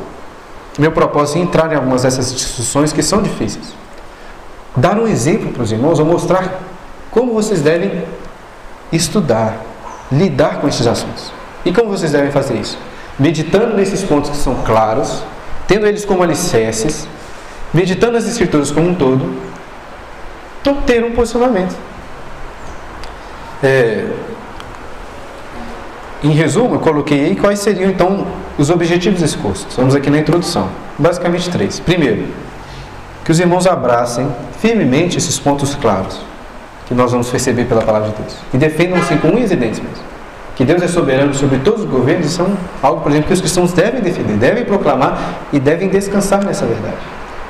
meu 0.78 0.90
propósito 0.90 1.38
em 1.38 1.42
entrar 1.42 1.72
em 1.72 1.76
algumas 1.76 2.02
dessas 2.02 2.34
discussões 2.34 2.92
que 2.92 3.02
são 3.02 3.22
difíceis? 3.22 3.74
Dar 4.76 4.98
um 4.98 5.06
exemplo 5.06 5.52
para 5.52 5.62
os 5.62 5.72
irmãos 5.72 5.98
ou 5.98 6.04
mostrar 6.04 6.60
como 7.10 7.32
vocês 7.32 7.60
devem 7.60 8.04
estudar, 8.92 9.56
lidar 10.10 10.60
com 10.60 10.68
esses 10.68 10.86
assuntos. 10.86 11.32
E 11.64 11.72
como 11.72 11.88
vocês 11.88 12.12
devem 12.12 12.30
fazer 12.30 12.54
isso? 12.54 12.78
Meditando 13.20 13.76
nesses 13.76 14.02
pontos 14.02 14.30
que 14.30 14.36
são 14.36 14.54
claros, 14.64 15.22
tendo 15.68 15.86
eles 15.86 16.06
como 16.06 16.22
alicerces, 16.22 17.06
meditando 17.72 18.16
as 18.16 18.26
escrituras 18.26 18.70
como 18.70 18.88
um 18.88 18.94
todo, 18.94 19.30
então 20.62 20.76
ter 20.82 21.04
um 21.04 21.12
posicionamento. 21.12 21.76
É, 23.62 24.06
em 26.24 26.30
resumo, 26.30 26.76
eu 26.76 26.80
coloquei 26.80 27.26
aí 27.26 27.36
quais 27.36 27.58
seriam 27.58 27.90
então 27.90 28.26
os 28.58 28.70
objetivos 28.70 29.20
desse 29.20 29.36
curso. 29.36 29.66
Estamos 29.68 29.94
aqui 29.94 30.08
na 30.08 30.18
introdução. 30.18 30.68
Basicamente 30.98 31.48
três. 31.50 31.78
Primeiro, 31.78 32.26
que 33.24 33.30
os 33.30 33.38
irmãos 33.38 33.66
abracem 33.66 34.28
firmemente 34.60 35.18
esses 35.18 35.38
pontos 35.38 35.74
claros 35.74 36.18
que 36.86 36.94
nós 36.94 37.12
vamos 37.12 37.30
receber 37.30 37.66
pela 37.66 37.82
palavra 37.82 38.08
de 38.10 38.16
Deus. 38.16 38.36
E 38.52 38.56
defendam-se 38.58 39.14
com 39.16 39.28
unhas 39.28 39.50
e 39.50 39.56
dentes 39.56 39.78
mesmo. 39.78 40.09
Que 40.60 40.66
Deus 40.66 40.82
é 40.82 40.88
soberano 40.88 41.32
sobre 41.32 41.58
todos 41.60 41.84
os 41.84 41.88
governos 41.88 42.32
são 42.32 42.54
algo, 42.82 43.00
por 43.00 43.10
exemplo, 43.10 43.28
que 43.28 43.32
os 43.32 43.40
cristãos 43.40 43.72
devem 43.72 44.02
defender, 44.02 44.36
devem 44.36 44.62
proclamar 44.62 45.18
e 45.50 45.58
devem 45.58 45.88
descansar 45.88 46.44
nessa 46.44 46.66
verdade. 46.66 46.98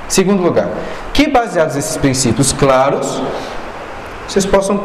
Segundo 0.09 0.41
lugar, 0.41 0.69
que 1.13 1.29
baseados 1.29 1.75
nesses 1.75 1.97
princípios 1.97 2.53
claros, 2.53 3.21
vocês 4.29 4.47
possam 4.47 4.81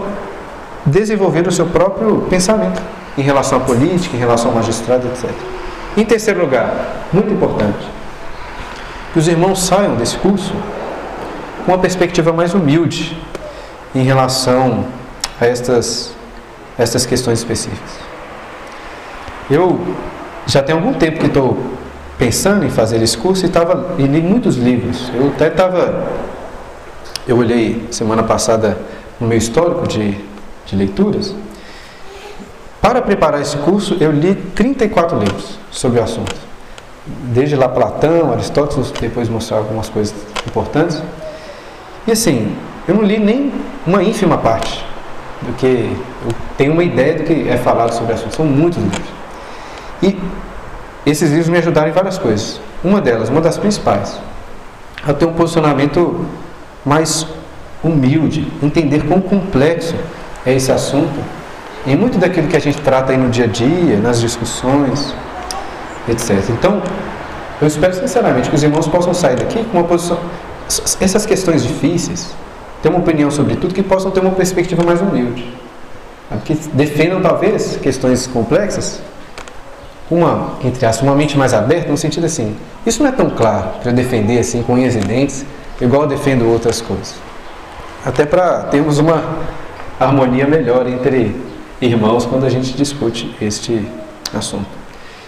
desenvolver 0.87 1.47
o 1.47 1.51
seu 1.51 1.67
próprio 1.67 2.21
pensamento 2.27 2.81
em 3.15 3.21
relação 3.21 3.59
à 3.59 3.61
política, 3.61 4.17
em 4.17 4.19
relação 4.19 4.49
ao 4.49 4.55
magistrado, 4.55 5.05
etc. 5.05 5.29
Em 5.95 6.03
terceiro 6.03 6.41
lugar, 6.41 7.05
muito 7.13 7.31
importante, 7.31 7.87
que 9.13 9.19
os 9.19 9.27
irmãos 9.27 9.61
saiam 9.61 9.97
desse 9.97 10.17
curso 10.17 10.51
com 11.63 11.73
uma 11.73 11.77
perspectiva 11.77 12.33
mais 12.33 12.55
humilde 12.55 13.21
em 13.93 14.01
relação 14.01 14.83
a 15.39 15.45
estas, 15.45 16.11
estas 16.75 17.05
questões 17.05 17.37
específicas. 17.37 18.14
Eu 19.49 19.79
já 20.47 20.61
tenho 20.61 20.79
algum 20.79 20.93
tempo 20.93 21.19
que 21.19 21.27
estou 21.27 21.57
pensando 22.17 22.65
em 22.65 22.69
fazer 22.69 23.01
esse 23.01 23.17
curso 23.17 23.45
e, 23.45 23.49
tava, 23.49 23.95
e 23.97 24.03
li 24.03 24.21
muitos 24.21 24.55
livros. 24.55 25.11
Eu 25.13 25.27
até 25.27 25.47
estava. 25.47 26.07
Eu 27.27 27.37
olhei 27.37 27.87
semana 27.91 28.23
passada 28.23 28.77
no 29.19 29.27
meu 29.27 29.37
histórico 29.37 29.87
de, 29.87 30.17
de 30.65 30.75
leituras 30.75 31.35
para 32.85 33.01
preparar 33.01 33.41
esse 33.41 33.57
curso, 33.57 33.97
eu 33.99 34.11
li 34.11 34.35
34 34.35 35.17
livros 35.17 35.57
sobre 35.71 35.99
o 35.99 36.03
assunto. 36.03 36.35
Desde 37.33 37.55
lá 37.55 37.67
Platão, 37.67 38.31
Aristóteles, 38.31 38.91
depois 38.91 39.27
mostrar 39.27 39.57
algumas 39.57 39.89
coisas 39.89 40.13
importantes. 40.45 41.01
E 42.05 42.11
assim, 42.11 42.55
eu 42.87 42.93
não 42.93 43.01
li 43.01 43.17
nem 43.17 43.51
uma 43.87 44.03
ínfima 44.03 44.37
parte 44.37 44.85
do 45.41 45.51
que 45.53 45.65
eu 45.65 46.31
tenho 46.59 46.73
uma 46.73 46.83
ideia 46.83 47.15
do 47.15 47.23
que 47.23 47.49
é 47.49 47.57
falado 47.57 47.91
sobre 47.91 48.13
o 48.13 48.15
assunto. 48.15 48.35
São 48.35 48.45
muitos 48.45 48.77
livros. 48.77 49.14
E 50.01 50.17
esses 51.05 51.29
livros 51.29 51.49
me 51.49 51.57
ajudaram 51.57 51.89
em 51.89 51.93
várias 51.93 52.17
coisas. 52.17 52.59
Uma 52.83 53.01
delas, 53.01 53.29
uma 53.29 53.41
das 53.41 53.57
principais, 53.57 54.19
a 55.05 55.13
ter 55.13 55.25
um 55.25 55.33
posicionamento 55.33 56.25
mais 56.85 57.27
humilde, 57.83 58.47
entender 58.61 59.03
quão 59.05 59.21
complexo 59.21 59.95
é 60.45 60.53
esse 60.53 60.71
assunto 60.71 61.19
em 61.85 61.95
muito 61.95 62.17
daquilo 62.17 62.47
que 62.47 62.55
a 62.55 62.59
gente 62.59 62.81
trata 62.81 63.11
aí 63.11 63.17
no 63.17 63.29
dia 63.29 63.45
a 63.45 63.47
dia, 63.47 63.97
nas 63.97 64.19
discussões, 64.19 65.13
etc. 66.09 66.49
Então, 66.49 66.81
eu 67.61 67.67
espero 67.67 67.93
sinceramente 67.93 68.49
que 68.49 68.55
os 68.55 68.63
irmãos 68.63 68.87
possam 68.87 69.13
sair 69.13 69.35
daqui 69.35 69.63
com 69.65 69.77
uma 69.77 69.87
posição. 69.87 70.17
Essas 70.99 71.25
questões 71.25 71.63
difíceis, 71.63 72.33
ter 72.81 72.89
uma 72.89 72.99
opinião 72.99 73.29
sobre 73.29 73.55
tudo, 73.55 73.73
que 73.73 73.83
possam 73.83 74.09
ter 74.09 74.19
uma 74.19 74.31
perspectiva 74.31 74.83
mais 74.83 74.99
humilde. 74.99 75.47
Que 76.43 76.55
defendam, 76.73 77.21
talvez, 77.21 77.77
questões 77.81 78.25
complexas, 78.25 78.99
uma, 80.09 80.53
entre 80.63 80.85
aspas, 80.85 81.03
uma 81.03 81.15
mente 81.15 81.37
mais 81.37 81.53
aberta, 81.53 81.89
no 81.89 81.97
sentido 81.97 82.25
assim, 82.25 82.55
isso 82.85 83.01
não 83.01 83.09
é 83.09 83.11
tão 83.11 83.29
claro 83.29 83.79
para 83.81 83.91
defender 83.91 84.39
assim 84.39 84.61
com 84.61 84.73
unhas 84.73 84.95
e 84.95 84.99
dentes, 84.99 85.45
igual 85.81 86.03
eu 86.03 86.07
defendo 86.07 86.47
outras 86.47 86.81
coisas. 86.81 87.15
Até 88.05 88.25
para 88.25 88.63
termos 88.63 88.99
uma 88.99 89.23
harmonia 89.99 90.45
melhor 90.47 90.87
entre 90.87 91.35
irmãos 91.81 92.25
quando 92.25 92.45
a 92.45 92.49
gente 92.49 92.73
discute 92.73 93.35
este 93.41 93.87
assunto. 94.33 94.67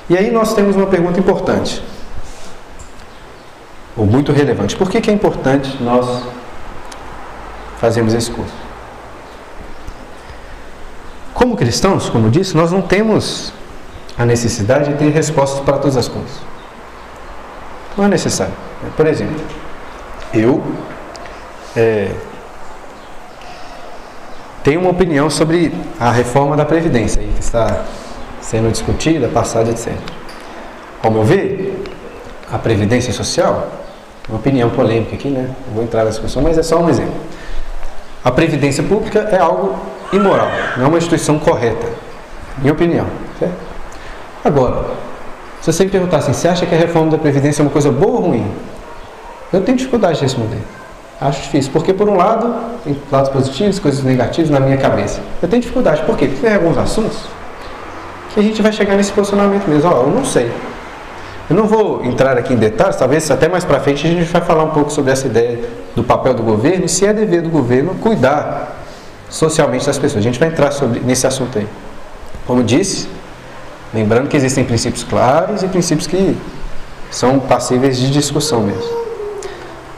E 0.10 0.16
aí 0.16 0.30
nós 0.30 0.54
temos 0.54 0.76
uma 0.76 0.88
pergunta 0.88 1.20
importante, 1.20 1.82
ou 3.96 4.06
muito 4.06 4.32
relevante. 4.32 4.76
Por 4.76 4.90
que, 4.90 5.02
que 5.02 5.10
é 5.10 5.14
importante 5.14 5.76
nós 5.82 6.24
fazermos 7.80 8.14
esse 8.14 8.30
curso? 8.30 8.54
Como 11.34 11.58
cristãos, 11.58 12.10
como 12.10 12.30
disse, 12.30 12.56
nós 12.56 12.72
não 12.72 12.82
temos 12.82 13.52
a 14.18 14.26
necessidade 14.26 14.92
de 14.92 14.98
ter 14.98 15.10
respostas 15.10 15.60
para 15.62 15.78
todas 15.78 15.96
as 15.96 16.08
coisas. 16.08 16.42
Não 17.98 18.06
é 18.06 18.08
necessário. 18.08 18.54
Por 18.96 19.06
exemplo, 19.08 19.36
eu 20.34 20.64
é, 21.76 22.12
tem 24.64 24.78
uma 24.78 24.90
opinião 24.90 25.30
sobre 25.30 25.74
a 26.00 26.12
reforma 26.12 26.58
da 26.58 26.66
Previdência 26.66 27.22
que 27.22 27.40
está 27.40 27.86
sendo 28.42 28.72
discutida, 28.72 29.28
passada, 29.28 29.70
etc. 29.72 29.94
Ao 31.02 31.12
meu 31.12 31.24
ver, 31.24 31.84
a 32.52 32.58
Previdência 32.58 33.14
Social, 33.14 33.68
uma 34.28 34.38
opinião 34.40 34.70
polêmica 34.70 35.16
aqui, 35.16 35.30
né? 35.30 35.50
Não 35.68 35.76
vou 35.76 35.84
entrar 35.84 36.00
nessa 36.00 36.20
discussão, 36.20 36.42
mas 36.42 36.58
é 36.58 36.64
só 36.64 36.80
um 36.80 36.90
exemplo. 36.90 37.16
A 38.24 38.32
Previdência 38.32 38.84
Pública 38.84 39.20
é 39.32 39.40
algo 39.40 39.76
imoral, 40.12 40.50
não 40.76 40.86
é 40.86 40.88
uma 40.88 40.98
instituição 40.98 41.40
correta, 41.40 41.88
minha 42.58 42.74
opinião. 42.74 43.06
Certo? 43.40 43.67
Agora, 44.48 44.86
se 45.60 45.74
você 45.74 45.84
me 45.84 45.90
perguntar 45.92 46.18
assim, 46.18 46.32
você 46.32 46.48
acha 46.48 46.66
que 46.66 46.74
a 46.74 46.78
reforma 46.78 47.12
da 47.12 47.18
Previdência 47.18 47.62
é 47.62 47.64
uma 47.64 47.70
coisa 47.70 47.92
boa 47.92 48.22
ou 48.22 48.28
ruim? 48.28 48.50
Eu 49.52 49.62
tenho 49.62 49.78
dificuldade 49.78 50.16
de 50.16 50.22
responder. 50.22 50.60
Acho 51.20 51.42
difícil, 51.42 51.70
porque 51.74 51.94
por 51.94 52.08
um 52.08 52.16
lado, 52.16 52.56
tem 52.82 52.98
lados 53.12 53.30
positivos, 53.30 53.78
coisas 53.78 54.04
negativas 54.06 54.50
na 54.50 54.62
minha 54.62 54.78
cabeça. 54.78 55.20
Eu 55.42 55.50
tenho 55.50 55.62
dificuldade, 55.62 56.02
por 56.04 56.16
quê? 56.16 56.28
Porque 56.28 56.48
tem 56.48 56.56
alguns 56.56 56.78
assuntos 56.78 57.18
que 58.34 58.40
a 58.40 58.44
gente 58.44 58.62
vai 58.62 58.72
chegar 58.72 58.96
nesse 58.96 59.12
posicionamento 59.12 59.68
mesmo. 59.68 59.92
Ó, 59.92 60.04
eu 60.04 60.12
não 60.12 60.24
sei. 60.24 60.50
Eu 61.50 61.56
não 61.56 61.66
vou 61.66 62.06
entrar 62.06 62.38
aqui 62.38 62.54
em 62.54 62.58
detalhes, 62.58 62.96
talvez 62.96 63.30
até 63.30 63.50
mais 63.50 63.66
para 63.66 63.82
frente 63.82 64.08
a 64.08 64.10
gente 64.10 64.32
vai 64.32 64.42
falar 64.42 64.64
um 64.64 64.70
pouco 64.70 64.90
sobre 64.92 65.12
essa 65.12 65.28
ideia 65.28 65.60
do 65.94 66.06
papel 66.06 66.34
do 66.34 66.44
governo 66.44 66.88
se 66.88 67.06
é 67.06 67.12
dever 67.12 67.42
do 67.42 67.50
governo 67.50 67.96
cuidar 67.96 68.78
socialmente 69.30 69.86
das 69.86 69.98
pessoas. 69.98 70.20
A 70.20 70.24
gente 70.24 70.40
vai 70.40 70.48
entrar 70.48 70.72
sobre, 70.72 71.02
nesse 71.02 71.28
assunto 71.28 71.58
aí. 71.58 71.68
Como 72.46 72.64
disse, 72.64 73.10
lembrando 73.94 74.28
que 74.28 74.38
existem 74.38 74.64
princípios 74.64 75.04
claros 75.04 75.64
e 75.64 75.68
princípios 75.68 76.08
que 76.08 76.38
são 77.10 77.40
passíveis 77.40 77.98
de 77.98 78.12
discussão 78.12 78.62
mesmo. 78.62 79.08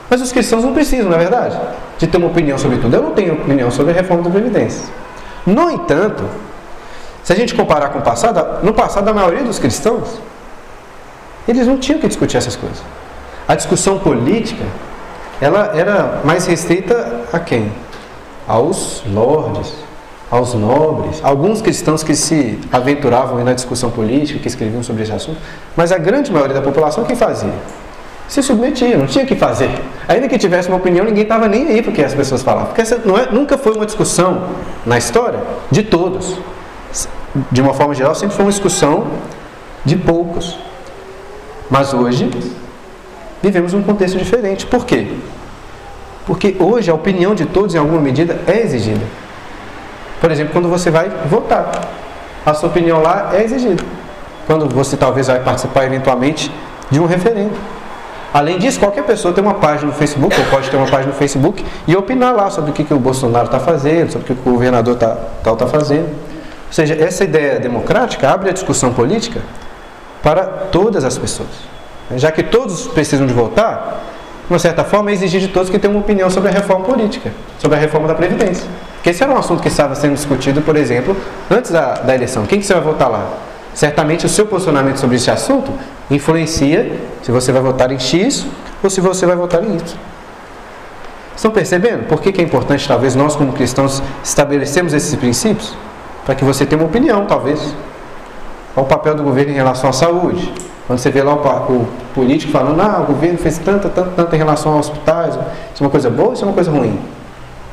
Mas 0.09 0.21
os 0.21 0.31
cristãos 0.31 0.63
não 0.63 0.73
precisam, 0.73 1.09
na 1.09 1.17
é 1.17 1.19
verdade, 1.19 1.59
de 1.97 2.07
ter 2.07 2.17
uma 2.17 2.27
opinião 2.27 2.57
sobre 2.57 2.77
tudo. 2.77 2.95
Eu 2.95 3.03
não 3.03 3.11
tenho 3.11 3.33
opinião 3.33 3.69
sobre 3.69 3.91
a 3.91 3.95
reforma 3.95 4.23
da 4.23 4.29
Previdência. 4.29 4.83
No 5.45 5.69
entanto, 5.69 6.23
se 7.23 7.31
a 7.31 7.35
gente 7.35 7.53
comparar 7.53 7.89
com 7.89 7.99
o 7.99 8.01
passado, 8.01 8.63
no 8.63 8.73
passado 8.73 9.07
a 9.07 9.13
maioria 9.13 9.43
dos 9.43 9.59
cristãos, 9.59 10.19
eles 11.47 11.67
não 11.67 11.77
tinham 11.77 11.99
que 11.99 12.07
discutir 12.07 12.37
essas 12.37 12.55
coisas. 12.55 12.81
A 13.47 13.55
discussão 13.55 13.99
política, 13.99 14.63
ela 15.39 15.71
era 15.75 16.21
mais 16.23 16.45
restrita 16.47 17.21
a 17.31 17.39
quem? 17.39 17.71
Aos 18.47 19.03
lordes, 19.05 19.73
aos 20.31 20.53
nobres, 20.53 21.19
alguns 21.23 21.61
cristãos 21.61 22.03
que 22.03 22.15
se 22.15 22.59
aventuravam 22.71 23.43
na 23.43 23.53
discussão 23.53 23.89
política, 23.89 24.39
que 24.39 24.47
escreviam 24.47 24.83
sobre 24.83 25.03
esse 25.03 25.11
assunto, 25.11 25.39
mas 25.75 25.91
a 25.91 25.97
grande 25.97 26.31
maioria 26.31 26.53
da 26.53 26.61
população, 26.61 27.03
quem 27.03 27.15
fazia? 27.15 27.53
Se 28.27 28.43
submetia, 28.43 28.95
não 28.95 29.07
tinha 29.07 29.25
que 29.25 29.35
fazer. 29.35 29.71
Ainda 30.07 30.27
que 30.27 30.37
tivesse 30.37 30.67
uma 30.67 30.77
opinião, 30.77 31.03
ninguém 31.03 31.23
estava 31.23 31.47
nem 31.47 31.67
aí 31.67 31.81
porque 31.81 32.03
as 32.03 32.13
pessoas 32.13 32.43
falavam. 32.43 32.67
Porque 32.67 32.81
essa 32.81 32.95
é, 32.95 33.31
nunca 33.31 33.57
foi 33.57 33.73
uma 33.73 33.87
discussão 33.87 34.49
na 34.85 34.99
história 34.99 35.39
de 35.71 35.81
todos. 35.81 36.37
De 37.51 37.59
uma 37.59 37.73
forma 37.73 37.95
geral, 37.95 38.13
sempre 38.13 38.35
foi 38.35 38.45
uma 38.45 38.51
discussão 38.51 39.07
de 39.83 39.95
poucos. 39.95 40.59
Mas 41.71 41.91
hoje, 41.91 42.29
vivemos 43.41 43.73
um 43.73 43.81
contexto 43.81 44.19
diferente. 44.19 44.63
Por 44.67 44.85
quê? 44.85 45.07
Porque 46.27 46.55
hoje 46.59 46.91
a 46.91 46.93
opinião 46.93 47.33
de 47.33 47.47
todos, 47.47 47.73
em 47.73 47.79
alguma 47.79 47.99
medida, 47.99 48.39
é 48.45 48.61
exigida. 48.61 49.01
Por 50.19 50.31
exemplo, 50.31 50.53
quando 50.53 50.69
você 50.69 50.91
vai 50.91 51.09
votar, 51.25 51.71
a 52.45 52.53
sua 52.53 52.69
opinião 52.69 53.01
lá 53.01 53.31
é 53.33 53.43
exigida. 53.43 53.83
Quando 54.45 54.67
você 54.67 54.97
talvez 54.97 55.27
vai 55.27 55.39
participar 55.39 55.85
eventualmente 55.85 56.51
de 56.89 56.99
um 56.99 57.05
referendo. 57.05 57.53
Além 58.33 58.59
disso, 58.59 58.79
qualquer 58.79 59.03
pessoa 59.03 59.33
tem 59.33 59.43
uma 59.43 59.55
página 59.55 59.87
no 59.87 59.93
Facebook, 59.93 60.39
ou 60.39 60.45
pode 60.47 60.69
ter 60.69 60.77
uma 60.77 60.87
página 60.87 61.11
no 61.11 61.17
Facebook, 61.17 61.65
e 61.87 61.95
opinar 61.95 62.35
lá 62.35 62.49
sobre 62.49 62.69
o 62.69 62.73
que, 62.73 62.83
que 62.83 62.93
o 62.93 62.99
Bolsonaro 62.99 63.45
está 63.45 63.59
fazendo, 63.59 64.11
sobre 64.11 64.31
o 64.31 64.35
que 64.35 64.49
o 64.49 64.51
governador 64.51 64.95
tá, 64.95 65.17
tal 65.43 65.53
está 65.53 65.65
fazendo. 65.65 66.07
Ou 66.07 66.73
seja, 66.73 66.93
essa 66.93 67.23
ideia 67.23 67.59
democrática 67.59 68.29
abre 68.29 68.49
a 68.49 68.53
discussão 68.53 68.93
política 68.93 69.41
para 70.21 70.43
todas 70.43 71.03
as 71.03 71.17
pessoas. 71.17 71.49
Já 72.15 72.31
que 72.31 72.43
todos 72.43 72.87
precisam 72.87 73.25
de 73.25 73.33
votar, 73.33 73.99
de 74.45 74.53
uma 74.53 74.59
certa 74.59 74.83
forma, 74.83 75.09
é 75.09 75.13
exigir 75.13 75.39
de 75.39 75.47
todos 75.47 75.69
que 75.69 75.79
tenham 75.79 75.95
uma 75.95 76.01
opinião 76.01 76.29
sobre 76.29 76.49
a 76.49 76.51
reforma 76.51 76.85
política, 76.85 77.31
sobre 77.57 77.77
a 77.77 77.81
reforma 77.81 78.07
da 78.07 78.13
Previdência. 78.13 78.67
Porque 78.99 79.11
esse 79.11 79.23
era 79.23 79.31
um 79.31 79.37
assunto 79.37 79.61
que 79.61 79.69
estava 79.69 79.95
sendo 79.95 80.15
discutido, 80.15 80.61
por 80.61 80.75
exemplo, 80.75 81.15
antes 81.49 81.71
da, 81.71 81.93
da 81.93 82.13
eleição. 82.13 82.45
Quem 82.45 82.59
que 82.59 82.65
você 82.65 82.73
vai 82.73 82.83
votar 82.83 83.09
lá? 83.09 83.29
Certamente 83.73 84.25
o 84.25 84.29
seu 84.29 84.45
posicionamento 84.45 84.97
sobre 84.97 85.15
esse 85.15 85.31
assunto 85.31 85.71
influencia 86.11 86.99
se 87.23 87.31
você 87.31 87.53
vai 87.53 87.61
votar 87.61 87.93
em 87.93 87.99
X 87.99 88.45
ou 88.83 88.89
se 88.89 88.99
você 88.99 89.25
vai 89.25 89.37
votar 89.37 89.63
em 89.63 89.75
Y. 89.75 89.97
Estão 91.33 91.49
percebendo? 91.49 92.07
Por 92.07 92.19
que, 92.19 92.33
que 92.33 92.41
é 92.41 92.43
importante, 92.43 92.85
talvez, 92.85 93.15
nós 93.15 93.37
como 93.37 93.53
cristãos 93.53 94.03
estabelecemos 94.21 94.91
esses 94.91 95.15
princípios? 95.15 95.73
Para 96.25 96.35
que 96.35 96.43
você 96.43 96.65
tenha 96.65 96.81
uma 96.81 96.89
opinião, 96.89 97.25
talvez. 97.25 97.73
Qual 98.73 98.85
o 98.85 98.89
papel 98.89 99.15
do 99.15 99.23
governo 99.23 99.53
em 99.53 99.55
relação 99.55 99.89
à 99.89 99.93
saúde? 99.93 100.53
Quando 100.85 100.99
você 100.99 101.09
vê 101.09 101.23
lá 101.23 101.33
o, 101.33 101.37
o 101.37 101.87
político 102.13 102.51
falando, 102.51 102.81
ah, 102.81 102.99
o 103.01 103.13
governo 103.13 103.37
fez 103.37 103.57
tanta, 103.59 103.87
tanta, 103.87 104.09
tanta 104.09 104.35
em 104.35 104.39
relação 104.39 104.73
aos 104.73 104.89
hospitais, 104.89 105.35
isso 105.73 105.81
é 105.81 105.83
uma 105.85 105.89
coisa 105.89 106.09
boa 106.09 106.27
ou 106.27 106.33
isso 106.33 106.43
é 106.43 106.47
uma 106.47 106.53
coisa 106.53 106.69
ruim? 106.69 106.99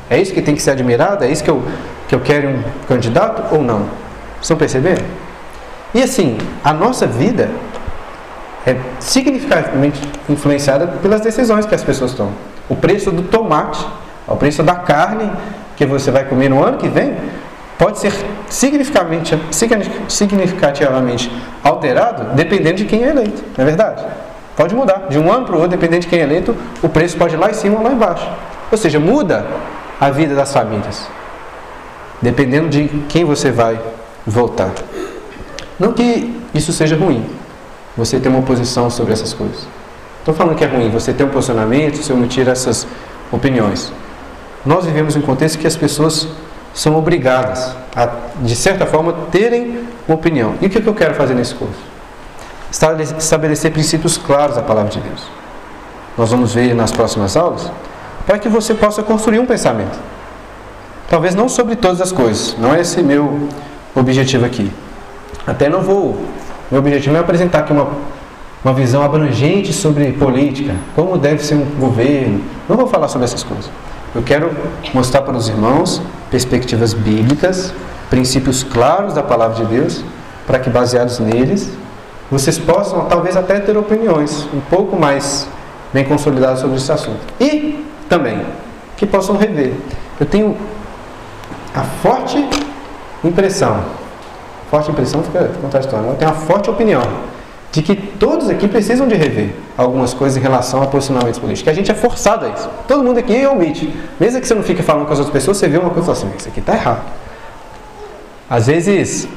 É 0.09 0.19
isso 0.19 0.33
que 0.33 0.41
tem 0.41 0.55
que 0.55 0.61
ser 0.61 0.71
admirado? 0.71 1.23
É 1.23 1.29
isso 1.29 1.43
que 1.43 1.49
eu, 1.49 1.61
que 2.07 2.15
eu 2.15 2.19
quero 2.19 2.49
um 2.49 2.63
candidato 2.87 3.53
ou 3.53 3.61
não? 3.61 3.87
Estão 4.41 4.55
percebendo? 4.55 5.03
E 5.93 6.01
assim, 6.01 6.37
a 6.63 6.73
nossa 6.73 7.05
vida 7.05 7.49
é 8.65 8.75
significativamente 8.99 10.01
influenciada 10.29 10.87
pelas 10.87 11.21
decisões 11.21 11.65
que 11.65 11.73
as 11.73 11.83
pessoas 11.83 12.13
tomam. 12.13 12.33
O 12.69 12.75
preço 12.75 13.11
do 13.11 13.23
tomate, 13.23 13.85
o 14.27 14.35
preço 14.35 14.61
da 14.63 14.75
carne 14.75 15.31
que 15.75 15.85
você 15.85 16.11
vai 16.11 16.25
comer 16.25 16.49
no 16.49 16.63
ano 16.63 16.77
que 16.77 16.87
vem, 16.87 17.15
pode 17.77 17.99
ser 17.99 18.11
significativamente, 18.49 19.39
significativamente 20.09 21.31
alterado 21.63 22.35
dependendo 22.35 22.75
de 22.75 22.85
quem 22.85 23.03
é 23.03 23.09
eleito, 23.09 23.43
não 23.55 23.63
é 23.63 23.65
verdade? 23.65 24.03
Pode 24.55 24.73
mudar. 24.73 25.05
De 25.07 25.19
um 25.19 25.31
ano 25.31 25.45
para 25.45 25.55
o 25.55 25.59
outro, 25.59 25.77
dependendo 25.77 26.01
de 26.01 26.07
quem 26.07 26.19
é 26.19 26.23
eleito, 26.23 26.55
o 26.81 26.89
preço 26.89 27.15
pode 27.15 27.35
ir 27.35 27.37
lá 27.37 27.51
em 27.51 27.53
cima 27.53 27.77
ou 27.77 27.83
lá 27.83 27.91
embaixo. 27.91 28.27
Ou 28.71 28.77
seja, 28.77 28.99
muda 28.99 29.45
a 29.99 30.09
vida 30.09 30.35
das 30.35 30.53
famílias, 30.53 31.07
dependendo 32.21 32.69
de 32.69 32.87
quem 33.09 33.25
você 33.25 33.51
vai 33.51 33.79
votar. 34.25 34.71
Não 35.79 35.93
que 35.93 36.39
isso 36.53 36.71
seja 36.73 36.95
ruim, 36.95 37.25
você 37.95 38.19
ter 38.19 38.29
uma 38.29 38.41
posição 38.41 38.89
sobre 38.89 39.13
essas 39.13 39.33
coisas. 39.33 39.67
Estou 40.19 40.33
falando 40.33 40.55
que 40.55 40.63
é 40.63 40.67
ruim 40.67 40.89
você 40.89 41.13
ter 41.13 41.23
um 41.23 41.29
posicionamento, 41.29 41.97
se 41.97 42.11
omitir 42.11 42.47
essas 42.47 42.85
opiniões. 43.31 43.91
Nós 44.65 44.85
vivemos 44.85 45.15
em 45.15 45.19
um 45.19 45.21
contexto 45.21 45.57
que 45.57 45.67
as 45.67 45.75
pessoas 45.75 46.27
são 46.73 46.95
obrigadas 46.95 47.75
a, 47.95 48.09
de 48.41 48.55
certa 48.55 48.85
forma, 48.85 49.13
terem 49.31 49.87
uma 50.07 50.15
opinião. 50.15 50.55
E 50.61 50.67
o 50.67 50.69
que 50.69 50.85
eu 50.85 50.93
quero 50.93 51.15
fazer 51.15 51.33
nesse 51.33 51.55
curso? 51.55 51.79
Estabelecer 53.17 53.71
princípios 53.71 54.17
claros 54.17 54.55
da 54.55 54.61
palavra 54.61 54.91
de 54.91 54.99
Deus. 54.99 55.23
Nós 56.17 56.29
vamos 56.29 56.53
ver 56.53 56.75
nas 56.75 56.91
próximas 56.91 57.35
aulas, 57.35 57.71
para 58.27 58.37
que 58.37 58.47
você 58.47 58.75
possa 58.75 59.01
construir 59.01 59.39
um 59.39 59.45
pensamento. 59.47 59.97
Talvez 61.09 61.33
não 61.33 61.49
sobre 61.49 61.75
todas 61.75 62.01
as 62.01 62.11
coisas, 62.11 62.55
não 62.59 62.75
é 62.75 62.81
esse 62.81 63.01
meu 63.01 63.47
objetivo 63.95 64.45
aqui. 64.45 64.71
Até 65.47 65.69
não 65.69 65.81
vou 65.81 66.17
meu 66.69 66.81
objetivo 66.81 67.15
é 67.15 67.19
apresentar 67.19 67.59
aqui 67.59 67.71
uma, 67.71 67.87
uma 68.61 68.73
visão 68.73 69.01
abrangente 69.01 69.71
sobre 69.71 70.11
política, 70.11 70.75
como 70.93 71.17
deve 71.17 71.41
ser 71.41 71.55
um 71.55 71.63
governo. 71.79 72.41
Não 72.67 72.75
vou 72.75 72.87
falar 72.87 73.07
sobre 73.07 73.23
essas 73.23 73.41
coisas. 73.41 73.69
Eu 74.13 74.21
quero 74.21 74.51
mostrar 74.93 75.21
para 75.21 75.37
os 75.37 75.47
irmãos 75.47 76.01
perspectivas 76.29 76.93
bíblicas, 76.93 77.73
princípios 78.09 78.63
claros 78.63 79.13
da 79.13 79.23
palavra 79.23 79.63
de 79.63 79.65
Deus, 79.73 80.03
para 80.45 80.59
que 80.59 80.69
baseados 80.69 81.19
neles 81.19 81.71
vocês 82.29 82.59
possam 82.59 83.05
talvez 83.05 83.37
até 83.37 83.57
ter 83.61 83.77
opiniões 83.77 84.45
um 84.53 84.59
pouco 84.59 84.99
mais 84.99 85.47
bem 85.93 86.03
consolidadas 86.03 86.59
sobre 86.59 86.75
esse 86.75 86.91
assunto. 86.91 87.21
E 87.39 87.85
também 88.09 88.45
que 88.95 89.05
possam 89.05 89.37
rever. 89.37 89.73
Eu 90.19 90.25
tenho 90.25 90.57
a 91.73 91.83
forte 91.83 92.47
impressão 93.23 93.83
forte 94.69 94.91
impressão 94.91 95.23
fica 95.23 95.49
contraditório. 95.61 96.09
Eu 96.09 96.15
tenho 96.15 96.31
uma 96.31 96.37
forte 96.37 96.69
opinião 96.69 97.01
de 97.71 97.81
que 97.81 97.95
todos 97.95 98.49
aqui 98.49 98.67
precisam 98.67 99.07
de 99.07 99.15
rever 99.15 99.53
algumas 99.77 100.13
coisas 100.13 100.37
em 100.37 100.41
relação 100.41 100.81
a 100.81 100.87
posicionamentos 100.87 101.39
políticos. 101.39 101.63
Que 101.63 101.69
a 101.69 101.73
gente 101.73 101.91
é 101.91 101.95
forçado 101.95 102.45
a 102.45 102.49
isso. 102.49 102.69
Todo 102.87 103.03
mundo 103.03 103.17
aqui 103.17 103.45
omite. 103.45 103.93
Mesmo 104.19 104.39
que 104.39 104.47
você 104.47 104.53
não 104.53 104.63
fique 104.63 104.81
falando 104.81 105.05
com 105.05 105.13
as 105.13 105.19
outras 105.19 105.33
pessoas, 105.33 105.57
você 105.57 105.67
vê 105.67 105.77
uma 105.77 105.89
coisa 105.89 106.11
assim, 106.11 106.29
isso 106.37 106.47
aqui 106.47 106.59
está 106.59 106.73
errado. 106.73 107.01
Às 108.49 108.67
vezes, 108.67 109.27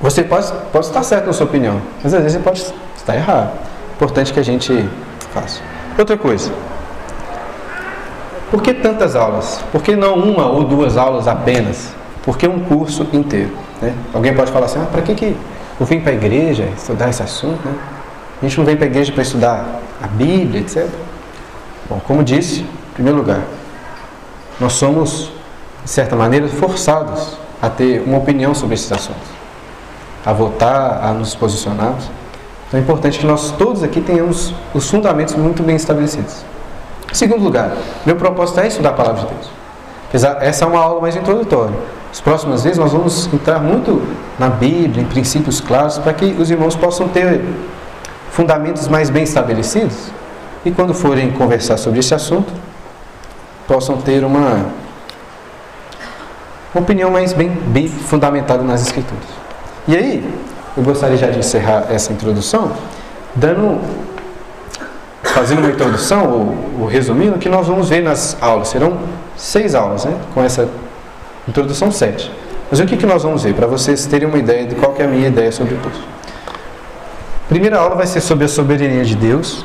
você 0.00 0.22
pode, 0.22 0.50
pode 0.72 0.86
estar 0.86 1.02
certo 1.02 1.26
na 1.26 1.32
sua 1.32 1.46
opinião, 1.46 1.80
mas 2.02 2.14
às 2.14 2.22
vezes 2.22 2.38
você 2.38 2.42
pode 2.42 2.74
estar 2.96 3.14
errado. 3.14 3.52
Importante 3.94 4.32
que 4.32 4.40
a 4.40 4.44
gente 4.44 4.88
faça. 5.32 5.60
Outra 5.98 6.16
coisa. 6.16 6.50
Por 8.50 8.62
que 8.62 8.74
tantas 8.74 9.16
aulas? 9.16 9.62
Por 9.72 9.82
que 9.82 9.96
não 9.96 10.14
uma 10.14 10.46
ou 10.46 10.64
duas 10.64 10.96
aulas 10.96 11.26
apenas? 11.26 11.92
Por 12.22 12.38
que 12.38 12.46
um 12.46 12.60
curso 12.60 13.06
inteiro? 13.12 13.50
Né? 13.80 13.94
Alguém 14.12 14.34
pode 14.34 14.50
falar 14.52 14.66
assim, 14.66 14.80
ah, 14.80 14.86
para 14.90 15.02
que, 15.02 15.14
que 15.14 15.36
eu 15.78 15.86
vim 15.86 16.00
para 16.00 16.12
a 16.12 16.14
igreja 16.14 16.68
estudar 16.76 17.10
esse 17.10 17.22
assunto? 17.22 17.60
Né? 17.64 17.74
A 18.40 18.46
gente 18.46 18.58
não 18.58 18.64
vem 18.64 18.76
para 18.76 18.86
a 18.86 18.88
igreja 18.88 19.12
para 19.12 19.22
estudar 19.22 19.80
a 20.02 20.06
Bíblia, 20.06 20.60
etc. 20.60 20.88
Bom, 21.88 22.00
como 22.06 22.22
disse, 22.22 22.60
em 22.60 22.94
primeiro 22.94 23.18
lugar, 23.18 23.42
nós 24.60 24.74
somos, 24.74 25.30
de 25.82 25.90
certa 25.90 26.14
maneira, 26.16 26.48
forçados 26.48 27.36
a 27.60 27.68
ter 27.68 28.02
uma 28.06 28.18
opinião 28.18 28.54
sobre 28.54 28.74
esses 28.74 28.90
assuntos, 28.90 29.28
a 30.24 30.32
votar, 30.32 31.04
a 31.04 31.12
nos 31.12 31.34
posicionarmos. 31.34 32.04
Então 32.68 32.78
é 32.78 32.82
importante 32.82 33.18
que 33.18 33.26
nós 33.26 33.50
todos 33.52 33.82
aqui 33.82 34.00
tenhamos 34.00 34.54
os 34.72 34.88
fundamentos 34.88 35.34
muito 35.34 35.62
bem 35.62 35.76
estabelecidos. 35.76 36.44
Segundo 37.14 37.44
lugar, 37.44 37.70
meu 38.04 38.16
propósito 38.16 38.58
é 38.58 38.66
estudar 38.66 38.90
a 38.90 38.92
palavra 38.92 39.22
de 39.22 39.28
Deus. 39.28 39.50
Essa 40.40 40.64
é 40.64 40.68
uma 40.68 40.80
aula 40.80 41.00
mais 41.00 41.14
introdutória. 41.14 41.74
As 42.10 42.20
próximas 42.20 42.64
vezes 42.64 42.76
nós 42.76 42.92
vamos 42.92 43.32
entrar 43.32 43.60
muito 43.60 44.02
na 44.36 44.48
Bíblia, 44.48 45.00
em 45.00 45.06
princípios 45.06 45.60
claros, 45.60 45.96
para 45.98 46.12
que 46.12 46.26
os 46.26 46.50
irmãos 46.50 46.74
possam 46.74 47.06
ter 47.08 47.40
fundamentos 48.30 48.88
mais 48.88 49.10
bem 49.10 49.22
estabelecidos 49.22 50.10
e 50.64 50.72
quando 50.72 50.92
forem 50.92 51.30
conversar 51.30 51.76
sobre 51.76 52.00
esse 52.00 52.12
assunto, 52.12 52.52
possam 53.68 53.98
ter 53.98 54.24
uma, 54.24 54.66
uma 56.74 56.82
opinião 56.82 57.12
mais 57.12 57.32
bem, 57.32 57.48
bem 57.48 57.86
fundamentada 57.86 58.64
nas 58.64 58.82
Escrituras. 58.82 59.24
E 59.86 59.96
aí, 59.96 60.34
eu 60.76 60.82
gostaria 60.82 61.16
já 61.16 61.30
de 61.30 61.38
encerrar 61.38 61.86
essa 61.90 62.12
introdução, 62.12 62.72
dando, 63.36 63.80
fazendo 65.24 65.58
uma 65.58 65.70
introdução, 65.70 66.30
ou, 66.30 66.82
ou 66.82 66.86
resumindo, 66.86 67.38
que 67.38 67.48
nós 67.48 67.66
vamos 67.66 67.88
ver 67.88 68.02
nas 68.02 68.36
aulas. 68.40 68.68
Serão 68.68 68.98
seis 69.36 69.74
aulas, 69.74 70.04
né? 70.04 70.14
Com 70.32 70.42
essa 70.42 70.68
introdução, 71.48 71.90
sete. 71.90 72.30
Mas 72.70 72.80
o 72.80 72.86
que, 72.86 72.96
que 72.96 73.06
nós 73.06 73.22
vamos 73.22 73.42
ver? 73.42 73.54
Para 73.54 73.66
vocês 73.66 74.06
terem 74.06 74.28
uma 74.28 74.38
ideia 74.38 74.66
de 74.66 74.74
qual 74.74 74.94
é 74.98 75.04
a 75.04 75.08
minha 75.08 75.28
ideia 75.28 75.52
sobre 75.52 75.74
o 75.74 75.78
curso. 75.78 76.02
Primeira 77.48 77.78
aula 77.78 77.94
vai 77.94 78.06
ser 78.06 78.20
sobre 78.20 78.44
a 78.44 78.48
soberania 78.48 79.04
de 79.04 79.14
Deus 79.14 79.64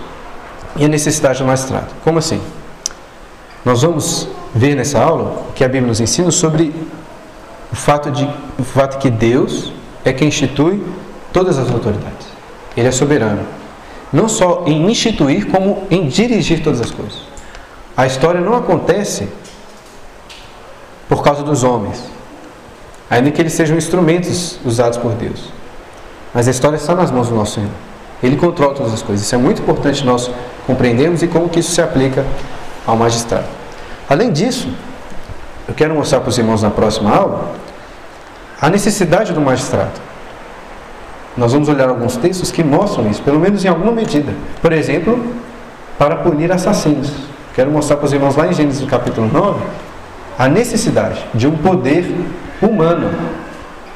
e 0.75 0.85
a 0.85 0.87
necessidade 0.87 1.39
do 1.39 1.45
magistrado. 1.45 1.87
Como 2.03 2.19
assim? 2.19 2.41
Nós 3.63 3.81
vamos 3.81 4.27
ver 4.53 4.75
nessa 4.75 5.01
aula 5.01 5.43
que 5.55 5.63
a 5.63 5.67
Bíblia 5.67 5.87
nos 5.87 5.99
ensina 5.99 6.31
sobre 6.31 6.73
o 7.71 7.75
fato 7.75 8.11
de 8.11 8.29
o 8.57 8.63
fato 8.63 8.97
que 8.97 9.09
Deus 9.09 9.71
é 10.03 10.11
quem 10.11 10.27
institui 10.27 10.83
todas 11.31 11.57
as 11.57 11.69
autoridades. 11.69 12.27
Ele 12.75 12.87
é 12.87 12.91
soberano. 12.91 13.58
Não 14.11 14.27
só 14.27 14.63
em 14.65 14.89
instituir, 14.89 15.47
como 15.47 15.87
em 15.89 16.07
dirigir 16.07 16.63
todas 16.63 16.81
as 16.81 16.91
coisas. 16.91 17.19
A 17.95 18.07
história 18.07 18.41
não 18.41 18.55
acontece 18.55 19.27
por 21.07 21.23
causa 21.23 21.43
dos 21.43 21.63
homens, 21.63 22.01
ainda 23.09 23.31
que 23.31 23.41
eles 23.41 23.53
sejam 23.53 23.77
instrumentos 23.77 24.59
usados 24.63 24.97
por 24.97 25.11
Deus. 25.13 25.51
Mas 26.33 26.47
a 26.47 26.51
história 26.51 26.77
está 26.77 26.95
nas 26.95 27.11
mãos 27.11 27.27
do 27.27 27.35
nosso 27.35 27.55
Senhor. 27.55 27.71
Ele 28.21 28.35
controla 28.35 28.73
todas 28.73 28.93
as 28.93 29.01
coisas. 29.01 29.25
Isso 29.25 29.35
é 29.35 29.37
muito 29.37 29.61
importante 29.61 30.05
nós 30.05 30.29
compreendermos 30.67 31.23
e 31.23 31.27
como 31.27 31.49
que 31.49 31.59
isso 31.59 31.71
se 31.71 31.81
aplica 31.81 32.25
ao 32.85 32.95
magistrado. 32.95 33.47
Além 34.09 34.31
disso, 34.31 34.67
eu 35.67 35.73
quero 35.73 35.93
mostrar 35.93 36.19
para 36.19 36.29
os 36.29 36.37
irmãos 36.37 36.61
na 36.61 36.69
próxima 36.69 37.15
aula 37.15 37.51
a 38.61 38.69
necessidade 38.69 39.33
do 39.33 39.41
magistrado. 39.41 40.08
Nós 41.39 41.53
vamos 41.53 41.69
olhar 41.69 41.87
alguns 41.87 42.17
textos 42.17 42.51
que 42.51 42.61
mostram 42.61 43.09
isso, 43.09 43.23
pelo 43.23 43.39
menos 43.39 43.63
em 43.63 43.69
alguma 43.69 43.93
medida. 43.93 44.33
Por 44.61 44.73
exemplo, 44.73 45.23
para 45.97 46.17
punir 46.17 46.51
assassinos. 46.51 47.13
Quero 47.55 47.71
mostrar 47.71 47.95
para 47.95 48.07
os 48.07 48.11
irmãos 48.11 48.35
lá 48.35 48.45
em 48.47 48.53
Gênesis 48.53 48.85
capítulo 48.89 49.29
9 49.31 49.63
a 50.37 50.49
necessidade 50.49 51.25
de 51.33 51.47
um 51.47 51.55
poder 51.57 52.13
humano. 52.61 53.09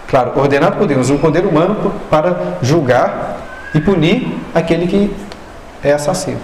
Claro, 0.07 0.31
ordenado 0.37 0.77
por 0.77 0.87
Deus, 0.87 1.09
um 1.09 1.17
poder 1.17 1.45
humano 1.45 1.93
para 2.09 2.59
julgar 2.61 3.41
e 3.75 3.81
punir 3.81 4.37
aquele 4.55 4.87
que 4.87 5.13
é 5.83 5.91
assassino. 5.91 6.39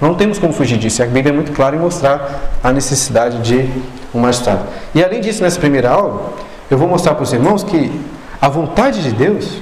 Não 0.00 0.14
temos 0.14 0.38
como 0.38 0.54
fugir 0.54 0.78
disso. 0.78 1.02
A 1.02 1.06
Bíblia 1.06 1.30
é 1.30 1.32
muito 1.32 1.52
clara 1.52 1.76
em 1.76 1.78
mostrar 1.78 2.40
a 2.64 2.72
necessidade 2.72 3.38
de 3.42 3.68
um 4.14 4.20
magistrado. 4.20 4.62
E 4.94 5.04
além 5.04 5.20
disso, 5.20 5.42
nessa 5.42 5.60
primeira 5.60 5.90
aula, 5.90 6.32
eu 6.70 6.78
vou 6.78 6.88
mostrar 6.88 7.14
para 7.14 7.22
os 7.22 7.32
irmãos 7.34 7.62
que 7.62 7.92
a 8.40 8.48
vontade 8.48 9.02
de 9.02 9.12
Deus, 9.12 9.60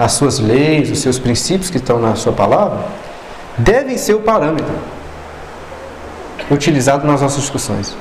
as 0.00 0.12
suas 0.12 0.38
leis, 0.38 0.90
os 0.90 0.98
seus 1.00 1.18
princípios 1.18 1.68
que 1.68 1.76
estão 1.76 2.00
na 2.00 2.14
sua 2.14 2.32
palavra, 2.32 2.86
devem 3.58 3.98
ser 3.98 4.14
o 4.14 4.20
parâmetro 4.20 4.74
utilizado 6.50 7.06
nas 7.06 7.20
nossas 7.20 7.42
discussões. 7.42 7.94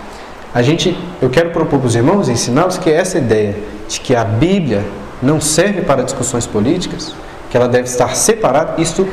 A 0.54 0.62
gente, 0.62 0.98
eu 1.22 1.30
quero 1.30 1.50
propor 1.50 1.78
para 1.78 1.88
os 1.88 1.96
irmãos, 1.96 2.30
ensiná-los 2.30 2.78
que 2.78 2.90
essa 2.90 3.18
ideia 3.18 3.58
de 3.90 4.00
que 4.00 4.16
a 4.16 4.24
Bíblia 4.24 4.86
não 5.22 5.42
serve 5.42 5.82
para 5.82 6.02
discussões 6.02 6.48
políticas, 6.48 7.14
que 7.52 7.58
ela 7.58 7.68
deve 7.68 7.90
estar 7.90 8.16
separada, 8.16 8.82
isso 8.82 9.06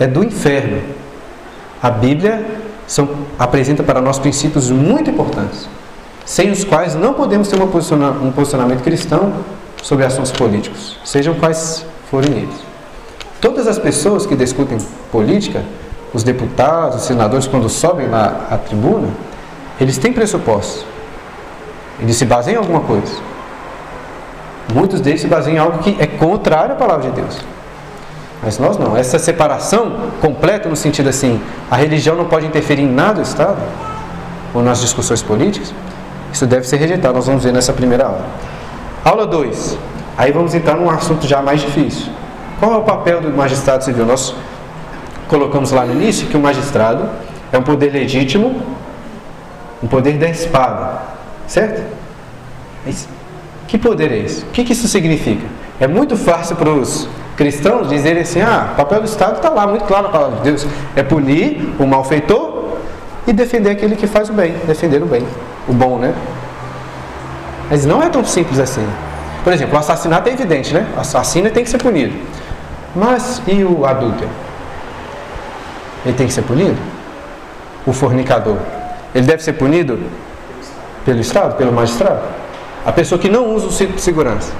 é 0.00 0.06
do 0.06 0.24
inferno. 0.24 0.82
A 1.82 1.90
Bíblia 1.90 2.46
são, 2.86 3.10
apresenta 3.38 3.82
para 3.82 4.00
nós 4.00 4.18
princípios 4.18 4.70
muito 4.70 5.10
importantes, 5.10 5.68
sem 6.24 6.50
os 6.50 6.64
quais 6.64 6.94
não 6.94 7.12
podemos 7.12 7.48
ter 7.48 7.60
posiciona, 7.66 8.10
um 8.10 8.32
posicionamento 8.32 8.82
cristão 8.82 9.34
sobre 9.82 10.06
assuntos 10.06 10.32
políticos, 10.32 10.98
sejam 11.04 11.34
quais 11.34 11.84
forem 12.10 12.32
eles. 12.32 12.54
Todas 13.40 13.66
as 13.66 13.78
pessoas 13.78 14.26
que 14.26 14.34
discutem 14.34 14.78
política, 15.12 15.62
os 16.12 16.22
deputados, 16.22 16.96
os 16.96 17.02
senadores, 17.02 17.46
quando 17.46 17.68
sobem 17.68 18.08
lá 18.08 18.46
à 18.50 18.56
tribuna, 18.56 19.08
eles 19.80 19.98
têm 19.98 20.12
pressupostos. 20.12 20.84
Eles 22.00 22.16
se 22.16 22.24
baseiam 22.24 22.62
em 22.62 22.64
alguma 22.64 22.80
coisa. 22.80 23.12
Muitos 24.72 25.00
deles 25.00 25.20
se 25.20 25.26
baseiam 25.26 25.56
em 25.56 25.58
algo 25.58 25.78
que 25.78 25.96
é 26.00 26.06
contrário 26.06 26.74
à 26.74 26.76
palavra 26.76 27.10
de 27.10 27.16
Deus. 27.20 27.38
Mas 28.42 28.58
nós 28.58 28.76
não. 28.78 28.96
Essa 28.96 29.18
separação 29.18 30.10
completa 30.20 30.68
no 30.68 30.76
sentido 30.76 31.08
assim, 31.08 31.40
a 31.70 31.76
religião 31.76 32.16
não 32.16 32.26
pode 32.26 32.46
interferir 32.46 32.82
em 32.82 32.88
nada 32.88 33.14
do 33.14 33.22
Estado, 33.22 33.58
ou 34.54 34.62
nas 34.62 34.80
discussões 34.80 35.22
políticas, 35.22 35.72
isso 36.32 36.46
deve 36.46 36.66
ser 36.66 36.76
rejeitado. 36.76 37.14
Nós 37.14 37.26
vamos 37.26 37.44
ver 37.44 37.52
nessa 37.52 37.72
primeira 37.72 38.06
aula. 38.06 38.24
Aula 39.04 39.26
2. 39.26 39.78
Aí 40.16 40.32
vamos 40.32 40.54
entrar 40.54 40.76
num 40.76 40.88
assunto 40.88 41.26
já 41.26 41.42
mais 41.42 41.60
difícil. 41.60 42.10
Qual 42.58 42.72
é 42.72 42.76
o 42.76 42.82
papel 42.82 43.20
do 43.20 43.30
magistrado 43.30 43.84
civil? 43.84 44.06
Nós 44.06 44.34
colocamos 45.28 45.72
lá 45.72 45.84
no 45.84 45.92
início 45.92 46.26
que 46.26 46.36
o 46.36 46.40
magistrado 46.40 47.08
é 47.52 47.58
um 47.58 47.62
poder 47.62 47.92
legítimo, 47.92 48.62
um 49.82 49.86
poder 49.86 50.14
da 50.14 50.28
espada, 50.28 51.02
certo? 51.46 51.82
Que 53.68 53.76
poder 53.76 54.10
é 54.10 54.18
esse? 54.18 54.42
O 54.44 54.46
que 54.48 54.72
isso 54.72 54.88
significa? 54.88 55.46
É 55.78 55.86
muito 55.86 56.16
fácil 56.16 56.56
para 56.56 56.70
os 56.70 57.08
cristãos 57.36 57.88
dizerem 57.88 58.22
assim: 58.22 58.40
ah, 58.40 58.70
o 58.72 58.76
papel 58.76 59.00
do 59.00 59.06
Estado 59.06 59.36
está 59.36 59.50
lá, 59.50 59.66
muito 59.66 59.84
claro 59.84 60.04
na 60.04 60.08
palavra 60.08 60.36
de 60.36 60.42
Deus: 60.44 60.66
é 60.94 61.02
punir 61.02 61.74
o 61.78 61.86
malfeitor 61.86 62.78
e 63.26 63.32
defender 63.32 63.70
aquele 63.70 63.96
que 63.96 64.06
faz 64.06 64.30
o 64.30 64.32
bem, 64.32 64.54
defender 64.66 65.02
o 65.02 65.06
bem, 65.06 65.26
o 65.68 65.72
bom, 65.72 65.98
né? 65.98 66.14
Mas 67.68 67.84
não 67.84 68.02
é 68.02 68.08
tão 68.08 68.24
simples 68.24 68.58
assim. 68.58 68.86
Por 69.46 69.52
exemplo, 69.52 69.76
o 69.76 69.78
assassinato 69.78 70.28
é 70.28 70.32
evidente, 70.32 70.74
né? 70.74 70.84
O 70.96 71.00
assassino 71.00 71.48
tem 71.52 71.62
que 71.62 71.70
ser 71.70 71.78
punido. 71.78 72.12
Mas 72.96 73.40
e 73.46 73.62
o 73.62 73.86
adúltero? 73.86 74.28
Ele 76.04 76.16
tem 76.16 76.26
que 76.26 76.32
ser 76.32 76.42
punido? 76.42 76.76
O 77.86 77.92
fornicador? 77.92 78.56
Ele 79.14 79.24
deve 79.24 79.44
ser 79.44 79.52
punido 79.52 80.00
pelo 81.04 81.20
Estado, 81.20 81.54
pelo 81.54 81.70
magistrado? 81.70 82.22
A 82.84 82.90
pessoa 82.90 83.20
que 83.20 83.28
não 83.28 83.54
usa 83.54 83.68
o 83.68 83.70
cinto 83.70 83.92
de 83.92 84.00
segurança? 84.00 84.52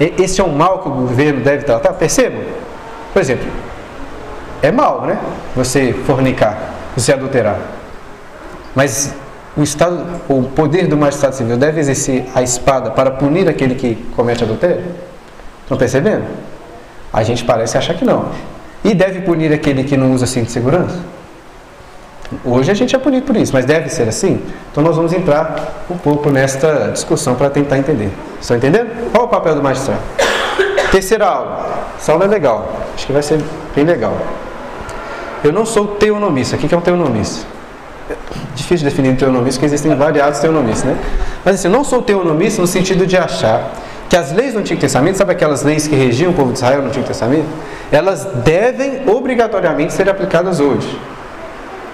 Esse 0.00 0.40
é 0.40 0.44
um 0.44 0.52
mal 0.52 0.80
que 0.80 0.88
o 0.88 0.92
governo 0.92 1.44
deve 1.44 1.62
tratar? 1.62 1.92
Percebam? 1.92 2.42
Por 3.12 3.22
exemplo, 3.22 3.46
é 4.62 4.72
mal, 4.72 5.02
né? 5.02 5.16
Você 5.54 5.92
fornicar, 5.92 6.58
você 6.96 7.12
adulterar. 7.12 7.60
Mas 8.74 9.14
o 9.60 9.64
Estado, 9.64 10.04
o 10.28 10.42
poder 10.42 10.86
do 10.86 10.96
magistrado 10.96 11.36
civil 11.36 11.56
deve 11.56 11.80
exercer 11.80 12.26
a 12.34 12.42
espada 12.42 12.90
para 12.90 13.10
punir 13.10 13.48
aquele 13.48 13.74
que 13.74 13.94
comete 14.16 14.42
adultério? 14.42 14.84
Estão 15.62 15.76
percebendo? 15.76 16.24
A 17.12 17.22
gente 17.22 17.44
parece 17.44 17.76
achar 17.76 17.94
que 17.94 18.04
não. 18.04 18.26
E 18.82 18.94
deve 18.94 19.20
punir 19.20 19.52
aquele 19.52 19.84
que 19.84 19.96
não 19.96 20.12
usa 20.12 20.26
cinto 20.26 20.46
de 20.46 20.52
segurança? 20.52 20.98
Hoje 22.44 22.70
a 22.70 22.74
gente 22.74 22.94
é 22.94 22.98
punido 22.98 23.26
por 23.26 23.36
isso, 23.36 23.52
mas 23.52 23.64
deve 23.64 23.88
ser 23.88 24.08
assim? 24.08 24.40
Então 24.70 24.82
nós 24.82 24.96
vamos 24.96 25.12
entrar 25.12 25.84
um 25.90 25.98
pouco 25.98 26.30
nesta 26.30 26.90
discussão 26.92 27.34
para 27.34 27.50
tentar 27.50 27.76
entender. 27.76 28.10
Estão 28.40 28.56
entendendo? 28.56 29.10
Qual 29.10 29.24
é 29.24 29.26
o 29.26 29.28
papel 29.28 29.56
do 29.56 29.62
magistrado? 29.62 30.00
Terceira 30.90 31.26
aula. 31.26 31.86
Essa 31.98 32.12
aula 32.12 32.24
é 32.24 32.28
legal. 32.28 32.72
Acho 32.94 33.06
que 33.06 33.12
vai 33.12 33.22
ser 33.22 33.40
bem 33.74 33.84
legal. 33.84 34.16
Eu 35.42 35.52
não 35.52 35.66
sou 35.66 35.86
teonomista. 35.86 36.56
O 36.56 36.58
que 36.58 36.72
é 36.72 36.78
um 36.78 36.80
teonomista? 36.80 37.46
É 38.10 38.16
difícil 38.56 38.84
definir 38.88 39.16
teonomista, 39.16 39.60
porque 39.60 39.66
existem 39.66 39.94
variados 39.94 40.40
teonomistas, 40.40 40.84
né? 40.84 40.96
Mas 41.44 41.54
assim, 41.54 41.68
eu 41.68 41.72
não 41.72 41.84
sou 41.84 42.02
teonomista 42.02 42.60
no 42.60 42.66
sentido 42.66 43.06
de 43.06 43.16
achar 43.16 43.72
que 44.08 44.16
as 44.16 44.32
leis 44.32 44.54
do 44.54 44.58
Antigo 44.58 44.80
Testamento, 44.80 45.16
sabe 45.16 45.32
aquelas 45.32 45.62
leis 45.62 45.86
que 45.86 45.94
regiam 45.94 46.32
o 46.32 46.34
povo 46.34 46.50
de 46.50 46.58
Israel 46.58 46.82
no 46.82 46.88
Antigo 46.88 47.06
Testamento? 47.06 47.46
Elas 47.92 48.24
devem 48.44 49.08
obrigatoriamente 49.08 49.92
ser 49.92 50.08
aplicadas 50.08 50.58
hoje. 50.58 50.98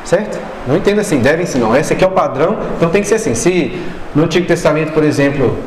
Certo? 0.02 0.38
Não 0.66 0.76
entenda 0.76 1.02
assim, 1.02 1.18
devem 1.18 1.44
sim, 1.44 1.58
não. 1.58 1.76
Esse 1.76 1.92
aqui 1.92 2.04
é 2.04 2.06
o 2.06 2.12
padrão, 2.12 2.56
então 2.76 2.88
tem 2.88 3.02
que 3.02 3.08
ser 3.08 3.16
assim. 3.16 3.34
Se 3.34 3.82
no 4.14 4.24
Antigo 4.24 4.46
Testamento, 4.46 4.92
por 4.92 5.04
exemplo, 5.04 5.58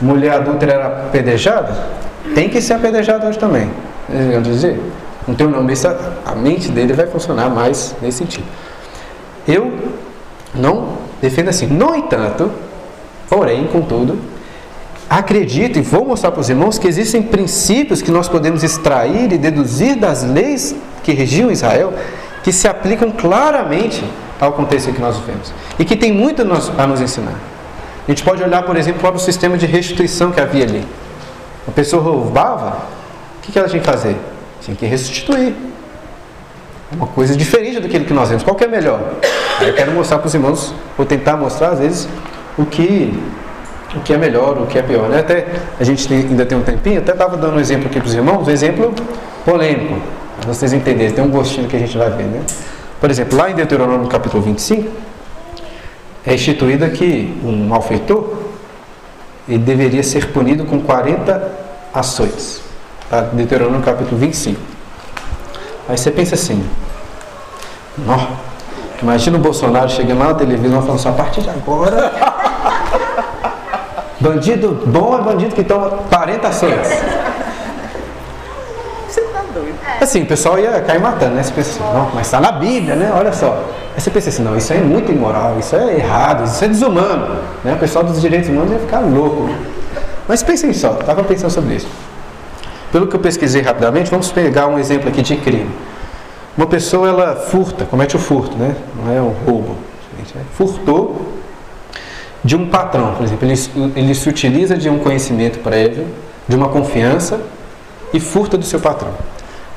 mulher 0.00 0.32
adulta 0.32 0.64
era 0.64 0.86
apedrejada, 0.86 1.76
tem 2.34 2.48
que 2.48 2.62
ser 2.62 2.74
apedrejada 2.74 3.28
hoje 3.28 3.38
também. 3.38 3.70
Quer 4.08 4.40
dizer, 4.40 4.80
um 5.28 5.48
nome, 5.48 5.74
a 6.24 6.34
mente 6.34 6.70
dele 6.70 6.94
vai 6.94 7.06
funcionar 7.06 7.50
mais 7.50 7.94
nesse 8.00 8.18
sentido. 8.18 8.46
Eu 9.46 9.72
não 10.54 10.98
defendo 11.20 11.48
assim. 11.48 11.66
No 11.66 11.94
entanto, 11.94 12.50
porém, 13.28 13.66
contudo, 13.66 14.18
acredito 15.08 15.78
e 15.78 15.82
vou 15.82 16.04
mostrar 16.04 16.30
para 16.30 16.40
os 16.40 16.48
irmãos 16.48 16.78
que 16.78 16.86
existem 16.86 17.22
princípios 17.22 18.00
que 18.00 18.10
nós 18.10 18.28
podemos 18.28 18.62
extrair 18.62 19.32
e 19.32 19.38
deduzir 19.38 19.96
das 19.96 20.22
leis 20.22 20.74
que 21.02 21.12
regiam 21.12 21.50
Israel 21.50 21.92
que 22.42 22.52
se 22.52 22.66
aplicam 22.66 23.10
claramente 23.10 24.02
ao 24.40 24.52
contexto 24.52 24.92
que 24.92 25.00
nós 25.00 25.16
vivemos 25.18 25.52
e 25.78 25.84
que 25.84 25.96
tem 25.96 26.12
muito 26.12 26.42
a 26.42 26.86
nos 26.86 27.00
ensinar. 27.00 27.34
A 28.06 28.10
gente 28.10 28.24
pode 28.24 28.42
olhar, 28.42 28.62
por 28.62 28.76
exemplo, 28.76 29.00
para 29.00 29.14
o 29.14 29.18
sistema 29.18 29.58
de 29.58 29.66
restituição 29.66 30.32
que 30.32 30.40
havia 30.40 30.64
ali. 30.64 30.84
A 31.68 31.70
pessoa 31.70 32.02
roubava, 32.02 32.78
o 33.38 33.40
que 33.40 33.58
ela 33.58 33.68
tinha 33.68 33.80
que 33.80 33.86
fazer? 33.86 34.16
Tinha 34.62 34.76
que 34.76 34.86
restituir. 34.86 35.54
Uma 36.92 37.06
coisa 37.06 37.36
diferente 37.36 37.80
daquilo 37.80 38.04
que 38.04 38.12
nós 38.12 38.28
vemos. 38.28 38.42
Qual 38.42 38.56
que 38.56 38.64
é 38.64 38.68
melhor? 38.68 39.00
Aí 39.58 39.68
eu 39.68 39.74
quero 39.74 39.92
mostrar 39.92 40.18
para 40.18 40.26
os 40.26 40.34
irmãos, 40.34 40.74
vou 40.96 41.06
tentar 41.06 41.36
mostrar 41.36 41.70
às 41.70 41.78
vezes 41.78 42.08
o 42.58 42.64
que 42.64 43.12
o 43.94 44.00
que 44.00 44.12
é 44.12 44.18
melhor, 44.18 44.56
o 44.58 44.66
que 44.66 44.78
é 44.78 44.82
pior. 44.82 45.08
Né? 45.08 45.18
Até 45.18 45.46
a 45.78 45.84
gente 45.84 46.06
tem, 46.06 46.18
ainda 46.18 46.46
tem 46.46 46.56
um 46.56 46.62
tempinho, 46.62 47.00
até 47.00 47.12
estava 47.12 47.36
dando 47.36 47.56
um 47.56 47.60
exemplo 47.60 47.86
aqui 47.86 47.98
para 47.98 48.06
os 48.06 48.14
irmãos, 48.14 48.46
um 48.46 48.50
exemplo 48.50 48.92
polêmico, 49.44 50.00
para 50.38 50.52
vocês 50.52 50.72
entenderem, 50.72 51.12
tem 51.12 51.24
um 51.24 51.30
gostinho 51.30 51.66
que 51.68 51.76
a 51.76 51.78
gente 51.78 51.96
vai 51.98 52.08
ver. 52.10 52.24
Né? 52.24 52.40
Por 53.00 53.10
exemplo, 53.10 53.36
lá 53.36 53.50
em 53.50 53.54
Deuteronômio 53.54 54.06
capítulo 54.08 54.42
25, 54.42 54.88
é 56.24 56.34
instituída 56.34 56.88
que 56.88 57.36
um 57.42 57.66
malfeitor 57.66 58.36
ele 59.48 59.58
deveria 59.58 60.02
ser 60.02 60.28
punido 60.28 60.64
com 60.64 60.80
40 60.80 61.50
açoites. 61.92 62.62
Tá? 63.08 63.22
Deuteronômio 63.22 63.82
capítulo 63.82 64.16
25. 64.20 64.79
Aí 65.90 65.98
você 65.98 66.08
pensa 66.12 66.36
assim, 66.36 66.64
imagina 69.02 69.36
o 69.36 69.40
Bolsonaro 69.40 69.88
chegando 69.88 70.20
lá 70.20 70.26
na 70.26 70.34
televisão 70.34 70.80
falando 70.82 71.00
assim, 71.00 71.08
a 71.08 71.12
partir 71.12 71.40
de 71.40 71.50
agora, 71.50 72.12
bandido 74.20 74.80
bom 74.86 75.18
é 75.18 75.20
bandido 75.20 75.52
que 75.52 75.64
toma 75.64 75.90
40 76.08 76.46
ações. 76.46 76.86
Você 79.08 79.20
tá 79.20 79.42
doido. 79.52 79.76
Assim, 80.00 80.22
o 80.22 80.26
pessoal 80.26 80.60
ia 80.60 80.80
cair 80.80 81.00
matando, 81.00 81.34
né? 81.34 81.42
Você 81.42 81.52
pensa 81.52 81.70
assim, 81.70 81.92
não, 81.92 82.08
mas 82.14 82.26
está 82.28 82.38
na 82.38 82.52
Bíblia, 82.52 82.94
né? 82.94 83.12
Olha 83.12 83.32
só. 83.32 83.60
Aí 83.92 84.00
você 84.00 84.12
pensa 84.12 84.28
assim, 84.28 84.44
não, 84.44 84.56
isso 84.56 84.72
é 84.72 84.78
muito 84.78 85.10
imoral, 85.10 85.58
isso 85.58 85.74
é 85.74 85.96
errado, 85.96 86.44
isso 86.44 86.64
é 86.64 86.68
desumano. 86.68 87.36
Né? 87.64 87.74
O 87.74 87.78
pessoal 87.78 88.04
dos 88.04 88.20
direitos 88.20 88.48
humanos 88.48 88.70
ia 88.70 88.78
ficar 88.78 89.00
louco. 89.00 89.42
Né? 89.42 89.58
Mas 90.28 90.40
pensem 90.44 90.72
só, 90.72 90.92
estava 91.00 91.24
pensando 91.24 91.50
sobre 91.50 91.74
isso. 91.74 91.88
Pelo 92.92 93.06
que 93.06 93.14
eu 93.14 93.20
pesquisei 93.20 93.62
rapidamente, 93.62 94.10
vamos 94.10 94.32
pegar 94.32 94.66
um 94.66 94.78
exemplo 94.78 95.08
aqui 95.08 95.22
de 95.22 95.36
crime. 95.36 95.70
Uma 96.56 96.66
pessoa 96.66 97.08
ela 97.08 97.36
furta, 97.36 97.84
comete 97.84 98.16
o 98.16 98.18
furto, 98.18 98.56
né? 98.56 98.74
Não 98.96 99.12
é 99.12 99.20
um 99.22 99.30
roubo. 99.46 99.76
Né? 100.34 100.42
Furtou 100.54 101.20
de 102.42 102.56
um 102.56 102.68
patrão, 102.68 103.14
por 103.14 103.24
exemplo, 103.24 103.46
ele, 103.46 103.92
ele 103.94 104.14
se 104.14 104.28
utiliza 104.28 104.76
de 104.76 104.88
um 104.88 104.98
conhecimento 104.98 105.58
prévio, 105.60 106.06
de 106.48 106.56
uma 106.56 106.68
confiança 106.68 107.40
e 108.12 108.18
furta 108.18 108.56
do 108.56 108.64
seu 108.64 108.80
patrão. 108.80 109.12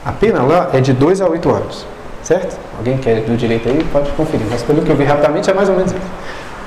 A 0.05 0.11
pena 0.11 0.41
lá 0.41 0.69
é 0.73 0.79
de 0.79 0.93
2 0.93 1.21
a 1.21 1.27
8 1.27 1.49
anos, 1.49 1.85
certo? 2.23 2.57
Alguém 2.77 2.97
quer 2.97 3.21
do 3.21 3.37
direito 3.37 3.69
aí 3.69 3.85
pode 3.91 4.09
conferir, 4.11 4.45
mas 4.49 4.63
pelo 4.63 4.81
que 4.81 4.89
eu 4.89 4.95
vi 4.95 5.03
rapidamente 5.03 5.49
é 5.49 5.53
mais 5.53 5.69
ou 5.69 5.75
menos 5.75 5.91
isso. 5.91 6.01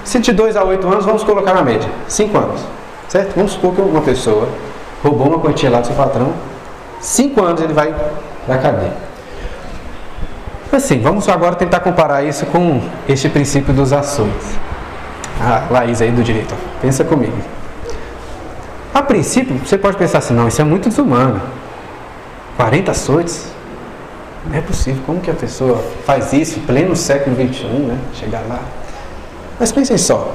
Se 0.04 0.18
de 0.20 0.32
2 0.32 0.56
a 0.56 0.64
8 0.64 0.86
anos, 0.86 1.04
vamos 1.04 1.24
colocar 1.24 1.52
na 1.52 1.62
média, 1.62 1.88
5 2.08 2.38
anos, 2.38 2.60
certo? 3.08 3.34
Vamos 3.34 3.52
supor 3.52 3.74
que 3.74 3.80
uma 3.80 4.02
pessoa 4.02 4.48
roubou 5.02 5.28
uma 5.28 5.38
quantia 5.38 5.70
lá 5.70 5.80
do 5.80 5.86
seu 5.86 5.96
patrão, 5.96 6.32
cinco 7.00 7.42
anos 7.42 7.60
ele 7.60 7.72
vai 7.72 7.94
para 8.46 8.54
a 8.54 8.58
cadeia. 8.58 8.92
Assim, 10.72 11.00
vamos 11.00 11.28
agora 11.28 11.54
tentar 11.54 11.80
comparar 11.80 12.22
isso 12.22 12.44
com 12.46 12.82
este 13.08 13.28
princípio 13.28 13.72
dos 13.72 13.92
ações. 13.92 14.58
A 15.40 15.66
Laís 15.70 16.02
aí 16.02 16.10
do 16.10 16.22
direito, 16.22 16.54
pensa 16.82 17.02
comigo. 17.04 17.36
A 18.92 19.02
princípio, 19.02 19.58
você 19.58 19.78
pode 19.78 19.96
pensar 19.96 20.18
assim, 20.18 20.34
não, 20.34 20.48
isso 20.48 20.60
é 20.60 20.64
muito 20.64 20.88
desumano. 20.88 21.40
40 22.56 22.90
açoites? 22.90 23.46
Não 24.46 24.56
é 24.56 24.60
possível, 24.60 25.02
como 25.04 25.20
que 25.20 25.30
a 25.30 25.34
pessoa 25.34 25.82
faz 26.04 26.32
isso 26.32 26.60
pleno 26.60 26.94
século 26.94 27.36
XXI, 27.36 27.66
né? 27.66 27.98
Chegar 28.14 28.42
lá. 28.48 28.60
Mas 29.58 29.72
pensem 29.72 29.98
só. 29.98 30.32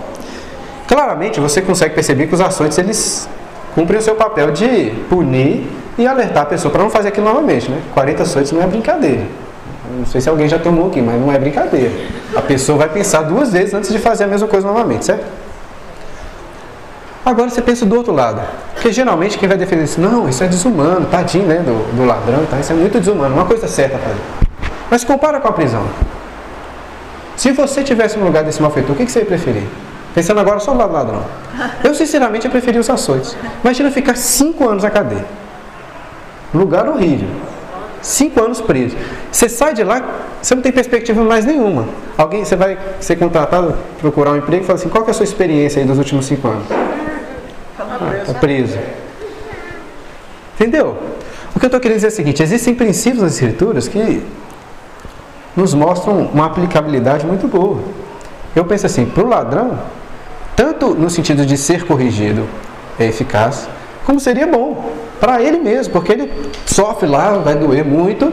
Claramente 0.87 1.39
você 1.39 1.61
consegue 1.61 1.95
perceber 1.95 2.27
que 2.27 2.33
os 2.33 2.41
açoites 2.41 2.77
eles 2.77 3.29
cumprem 3.73 3.99
o 3.99 4.01
seu 4.01 4.15
papel 4.15 4.51
de 4.51 4.91
punir 5.09 5.67
e 5.97 6.07
alertar 6.07 6.43
a 6.43 6.45
pessoa 6.45 6.71
para 6.71 6.83
não 6.83 6.89
fazer 6.89 7.09
aquilo 7.09 7.27
novamente. 7.27 7.69
Né? 7.69 7.81
40 7.93 8.23
açoites 8.23 8.51
não 8.51 8.61
é 8.61 8.67
brincadeira. 8.67 9.23
Não 9.97 10.05
sei 10.05 10.21
se 10.21 10.29
alguém 10.29 10.47
já 10.47 10.57
tomou 10.57 10.87
aqui, 10.87 11.01
mas 11.01 11.19
não 11.19 11.31
é 11.31 11.37
brincadeira. 11.37 11.91
A 12.35 12.41
pessoa 12.41 12.77
vai 12.77 12.89
pensar 12.89 13.23
duas 13.23 13.51
vezes 13.51 13.73
antes 13.73 13.91
de 13.91 13.99
fazer 13.99 14.23
a 14.23 14.27
mesma 14.27 14.47
coisa 14.47 14.65
novamente, 14.65 15.05
certo? 15.05 15.25
Agora 17.25 17.49
você 17.49 17.61
pensa 17.61 17.85
do 17.85 17.95
outro 17.95 18.13
lado. 18.13 18.41
Porque 18.73 18.91
geralmente 18.91 19.37
quem 19.37 19.47
vai 19.47 19.57
defender 19.57 19.83
isso, 19.83 20.01
não, 20.01 20.27
isso 20.27 20.43
é 20.43 20.47
desumano, 20.47 21.05
tadinho 21.05 21.45
né, 21.45 21.57
do, 21.57 21.95
do 21.95 22.05
ladrão, 22.05 22.45
tá? 22.49 22.59
isso 22.59 22.71
é 22.71 22.75
muito 22.75 22.99
desumano, 22.99 23.35
uma 23.35 23.45
coisa 23.45 23.67
certa 23.67 23.97
fazer. 23.97 24.21
Mas 24.89 25.03
compara 25.03 25.39
com 25.39 25.47
a 25.47 25.51
prisão. 25.51 25.83
Se 27.35 27.51
você 27.51 27.83
tivesse 27.83 28.17
no 28.17 28.25
lugar 28.25 28.43
desse 28.43 28.61
malfeitor, 28.61 28.93
o 28.93 28.97
que, 28.97 29.05
que 29.05 29.11
você 29.11 29.19
ia 29.19 29.25
preferir? 29.25 29.63
Pensando 30.13 30.39
agora 30.39 30.59
só 30.59 30.73
do 30.73 30.77
lado 30.77 30.89
do 30.89 30.93
ladrão. 30.93 31.23
Eu, 31.83 31.95
sinceramente, 31.95 32.45
eu 32.45 32.51
preferi 32.51 32.77
os 32.77 32.89
açoites. 32.89 33.35
Imagina 33.63 33.91
ficar 33.91 34.15
cinco 34.15 34.67
anos 34.67 34.83
na 34.83 34.89
cadeia. 34.89 35.25
Lugar 36.53 36.87
horrível. 36.87 37.29
Cinco 38.01 38.43
anos 38.43 38.59
preso. 38.59 38.95
Você 39.31 39.47
sai 39.47 39.73
de 39.73 39.83
lá, 39.83 40.03
você 40.41 40.55
não 40.55 40.61
tem 40.61 40.71
perspectiva 40.71 41.23
mais 41.23 41.45
nenhuma. 41.45 41.87
Alguém, 42.17 42.43
você 42.43 42.55
vai 42.55 42.77
ser 42.99 43.15
contratado, 43.15 43.75
procurar 43.99 44.31
um 44.31 44.37
emprego 44.37 44.63
e 44.63 44.65
fala 44.65 44.79
assim, 44.79 44.89
qual 44.89 45.05
é 45.05 45.11
a 45.11 45.13
sua 45.13 45.23
experiência 45.23 45.81
aí 45.81 45.87
dos 45.87 45.97
últimos 45.97 46.25
cinco 46.25 46.47
anos? 46.47 46.65
Ah, 47.79 48.23
tá 48.25 48.33
preso. 48.33 48.77
Entendeu? 50.55 50.97
O 51.55 51.59
que 51.59 51.65
eu 51.65 51.67
estou 51.67 51.79
querendo 51.79 51.97
dizer 51.97 52.07
é 52.07 52.09
o 52.09 52.13
seguinte, 52.13 52.41
existem 52.41 52.73
princípios 52.73 53.21
nas 53.21 53.33
escrituras 53.33 53.87
que 53.87 54.23
nos 55.55 55.73
mostram 55.73 56.29
uma 56.33 56.47
aplicabilidade 56.47 57.25
muito 57.25 57.47
boa. 57.47 57.79
Eu 58.55 58.65
penso 58.65 58.85
assim, 58.85 59.05
para 59.05 59.23
o 59.23 59.27
ladrão, 59.27 59.79
tanto 60.61 60.93
no 60.93 61.09
sentido 61.09 61.43
de 61.43 61.57
ser 61.57 61.87
corrigido 61.87 62.47
é 62.99 63.07
eficaz, 63.07 63.67
como 64.05 64.19
seria 64.19 64.45
bom 64.45 64.91
para 65.19 65.41
ele 65.41 65.57
mesmo, 65.57 65.91
porque 65.91 66.11
ele 66.11 66.31
sofre 66.67 67.09
lá, 67.09 67.31
vai 67.31 67.55
doer 67.55 67.83
muito, 67.83 68.31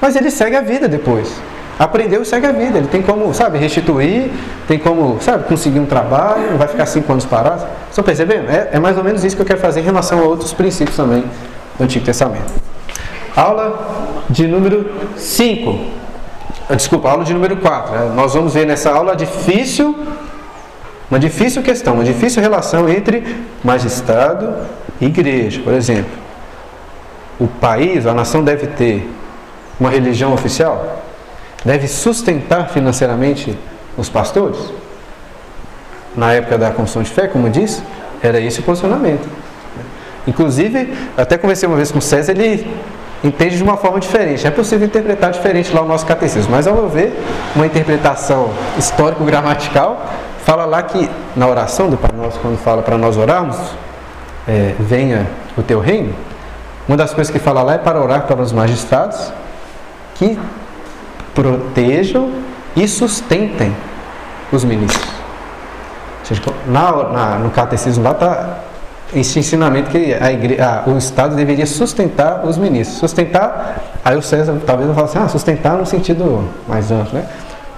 mas 0.00 0.16
ele 0.16 0.30
segue 0.30 0.56
a 0.56 0.62
vida 0.62 0.88
depois. 0.88 1.30
Aprendeu 1.78 2.22
e 2.22 2.24
segue 2.24 2.46
a 2.46 2.52
vida. 2.52 2.78
Ele 2.78 2.86
tem 2.86 3.02
como, 3.02 3.34
sabe, 3.34 3.58
restituir, 3.58 4.30
tem 4.66 4.78
como, 4.78 5.20
sabe, 5.20 5.44
conseguir 5.44 5.78
um 5.78 5.84
trabalho, 5.84 6.52
não 6.52 6.56
vai 6.56 6.68
ficar 6.68 6.86
cinco 6.86 7.12
anos 7.12 7.26
parado. 7.26 7.66
Estão 7.90 8.02
percebendo? 8.02 8.50
É, 8.50 8.70
é 8.72 8.78
mais 8.78 8.96
ou 8.96 9.04
menos 9.04 9.22
isso 9.22 9.36
que 9.36 9.42
eu 9.42 9.46
quero 9.46 9.60
fazer 9.60 9.80
em 9.80 9.84
relação 9.84 10.20
a 10.20 10.22
outros 10.22 10.54
princípios 10.54 10.96
também 10.96 11.22
do 11.76 11.84
Antigo 11.84 12.02
Testamento. 12.02 12.50
Aula 13.36 13.78
de 14.30 14.46
número 14.46 14.90
5. 15.18 15.78
Desculpa, 16.70 17.10
aula 17.10 17.24
de 17.24 17.34
número 17.34 17.58
4. 17.58 17.92
Né? 17.92 18.12
Nós 18.14 18.32
vamos 18.32 18.54
ver 18.54 18.66
nessa 18.66 18.90
aula 18.90 19.14
difícil 19.14 19.94
uma 21.12 21.18
difícil 21.18 21.62
questão, 21.62 21.92
uma 21.92 22.04
difícil 22.04 22.40
relação 22.40 22.88
entre 22.88 23.22
magistrado 23.62 24.54
e 24.98 25.04
igreja. 25.04 25.60
Por 25.62 25.74
exemplo, 25.74 26.10
o 27.38 27.46
país, 27.46 28.06
a 28.06 28.14
nação 28.14 28.42
deve 28.42 28.66
ter 28.68 29.06
uma 29.78 29.90
religião 29.90 30.32
oficial? 30.32 31.02
Deve 31.66 31.86
sustentar 31.86 32.70
financeiramente 32.70 33.54
os 33.94 34.08
pastores? 34.08 34.72
Na 36.16 36.32
época 36.32 36.56
da 36.56 36.70
Constituição 36.70 37.02
de 37.02 37.10
Fé, 37.10 37.28
como 37.28 37.50
disse, 37.50 37.82
era 38.22 38.40
esse 38.40 38.60
o 38.60 38.62
posicionamento. 38.62 39.28
Inclusive, 40.26 40.94
até 41.14 41.36
conversei 41.36 41.68
uma 41.68 41.76
vez 41.76 41.92
com 41.92 41.98
o 41.98 42.02
César, 42.02 42.32
ele 42.32 42.66
entende 43.22 43.58
de 43.58 43.62
uma 43.62 43.76
forma 43.76 44.00
diferente. 44.00 44.46
É 44.46 44.50
possível 44.50 44.86
interpretar 44.86 45.30
diferente 45.30 45.74
lá 45.74 45.82
o 45.82 45.86
nosso 45.86 46.06
catecismo, 46.06 46.52
mas 46.52 46.66
ao 46.66 46.74
meu 46.74 46.88
ver, 46.88 47.12
uma 47.54 47.66
interpretação 47.66 48.50
histórico-gramatical 48.78 50.10
Fala 50.44 50.64
lá 50.64 50.82
que 50.82 51.08
na 51.36 51.46
oração 51.46 51.88
do 51.88 51.96
Pai 51.96 52.10
Nosso, 52.16 52.38
quando 52.40 52.58
fala 52.58 52.82
para 52.82 52.98
nós 52.98 53.16
orarmos, 53.16 53.56
é, 54.46 54.74
venha 54.78 55.26
o 55.56 55.62
teu 55.62 55.80
reino, 55.80 56.14
uma 56.88 56.96
das 56.96 57.14
coisas 57.14 57.32
que 57.32 57.38
fala 57.38 57.62
lá 57.62 57.74
é 57.74 57.78
para 57.78 58.00
orar 58.00 58.22
para 58.22 58.42
os 58.42 58.52
magistrados 58.52 59.32
que 60.16 60.38
protejam 61.34 62.30
e 62.74 62.88
sustentem 62.88 63.74
os 64.50 64.64
ministros. 64.64 65.10
Na, 66.66 66.92
na, 67.04 67.38
no 67.38 67.50
catecismo 67.50 68.02
lá 68.02 68.12
está 68.12 68.58
esse 69.14 69.38
ensinamento 69.38 69.90
que 69.90 70.14
a 70.14 70.32
igreja, 70.32 70.84
o 70.86 70.96
Estado 70.96 71.36
deveria 71.36 71.66
sustentar 71.66 72.44
os 72.44 72.56
ministros. 72.56 72.98
Sustentar, 72.98 73.80
aí 74.04 74.16
o 74.16 74.22
César 74.22 74.56
talvez 74.66 74.88
eu 74.88 74.94
fale 74.94 75.06
assim, 75.06 75.18
ah, 75.18 75.28
sustentar 75.28 75.76
no 75.76 75.84
sentido 75.84 76.48
mais 76.66 76.90
amplo, 76.90 77.18
né? 77.18 77.26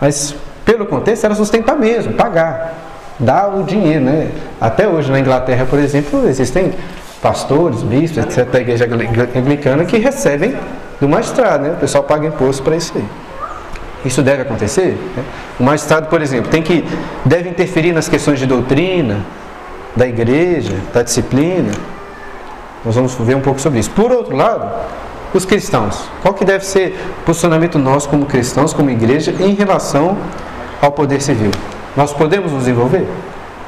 Mas 0.01 0.35
pelo 0.65 0.87
contexto, 0.87 1.25
era 1.25 1.35
sustentar 1.35 1.77
mesmo, 1.77 2.15
pagar, 2.15 2.75
dar 3.19 3.49
o 3.49 3.63
dinheiro. 3.65 4.05
Né? 4.05 4.31
Até 4.61 4.89
hoje 4.89 5.11
na 5.11 5.21
Inglaterra, 5.21 5.67
por 5.69 5.79
exemplo, 5.79 6.27
existem 6.29 6.73
pastores, 7.21 7.83
bispos, 7.83 8.19
etc., 8.25 8.49
da 8.51 8.61
igreja 8.61 8.87
anglicana 9.35 9.85
que 9.85 9.99
recebem 9.99 10.57
do 11.01 11.09
magistrado, 11.09 11.65
né? 11.65 11.71
o 11.71 11.77
pessoal 11.77 12.05
paga 12.05 12.27
imposto 12.27 12.63
para 12.63 12.77
isso 12.77 12.93
aí. 12.97 13.05
Isso 14.05 14.23
deve 14.23 14.43
acontecer? 14.43 14.99
Né? 15.17 15.25
O 15.59 15.65
magistrado, 15.65 16.09
por 16.09 16.21
exemplo, 16.21 16.51
tem 16.51 16.63
que, 16.63 16.85
deve 17.25 17.49
interferir 17.49 17.93
nas 17.93 18.09
questões 18.09 18.39
de 18.39 18.47
doutrina, 18.47 19.25
da 19.97 20.07
igreja, 20.07 20.75
da 20.93 21.03
disciplina. 21.03 21.73
Nós 22.85 22.95
vamos 22.95 23.15
ver 23.15 23.37
um 23.37 23.41
pouco 23.41 23.61
sobre 23.61 23.79
isso. 23.79 23.91
Por 23.91 24.13
outro 24.13 24.37
lado, 24.37 24.71
os 25.33 25.45
cristãos. 25.45 26.09
Qual 26.23 26.35
que 26.35 26.45
deve 26.45 26.65
ser 26.65 26.99
o 27.23 27.25
posicionamento 27.25 27.79
nosso 27.79 28.09
como 28.09 28.27
cristãos, 28.27 28.73
como 28.73 28.91
igreja, 28.91 29.35
em 29.41 29.55
relação 29.55 30.17
ao 30.81 30.93
poder 30.93 31.21
civil. 31.21 31.51
Nós 31.97 32.13
podemos 32.13 32.53
nos 32.53 32.67
envolver? 32.69 33.07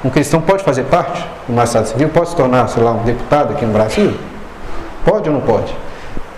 Um 0.04 0.10
cristão 0.10 0.40
pode 0.40 0.62
fazer 0.62 0.84
parte 0.84 1.26
do 1.46 1.54
magistrado 1.54 1.88
civil? 1.88 2.08
Pode 2.08 2.30
se 2.30 2.36
tornar, 2.36 2.68
sei 2.68 2.82
lá, 2.82 2.92
um 2.92 3.02
deputado 3.02 3.52
aqui 3.52 3.64
no 3.64 3.72
Brasil? 3.72 4.14
Pode 5.04 5.28
ou 5.28 5.34
não 5.34 5.40
pode? 5.40 5.74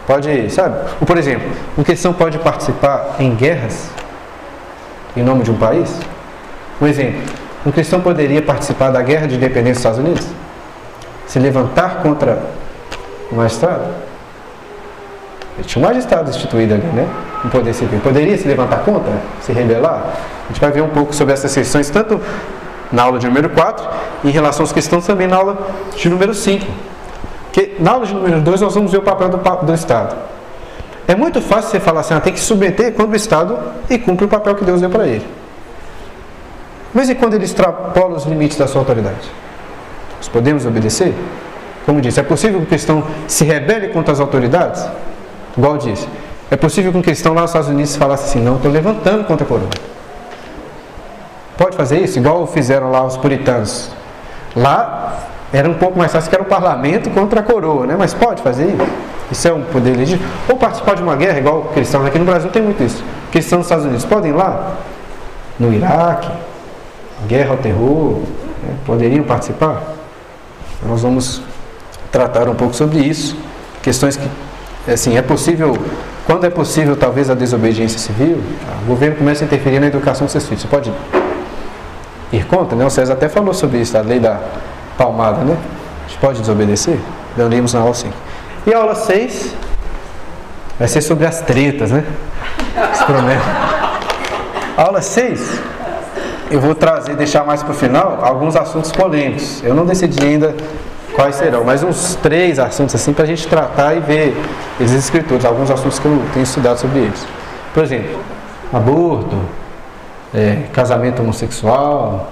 Pode, 0.07 0.51
sabe? 0.51 0.79
Por 1.05 1.19
exemplo, 1.19 1.51
um 1.77 1.83
cristão 1.83 2.13
pode 2.13 2.39
participar 2.39 3.17
em 3.19 3.35
guerras 3.35 3.91
em 5.17 5.23
nome 5.23 5.43
de 5.43 5.51
um 5.51 5.57
país? 5.57 6.01
Um 6.81 6.87
exemplo, 6.87 7.21
um 7.67 7.73
cristão 7.73 8.01
poderia 8.01 8.41
participar 8.41 8.91
da 8.91 9.03
guerra 9.03 9.27
de 9.27 9.35
independência 9.35 9.73
dos 9.73 9.79
Estados 9.79 9.99
Unidos? 9.99 10.27
Se 11.27 11.39
levantar 11.39 12.03
contra 12.03 12.39
o 13.31 13.35
magistrado? 13.35 13.85
Tinha 15.67 15.85
um 15.85 15.89
magistrado 15.89 16.31
instituído 16.31 16.75
ali, 16.75 16.87
né? 16.87 17.09
Um 17.45 17.49
poder 17.49 17.73
civil. 17.73 18.01
Poderia 18.01 18.37
se 18.37 18.47
levantar 18.49 18.79
contra? 18.79 19.13
Se 19.41 19.53
rebelar? 19.53 20.13
A 20.45 20.49
gente 20.49 20.61
vai 20.61 20.71
ver 20.71 20.83
um 20.83 20.89
pouco 20.89 21.15
sobre 21.15 21.35
essas 21.35 21.55
questões, 21.55 21.89
tanto 21.91 22.21
na 22.91 23.03
aula 23.03 23.19
de 23.19 23.27
número 23.27 23.51
4 23.51 23.87
e 24.25 24.29
em 24.29 24.31
relação 24.33 24.63
aos 24.63 24.73
cristãos 24.73 25.07
também 25.07 25.27
na 25.27 25.37
aula 25.37 25.59
de 25.95 26.09
número 26.09 26.35
5. 26.35 26.67
Que 27.53 27.77
na 27.79 27.93
aula 27.93 28.07
de 28.07 28.15
número 28.15 28.41
2 28.41 28.61
nós 28.61 28.75
vamos 28.75 28.91
ver 28.91 28.99
o 28.99 29.03
papel 29.03 29.29
do, 29.29 29.39
do 29.39 29.75
Estado. 29.75 30.17
É 31.07 31.15
muito 31.15 31.41
fácil 31.41 31.71
você 31.71 31.81
falar 31.81 32.01
assim, 32.01 32.15
ah, 32.15 32.21
tem 32.21 32.33
que 32.33 32.41
submeter 32.41 32.93
quando 32.93 33.13
o 33.13 33.17
Estado 33.17 33.59
e 33.89 33.99
cumpre 33.99 34.27
o 34.27 34.29
papel 34.29 34.55
que 34.55 34.65
Deus 34.65 34.81
deu 34.81 34.91
para 34.91 35.07
ele. 35.07 35.27
Mas 36.93 37.09
e 37.09 37.15
quando 37.15 37.35
ele 37.35 37.45
extrapola 37.45 38.17
os 38.17 38.25
limites 38.25 38.59
da 38.59 38.67
sua 38.67 38.81
autoridade? 38.81 39.31
Nós 40.17 40.29
podemos 40.29 40.67
obedecer? 40.67 41.15
Como 41.87 42.01
disse, 42.01 42.21
é 42.21 42.23
possível 42.23 42.59
que 42.59 42.67
o 42.67 42.69
cristão 42.69 43.05
se 43.27 43.45
rebele 43.45 43.89
contra 43.89 44.13
as 44.13 44.21
autoridades? 44.21 44.87
Igual 45.57 45.79
disse, 45.79 46.07
é 46.51 46.57
possível 46.57 46.93
que 46.93 46.99
um 46.99 47.03
cristão 47.03 47.35
lá 47.35 47.43
nos 47.43 47.51
Estados 47.51 47.69
Unidos 47.69 47.97
falasse 47.97 48.25
assim, 48.25 48.41
não, 48.41 48.57
estou 48.57 48.71
levantando 48.71 49.25
contra 49.25 49.45
a 49.45 49.49
coroa. 49.49 49.69
Pode 51.57 51.77
fazer 51.77 52.01
isso? 52.01 52.19
Igual 52.19 52.47
fizeram 52.47 52.91
lá 52.91 53.05
os 53.05 53.17
puritanos. 53.17 53.91
Lá 54.55 55.19
era 55.53 55.69
um 55.69 55.75
pouco 55.75 55.99
mais 55.99 56.13
fácil 56.13 56.31
que 56.31 56.37
era 56.37 56.43
o 56.43 56.47
parlamento 56.47 57.11
contra 57.11 57.41
a 57.41 57.43
coroa, 57.43 57.87
né? 57.87 57.97
Mas 57.99 58.15
pode 58.15 58.43
fazer 58.43 58.67
isso? 58.67 58.87
Isso 59.31 59.49
é 59.49 59.53
um 59.53 59.63
poder 59.63 59.97
legítimo? 59.97 60.27
Ou 60.49 60.57
participar 60.57 60.95
de 60.95 61.03
uma 61.03 61.17
guerra, 61.17 61.39
igual 61.39 61.65
cristãos 61.75 62.07
aqui 62.07 62.19
no 62.19 62.25
Brasil 62.25 62.51
tem 62.51 62.63
muito 62.63 62.83
isso. 62.83 63.03
Cristãos 63.31 63.59
nos 63.59 63.67
Estados 63.67 63.85
Unidos 63.85 64.05
podem 64.05 64.31
ir 64.31 64.35
lá? 64.35 64.75
No 65.59 65.73
Iraque, 65.73 66.31
guerra 67.27 67.51
ao 67.51 67.57
terror, 67.57 68.21
né? 68.63 68.75
poderiam 68.87 69.25
participar? 69.25 69.83
Nós 70.87 71.03
vamos 71.03 71.43
tratar 72.13 72.49
um 72.49 72.55
pouco 72.55 72.75
sobre 72.75 73.01
isso. 73.01 73.37
Questões 73.83 74.17
que, 74.17 74.91
assim, 74.91 75.17
é 75.17 75.23
possível, 75.23 75.77
quando 76.29 76.45
é 76.45 76.51
possível, 76.51 76.95
talvez 76.95 77.31
a 77.31 77.35
desobediência 77.35 77.99
civil, 77.99 78.39
o 78.83 78.87
governo 78.87 79.17
começa 79.17 79.43
a 79.43 79.47
interferir 79.47 79.81
na 79.81 79.87
educação 79.87 80.27
dos 80.27 80.33
seus 80.33 80.45
filhos. 80.45 80.61
Você 80.61 80.69
pode 80.69 80.93
ir 82.31 82.45
contra, 82.45 82.77
né? 82.77 82.85
O 82.85 82.91
César 82.91 83.15
até 83.15 83.31
falou 83.31 83.55
sobre 83.55 83.79
isso, 83.79 83.97
a 83.97 84.03
lei 84.03 84.21
da 84.21 84.39
palmada, 84.99 85.43
né? 85.43 85.57
A 86.05 86.09
gente 86.09 86.19
pode 86.19 86.41
desobedecer? 86.41 86.99
Nós 87.35 87.49
lemos 87.49 87.73
na 87.73 87.81
aula 87.81 87.95
5. 87.95 88.13
E 88.67 88.75
a 88.75 88.77
aula 88.77 88.95
6 88.95 89.55
vai 90.79 90.87
ser 90.87 91.01
sobre 91.01 91.25
as 91.25 91.41
tretas, 91.41 91.93
né? 91.93 92.05
Os 92.93 93.03
problemas. 93.05 93.43
Aula 94.77 95.01
6, 95.01 95.61
eu 96.51 96.61
vou 96.61 96.75
trazer, 96.75 97.17
deixar 97.17 97.43
mais 97.43 97.63
para 97.63 97.73
o 97.73 97.75
final, 97.75 98.19
alguns 98.23 98.55
assuntos 98.55 98.93
polêmicos. 98.93 99.65
Eu 99.65 99.75
não 99.75 99.87
decidi 99.87 100.23
ainda 100.23 100.55
quais 101.19 101.35
serão, 101.35 101.65
mas 101.65 101.83
uns 101.83 102.15
três 102.15 102.61
assuntos 102.61 102.95
assim 102.95 103.13
para 103.13 103.25
a 103.25 103.27
gente 103.27 103.49
tratar 103.49 103.93
e 103.93 103.99
ver 103.99 104.41
eles 104.79 104.93
escritores, 104.93 105.45
alguns 105.45 105.69
assuntos 105.69 105.99
que 105.99 106.07
eu 106.07 106.23
tenho 106.33 106.45
estudado 106.45 106.79
sobre 106.79 107.01
eles. 107.01 107.27
Por 107.75 107.83
exemplo, 107.83 108.21
aborto, 108.73 109.37
é, 110.33 110.63
casamento 110.73 111.21
homossexual, 111.21 112.31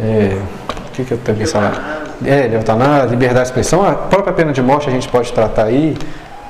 é, 0.00 0.38
o 0.86 0.90
que, 0.92 1.04
que 1.04 1.12
eu 1.12 1.18
tenho 1.18 1.36
pensado? 1.36 1.78
É, 2.24 2.48
eutanásia, 2.54 3.10
liberdade 3.10 3.42
de 3.42 3.48
expressão, 3.48 3.86
a 3.86 3.92
própria 3.92 4.32
pena 4.32 4.54
de 4.54 4.62
morte 4.62 4.88
a 4.88 4.92
gente 4.92 5.06
pode 5.06 5.30
tratar 5.30 5.64
aí, 5.64 5.94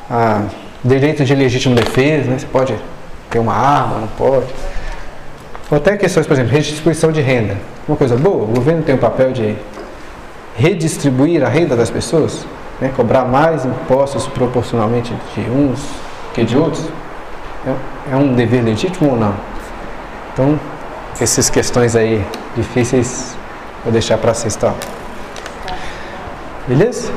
a 0.08 0.42
direito 0.84 1.24
de 1.24 1.34
legítima 1.34 1.74
defesa, 1.74 2.30
né? 2.30 2.38
você 2.38 2.46
pode 2.46 2.72
ter 3.28 3.40
uma 3.40 3.52
arma, 3.52 3.98
não 3.98 4.08
pode. 4.16 4.46
Ou 5.68 5.78
até 5.78 5.96
questões, 5.96 6.24
por 6.24 6.34
exemplo, 6.34 6.52
redistribuição 6.52 7.10
de 7.10 7.20
renda. 7.20 7.56
Uma 7.88 7.96
coisa 7.96 8.16
boa, 8.16 8.44
o 8.44 8.46
governo 8.46 8.80
tem 8.82 8.94
o 8.94 8.98
papel 8.98 9.32
de 9.32 9.56
redistribuir 10.56 11.44
a 11.44 11.48
renda 11.48 11.76
das 11.76 11.90
pessoas, 11.90 12.46
né? 12.80 12.92
cobrar 12.96 13.24
mais 13.24 13.64
impostos 13.64 14.26
proporcionalmente 14.26 15.12
de 15.34 15.40
uns 15.50 15.80
que 16.32 16.44
de 16.44 16.56
outros. 16.56 16.84
É, 17.66 18.12
é 18.12 18.16
um 18.16 18.34
dever 18.34 18.62
legítimo 18.62 19.10
ou 19.12 19.16
não? 19.16 19.34
Então, 20.32 20.58
essas 21.20 21.48
questões 21.48 21.96
aí 21.96 22.24
difíceis 22.56 23.36
vou 23.84 23.92
deixar 23.92 24.18
para 24.18 24.34
sexta 24.34 24.68
aula. 24.68 24.78
Beleza? 26.66 27.12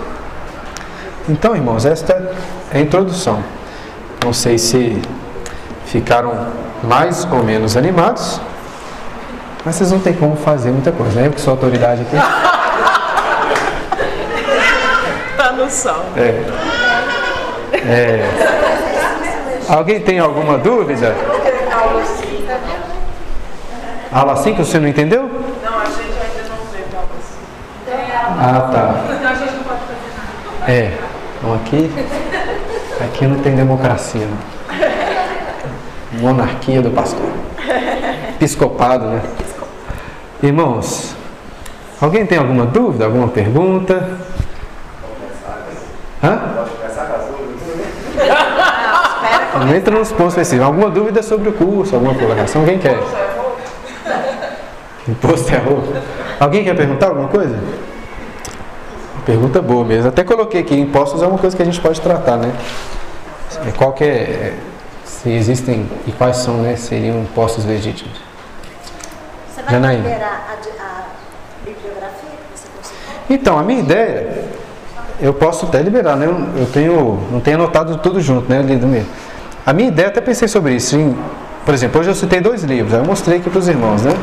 Então, 1.29 1.55
irmãos, 1.55 1.85
esta 1.85 2.13
é 2.71 2.77
a 2.77 2.81
introdução. 2.81 3.43
Não 4.23 4.33
sei 4.33 4.57
se 4.57 5.01
ficaram 5.85 6.47
mais 6.83 7.25
ou 7.31 7.43
menos 7.43 7.77
animados, 7.77 8.41
mas 9.63 9.75
vocês 9.75 9.91
não 9.91 9.99
tem 9.99 10.13
como 10.13 10.35
fazer 10.35 10.71
muita 10.71 10.91
coisa, 10.91 11.19
né? 11.19 11.27
Eu 11.27 11.31
que 11.31 11.41
sou 11.41 11.51
autoridade 11.51 12.01
aqui. 12.01 12.17
Tá 15.37 15.46
no 15.57 15.69
sol. 15.69 16.05
É. 16.15 16.43
É. 17.89 18.23
Alguém 19.67 19.99
tem 19.99 20.19
alguma 20.19 20.57
dúvida? 20.57 21.13
Aula 24.11 24.35
5 24.37 24.63
você 24.63 24.79
não 24.79 24.87
entendeu? 24.87 25.23
Não, 25.63 25.79
a 25.79 25.85
gente 25.85 25.99
ainda 25.99 26.49
não 26.49 26.57
vê 26.71 26.83
aula 28.15 28.39
Ah, 28.39 28.71
tá. 28.71 29.15
Então 29.15 29.29
a 29.29 29.35
gente 29.35 29.53
não 29.55 29.63
pode 29.63 29.79
fazer 29.81 29.99
nada. 30.15 30.71
É. 30.71 30.93
Então 31.37 31.53
aqui, 31.53 31.91
aqui 33.03 33.27
não 33.27 33.39
tem 33.39 33.55
democracia, 33.55 34.25
não. 34.25 34.57
Monarquia 36.21 36.81
do 36.81 36.89
pastor. 36.91 37.29
Episcopado, 38.35 39.05
né? 39.07 39.21
Irmãos, 40.41 41.15
alguém 41.99 42.25
tem 42.25 42.37
alguma 42.37 42.65
dúvida, 42.65 43.05
alguma 43.05 43.27
pergunta? 43.27 44.26
Hã? 46.23 46.39
Não 49.65 49.73
entra 49.75 49.97
nos 49.97 50.11
pontos 50.11 50.33
específicos. 50.33 50.65
Alguma 50.65 50.89
dúvida 50.89 51.21
sobre 51.21 51.49
o 51.49 51.53
curso, 51.53 51.95
alguma 51.95 52.15
colocação? 52.15 52.61
Alguém 52.61 52.79
quer? 52.79 52.97
Imposto 55.07 55.53
é 55.53 55.57
roubo. 55.57 55.93
Alguém 56.39 56.63
quer 56.63 56.75
perguntar 56.75 57.07
alguma 57.07 57.27
coisa? 57.27 57.57
Pergunta 59.25 59.61
boa 59.61 59.83
mesmo. 59.83 60.09
Até 60.09 60.23
coloquei 60.23 60.61
aqui, 60.61 60.75
impostos 60.75 61.21
é 61.21 61.27
uma 61.27 61.37
coisa 61.37 61.55
que 61.55 61.61
a 61.61 61.65
gente 61.65 61.81
pode 61.81 61.99
tratar, 62.01 62.37
né? 62.37 62.51
É, 63.65 63.71
qual 63.71 63.93
que 63.93 64.03
é, 64.03 64.53
se 65.05 65.29
existem 65.29 65.89
e 66.05 66.11
quais 66.11 66.37
são, 66.37 66.57
né, 66.57 66.75
seriam 66.75 67.19
impostos 67.19 67.65
legítimos. 67.65 68.17
Você 69.49 69.61
vai 69.63 69.73
Janaína. 69.73 70.03
liberar 70.03 70.47
a, 70.49 70.83
a 70.83 71.05
bibliografia 71.65 72.29
que 72.29 72.57
você 72.57 72.67
conseguiu? 72.77 73.01
Então, 73.29 73.57
a 73.57 73.63
minha 73.63 73.79
ideia, 73.79 74.45
eu 75.19 75.33
posso 75.33 75.65
até 75.65 75.81
liberar, 75.81 76.15
né? 76.15 76.25
Eu, 76.25 76.61
eu 76.61 76.65
tenho, 76.67 77.19
não 77.31 77.39
tenho 77.39 77.57
anotado 77.57 77.97
tudo 77.97 78.21
junto, 78.21 78.49
né? 78.49 78.61
Lido 78.61 78.85
mesmo. 78.87 79.07
A 79.65 79.73
minha 79.73 79.89
ideia, 79.89 80.07
até 80.09 80.21
pensei 80.21 80.47
sobre 80.47 80.73
isso. 80.75 80.95
em- 80.95 81.15
por 81.65 81.73
exemplo, 81.73 81.99
hoje 81.99 82.09
eu 82.09 82.15
citei 82.15 82.39
dois 82.39 82.63
livros, 82.63 82.93
eu 82.93 83.03
mostrei 83.03 83.39
aqui 83.39 83.49
para 83.49 83.59
os 83.59 83.67
irmãos, 83.67 84.01
né? 84.03 84.13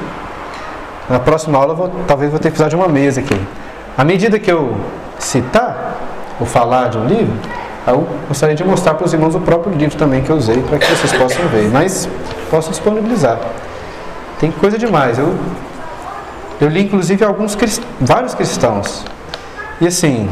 Na 1.10 1.18
próxima 1.18 1.58
aula, 1.58 1.74
vou, 1.74 1.90
talvez 2.06 2.30
vou 2.30 2.40
ter 2.40 2.44
que 2.48 2.52
precisar 2.52 2.70
de 2.70 2.76
uma 2.76 2.88
mesa 2.88 3.20
aqui. 3.20 3.38
À 3.98 4.02
medida 4.04 4.38
que 4.38 4.50
eu 4.50 4.74
citar 5.18 5.96
ou 6.40 6.46
falar 6.46 6.88
de 6.88 6.96
um 6.96 7.06
livro, 7.06 7.34
eu 7.86 8.06
gostaria 8.26 8.54
de 8.54 8.64
mostrar 8.64 8.94
para 8.94 9.04
os 9.04 9.12
irmãos 9.12 9.34
o 9.34 9.40
próprio 9.40 9.74
livro 9.76 9.96
também 9.98 10.22
que 10.22 10.30
eu 10.30 10.36
usei 10.36 10.62
para 10.62 10.78
que 10.78 10.86
vocês 10.86 11.12
possam 11.12 11.46
ver. 11.48 11.68
Mas 11.70 12.08
posso 12.50 12.70
disponibilizar. 12.70 13.38
Tem 14.40 14.50
coisa 14.50 14.78
demais. 14.78 15.18
Eu, 15.18 15.34
eu 16.62 16.68
li 16.68 16.82
inclusive 16.84 17.22
alguns 17.24 17.56
vários 18.00 18.34
cristãos. 18.34 19.04
E 19.82 19.86
assim, 19.86 20.30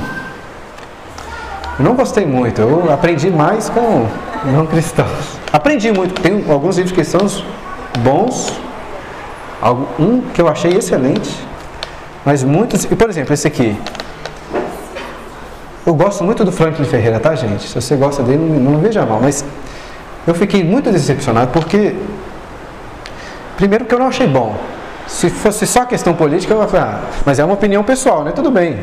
não 1.83 1.95
gostei 1.95 2.25
muito. 2.25 2.61
Eu 2.61 2.93
aprendi 2.93 3.31
mais 3.31 3.69
com 3.69 4.07
não 4.45 4.67
cristãos. 4.67 5.39
Aprendi 5.53 5.93
muito. 5.93 6.21
Tem 6.21 6.45
alguns 6.51 6.77
livros 6.77 6.95
cristãos 6.95 7.45
bons. 7.99 8.53
Um 9.99 10.21
que 10.35 10.41
eu 10.41 10.49
achei 10.49 10.73
excelente. 10.73 11.31
Mas 12.25 12.43
muitos. 12.43 12.85
E 12.85 12.97
por 12.97 13.09
exemplo, 13.11 13.35
esse 13.35 13.47
aqui. 13.47 13.77
Eu 15.85 15.95
gosto 15.95 16.23
muito 16.23 16.45
do 16.45 16.53
Franklin 16.53 16.85
Ferreira, 16.85 17.19
tá, 17.19 17.35
gente? 17.35 17.69
Se 17.69 17.75
você 17.75 17.97
gosta 17.97 18.23
dele, 18.23 18.39
não, 18.39 18.73
não 18.73 18.81
veja 18.81 19.05
mal. 19.05 19.21
Mas 19.21 19.45
eu 20.27 20.35
fiquei 20.35 20.63
muito 20.63 20.91
decepcionado 20.91 21.51
porque. 21.53 21.95
Primeiro 23.57 23.85
que 23.85 23.95
eu 23.95 23.99
não 23.99 24.07
achei 24.07 24.27
bom. 24.27 24.57
Se 25.07 25.29
fosse 25.29 25.67
só 25.67 25.85
questão 25.85 26.15
política, 26.15 26.55
eu 26.55 26.61
ia 26.63 26.69
falar, 26.69 27.03
ah, 27.05 27.11
mas 27.27 27.39
é 27.39 27.45
uma 27.45 27.55
opinião 27.55 27.83
pessoal, 27.83 28.25
né? 28.25 28.33
Tudo 28.33 28.51
bem. 28.51 28.79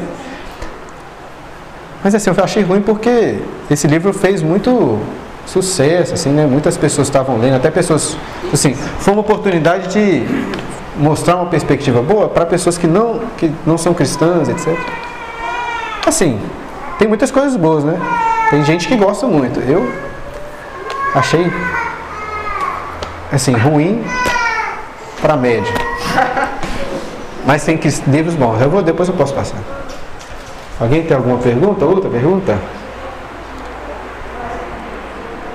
Mas 2.03 2.15
assim, 2.15 2.29
eu 2.29 2.43
achei 2.43 2.63
ruim 2.63 2.81
porque 2.81 3.39
esse 3.69 3.87
livro 3.87 4.13
fez 4.13 4.41
muito 4.41 4.99
sucesso, 5.45 6.13
assim, 6.13 6.29
né? 6.29 6.45
Muitas 6.45 6.77
pessoas 6.77 7.07
estavam 7.07 7.37
lendo, 7.37 7.55
até 7.55 7.69
pessoas, 7.69 8.15
assim, 8.53 8.73
foi 8.73 9.13
uma 9.13 9.21
oportunidade 9.21 9.89
de 9.89 10.23
mostrar 10.97 11.35
uma 11.37 11.47
perspectiva 11.47 12.01
boa 12.01 12.29
para 12.29 12.45
pessoas 12.45 12.77
que 12.77 12.87
não, 12.87 13.21
que 13.37 13.51
não 13.65 13.77
são 13.77 13.93
cristãs, 13.93 14.47
etc. 14.47 14.77
Assim, 16.05 16.39
tem 16.97 17.07
muitas 17.07 17.31
coisas 17.31 17.55
boas, 17.55 17.83
né? 17.83 17.99
Tem 18.49 18.63
gente 18.63 18.87
que 18.87 18.95
gosta 18.95 19.27
muito. 19.27 19.59
Eu 19.59 19.91
achei 21.15 21.51
assim, 23.31 23.53
ruim 23.53 24.03
para 25.21 25.35
médio. 25.35 25.73
Mas 27.45 27.63
tem 27.63 27.79
livros 28.07 28.35
bons. 28.35 28.61
Eu 28.61 28.69
vou, 28.69 28.81
depois 28.81 29.09
eu 29.09 29.15
posso 29.15 29.33
passar. 29.33 29.57
Alguém 30.79 31.03
tem 31.03 31.15
alguma 31.15 31.37
pergunta? 31.37 31.85
Outra 31.85 32.09
pergunta? 32.09 32.57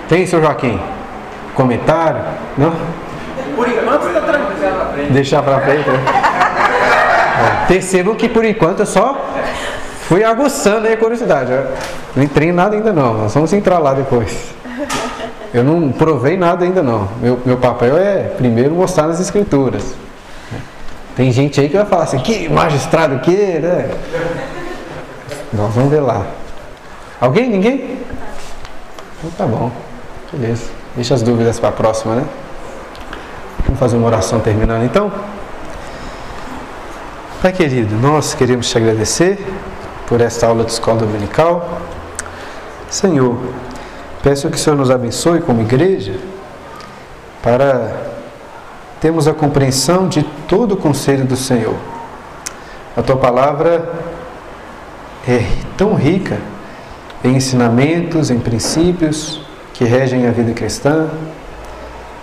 Tem, 0.09 0.27
seu 0.27 0.41
Joaquim? 0.41 0.79
Comentário? 1.55 2.21
Não? 2.59 2.73
Por 3.57 3.69
enquanto 3.69 4.07
está 4.09 4.21
tranquilo. 4.21 5.11
Deixar 5.11 5.43
para 5.43 5.61
frente. 5.61 5.89
Né? 5.89 6.05
É. 7.35 7.67
Percebam 7.67 8.15
que 8.15 8.29
por 8.29 8.45
enquanto 8.45 8.81
eu 8.81 8.87
só 8.87 9.29
fui 10.09 10.23
aguçando 10.23 10.87
a 10.87 10.97
curiosidade. 10.97 11.53
Eu 11.53 11.67
não 12.15 12.23
entrei 12.23 12.51
em 12.51 12.53
nada 12.53 12.77
ainda 12.77 12.93
não. 12.93 13.15
Nós 13.15 13.33
vamos 13.33 13.53
entrar 13.53 13.79
lá 13.79 13.95
depois. 13.95 14.55
Eu 15.55 15.65
não 15.65 15.91
provei 15.91 16.37
nada 16.37 16.65
ainda 16.65 16.83
não. 16.83 17.09
Meu, 17.21 17.41
meu 17.45 17.57
papel 17.57 17.97
é 17.97 18.25
primeiro 18.37 18.75
mostrar 18.75 19.07
nas 19.07 19.21
escrituras. 19.21 19.95
Tem 21.17 21.31
gente 21.31 21.61
aí 21.61 21.69
que 21.69 21.77
vai 21.77 21.87
falar 21.87 22.03
assim, 22.05 22.19
que 22.19 22.49
magistrado 22.49 23.21
que, 23.21 23.31
né? 23.37 23.89
Nós 25.57 25.75
vamos 25.75 25.91
ver 25.91 26.01
lá. 26.01 26.27
Alguém? 27.21 27.49
Ninguém? 27.49 27.99
Então 29.19 29.31
tá 29.39 29.47
bom. 29.47 29.71
Beleza. 30.33 30.71
Deixa 30.95 31.15
as 31.15 31.23
dúvidas 31.23 31.59
para 31.59 31.71
a 31.71 31.73
próxima, 31.73 32.15
né? 32.15 32.25
Vamos 33.65 33.81
fazer 33.81 33.97
uma 33.97 34.07
oração 34.07 34.41
terminando 34.41 34.85
então? 34.85 35.11
Pai 37.41 37.53
querido, 37.53 37.95
nós 37.97 38.35
queremos 38.35 38.69
te 38.69 38.79
agradecer 38.79 39.39
por 40.07 40.21
esta 40.21 40.47
aula 40.47 40.65
de 40.65 40.73
escola 40.73 40.99
dominical. 40.99 41.81
Senhor, 42.89 43.37
Peço 44.25 44.49
que 44.49 44.57
o 44.57 44.59
Senhor 44.59 44.75
nos 44.75 44.91
abençoe 44.91 45.43
como 45.43 45.61
igreja 45.61 46.15
para 47.43 47.95
termos 48.99 49.29
a 49.29 49.35
compreensão 49.35 50.09
de 50.09 50.23
todo 50.49 50.73
o 50.73 50.77
conselho 50.79 51.27
do 51.27 51.37
Senhor. 51.37 51.75
A 52.97 53.03
tua 53.03 53.19
palavra 53.19 53.87
é 55.29 55.47
tão 55.77 55.95
rica 55.95 56.39
em 57.23 57.37
ensinamentos, 57.37 58.31
em 58.31 58.39
princípios 58.39 59.41
que 59.73 59.85
regem 59.85 60.27
a 60.27 60.31
vida 60.31 60.53
cristã, 60.53 61.09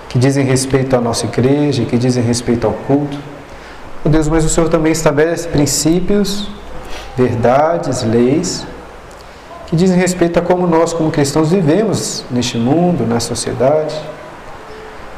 que 0.09 0.19
dizem 0.19 0.45
respeito 0.45 0.95
à 0.95 1.01
nossa 1.01 1.25
igreja, 1.25 1.85
que 1.85 1.97
dizem 1.97 2.23
respeito 2.23 2.67
ao 2.67 2.73
culto. 2.73 3.17
Oh 4.05 4.09
Deus, 4.09 4.27
mas 4.27 4.45
o 4.45 4.49
Senhor 4.49 4.69
também 4.69 4.91
estabelece 4.91 5.47
princípios, 5.47 6.49
verdades, 7.17 8.03
leis 8.03 8.65
que 9.71 9.75
dizem 9.77 9.97
respeito 9.97 10.37
a 10.37 10.41
como 10.41 10.67
nós, 10.67 10.91
como 10.91 11.09
cristãos, 11.09 11.49
vivemos 11.49 12.25
neste 12.29 12.57
mundo, 12.57 13.07
na 13.07 13.21
sociedade. 13.21 13.95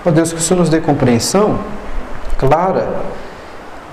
Ó 0.05 0.09
oh 0.09 0.11
Deus, 0.11 0.31
que 0.31 0.37
o 0.37 0.41
Senhor 0.41 0.59
nos 0.59 0.69
dê 0.69 0.79
compreensão 0.79 1.59
clara 2.37 2.87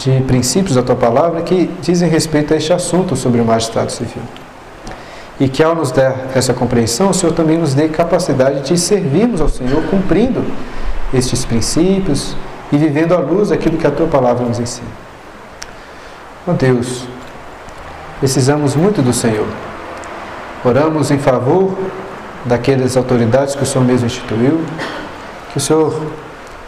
de 0.00 0.22
princípios 0.22 0.74
da 0.74 0.82
tua 0.82 0.96
palavra 0.96 1.42
que 1.42 1.70
dizem 1.82 2.08
respeito 2.08 2.54
a 2.54 2.56
este 2.56 2.72
assunto 2.72 3.14
sobre 3.14 3.40
o 3.40 3.44
magistrado 3.44 3.92
civil. 3.92 4.22
E 5.38 5.46
que 5.46 5.62
ao 5.62 5.74
nos 5.74 5.90
dar 5.90 6.14
essa 6.34 6.54
compreensão, 6.54 7.10
o 7.10 7.14
Senhor 7.14 7.34
também 7.34 7.58
nos 7.58 7.74
dê 7.74 7.88
capacidade 7.88 8.62
de 8.62 8.78
servirmos 8.78 9.40
ao 9.40 9.48
Senhor 9.48 9.82
cumprindo 9.90 10.42
estes 11.12 11.44
princípios 11.44 12.34
e 12.72 12.78
vivendo 12.78 13.14
à 13.14 13.18
luz 13.18 13.50
daquilo 13.50 13.76
que 13.76 13.86
a 13.86 13.90
tua 13.90 14.06
palavra 14.06 14.46
nos 14.46 14.58
ensina. 14.58 14.88
Ó 16.46 16.52
Deus, 16.52 17.04
precisamos 18.20 18.74
muito 18.74 19.02
do 19.02 19.12
Senhor. 19.12 19.46
Oramos 20.64 21.10
em 21.10 21.18
favor 21.18 21.76
daquelas 22.44 22.96
autoridades 22.96 23.54
que 23.54 23.62
o 23.62 23.66
Senhor 23.66 23.84
mesmo 23.84 24.06
instituiu, 24.06 24.60
que 25.50 25.58
o 25.58 25.60
Senhor 25.60 25.94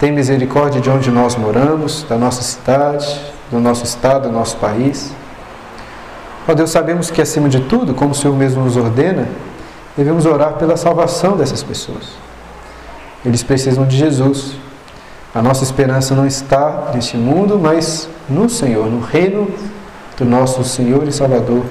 tenha 0.03 0.13
misericórdia 0.13 0.81
de 0.81 0.91
onde 0.91 1.13
nós 1.13 1.37
moramos, 1.37 2.05
da 2.09 2.19
nossa 2.19 2.43
cidade, 2.43 3.21
do 3.53 3.61
nosso 3.61 3.85
estado, 3.85 4.29
do 4.29 4.35
nosso 4.35 4.57
país. 4.57 5.13
Ó 6.49 6.53
Deus, 6.55 6.71
sabemos 6.71 7.09
que 7.09 7.23
acima 7.23 7.49
de 7.49 7.61
tudo, 7.61 7.95
como 7.95 8.11
o 8.11 8.15
Senhor 8.15 8.37
mesmo 8.37 8.65
nos 8.65 8.77
ordena, 8.77 9.29
devemos 9.97 10.27
orar 10.27 10.55
pela 10.55 10.77
salvação 10.77 11.37
dessas 11.37 11.63
pessoas. 11.63 12.17
Eles 13.25 13.45
precisam 13.45 13.87
de 13.87 13.97
Jesus. 13.97 14.57
A 15.33 15.41
nossa 15.41 15.63
esperança 15.63 16.17
não 16.17 16.27
está 16.27 16.91
neste 16.93 17.17
mundo, 17.17 17.57
mas 17.57 18.09
no 18.29 18.51
Senhor, 18.51 18.87
no 18.87 18.99
reino 18.99 19.49
do 20.19 20.25
nosso 20.25 20.65
Senhor 20.65 21.07
e 21.07 21.13
Salvador 21.13 21.65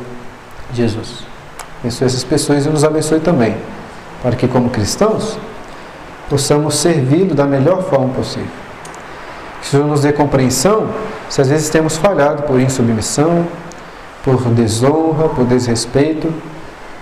Jesus. 0.74 1.26
Abençoe 1.82 2.08
essas 2.08 2.24
pessoas 2.24 2.66
e 2.66 2.70
nos 2.70 2.86
abençoe 2.86 3.20
também, 3.20 3.58
para 4.24 4.38
que, 4.38 4.48
como 4.48 4.70
cristãos, 4.70 5.38
possamos 6.32 6.76
servi-lo 6.76 7.36
da 7.36 7.46
melhor 7.46 7.84
forma 7.84 8.14
possível. 8.14 8.48
Que 9.60 9.68
o 9.68 9.70
Senhor 9.70 9.86
nos 9.86 10.02
dê 10.02 10.14
compreensão 10.14 10.88
se 11.30 11.42
às 11.42 11.50
vezes 11.50 11.70
temos 11.70 11.98
falhado 11.98 12.44
por 12.44 12.58
insubmissão, 12.58 13.46
por 14.24 14.42
desonra, 14.46 15.28
por 15.28 15.46
desrespeito 15.46 16.34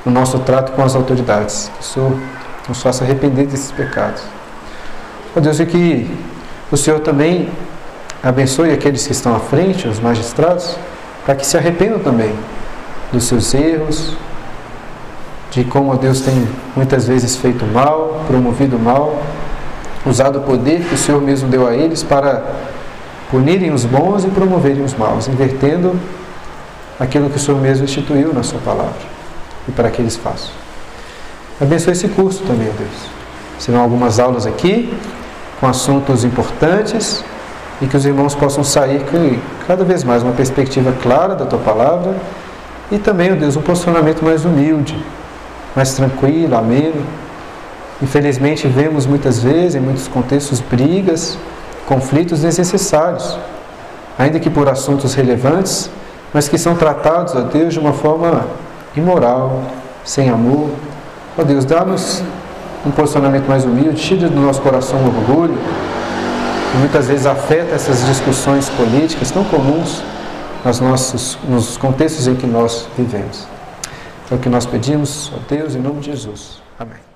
no 0.04 0.12
nosso 0.12 0.40
trato 0.40 0.72
com 0.72 0.82
as 0.84 0.96
autoridades. 0.96 1.72
Que 1.76 1.80
o 1.80 1.84
Senhor 1.84 2.18
nos 2.68 2.82
faça 2.82 3.04
arrepender 3.04 3.46
desses 3.46 3.72
pecados. 3.72 4.24
Ó 5.38 5.40
Deus, 5.40 5.60
e 5.60 5.66
que 5.68 6.10
o 6.72 6.76
Senhor 6.76 7.00
também 7.00 7.52
abençoe 8.24 8.72
aqueles 8.72 9.06
que 9.06 9.12
estão 9.12 9.36
à 9.36 9.40
frente, 9.40 9.88
os 9.88 10.00
magistrados, 10.00 10.76
para 11.24 11.36
que 11.36 11.46
se 11.46 11.56
arrependam 11.56 12.00
também 12.00 12.34
dos 13.12 13.26
seus 13.26 13.54
erros, 13.54 14.18
de 15.52 15.64
como 15.64 15.95
Deus 15.97 16.22
tem 16.22 16.47
muitas 16.76 17.08
vezes 17.08 17.36
feito 17.36 17.66
mal, 17.66 18.24
promovido 18.28 18.78
mal, 18.78 19.20
usado 20.06 20.39
o 20.39 20.41
poder 20.41 20.84
que 20.84 20.93
o 20.93 20.97
Senhor 20.97 21.22
mesmo 21.22 21.50
deu 21.50 21.68
a 21.68 21.74
eles 21.74 22.04
para 22.04 22.43
punirem 23.32 23.72
os 23.72 23.86
bons 23.86 24.24
e 24.24 24.28
promoverem 24.28 24.84
os 24.84 24.93
maus, 24.93 25.28
invertendo 25.28 26.00
aquilo 27.00 27.30
que 27.30 27.38
o 27.38 27.39
Senhor 27.39 27.60
mesmo 27.60 27.86
instituiu 27.86 28.34
na 28.34 28.43
Sua 28.43 28.60
palavra 28.60 29.20
e 29.68 29.72
para 29.72 29.89
que 29.89 30.02
eles 30.02 30.16
façam. 30.16 30.52
Abençoe 31.60 31.93
esse 31.93 32.08
curso 32.10 32.43
também, 32.43 32.68
Deus. 32.78 33.10
Serão 33.58 33.82
algumas 33.82 34.20
aulas 34.20 34.45
aqui 34.45 34.93
com 35.60 35.68
assuntos 35.68 36.24
importantes 36.24 37.24
e 37.82 37.88
que 37.88 37.97
os 37.97 38.06
irmãos 38.06 38.36
possam 38.36 38.64
sair 38.64 39.04
com 39.06 39.38
cada 39.68 39.84
vez 39.84 40.04
mais 40.04 40.24
uma 40.24 40.34
perspectiva 40.34 40.93
clara 41.02 41.36
da 41.36 41.45
Tua 41.45 41.60
palavra 41.60 42.16
e 42.91 42.97
também, 42.97 43.32
ó 43.32 43.36
Deus, 43.36 43.56
um 43.56 43.62
posicionamento 43.62 44.24
mais 44.24 44.45
humilde 44.45 44.95
mais 45.80 45.94
tranquilo, 45.94 46.58
ameno. 46.58 47.06
Infelizmente, 48.02 48.68
vemos 48.68 49.06
muitas 49.06 49.42
vezes, 49.42 49.76
em 49.76 49.80
muitos 49.80 50.10
contextos, 50.10 50.60
brigas, 50.60 51.38
conflitos 51.88 52.42
desnecessários, 52.42 53.38
ainda 54.18 54.42
que 54.42 54.50
por 54.50 54.68
assuntos 54.68 55.14
relevantes, 55.14 55.90
mas 56.34 56.50
que 56.50 56.58
são 56.58 56.76
tratados, 56.76 57.34
ó 57.34 57.40
Deus, 57.40 57.74
de 57.74 57.80
uma 57.80 57.94
forma 57.94 58.46
imoral, 58.94 59.62
sem 60.04 60.30
amor. 60.30 60.70
Ó 61.38 61.44
Deus, 61.44 61.64
dá-nos 61.64 62.22
um 62.86 62.92
posicionamento 62.92 63.48
mais 63.48 63.64
humilde, 63.64 64.02
tira 64.02 64.28
do 64.28 64.42
nosso 64.42 64.62
coração 64.62 65.00
o 65.00 65.08
orgulho, 65.08 65.58
que 66.72 66.78
muitas 66.78 67.08
vezes 67.08 67.26
afeta 67.26 67.74
essas 67.74 68.06
discussões 68.06 68.68
políticas 68.68 69.32
tão 69.32 69.46
comuns 69.46 70.04
nos, 70.66 70.82
nossos, 70.82 71.40
nos 71.48 71.78
contextos 71.78 72.28
em 72.28 72.36
que 72.36 72.46
nós 72.46 72.86
vivemos. 72.98 73.59
É 74.32 74.36
o 74.36 74.38
que 74.38 74.50
nós 74.50 74.66
pedimos 74.66 75.32
a 75.36 75.40
Deus 75.50 75.76
em 75.76 75.80
nome 75.80 76.02
de 76.02 76.08
Jesus. 76.08 76.62
Amém. 76.78 77.09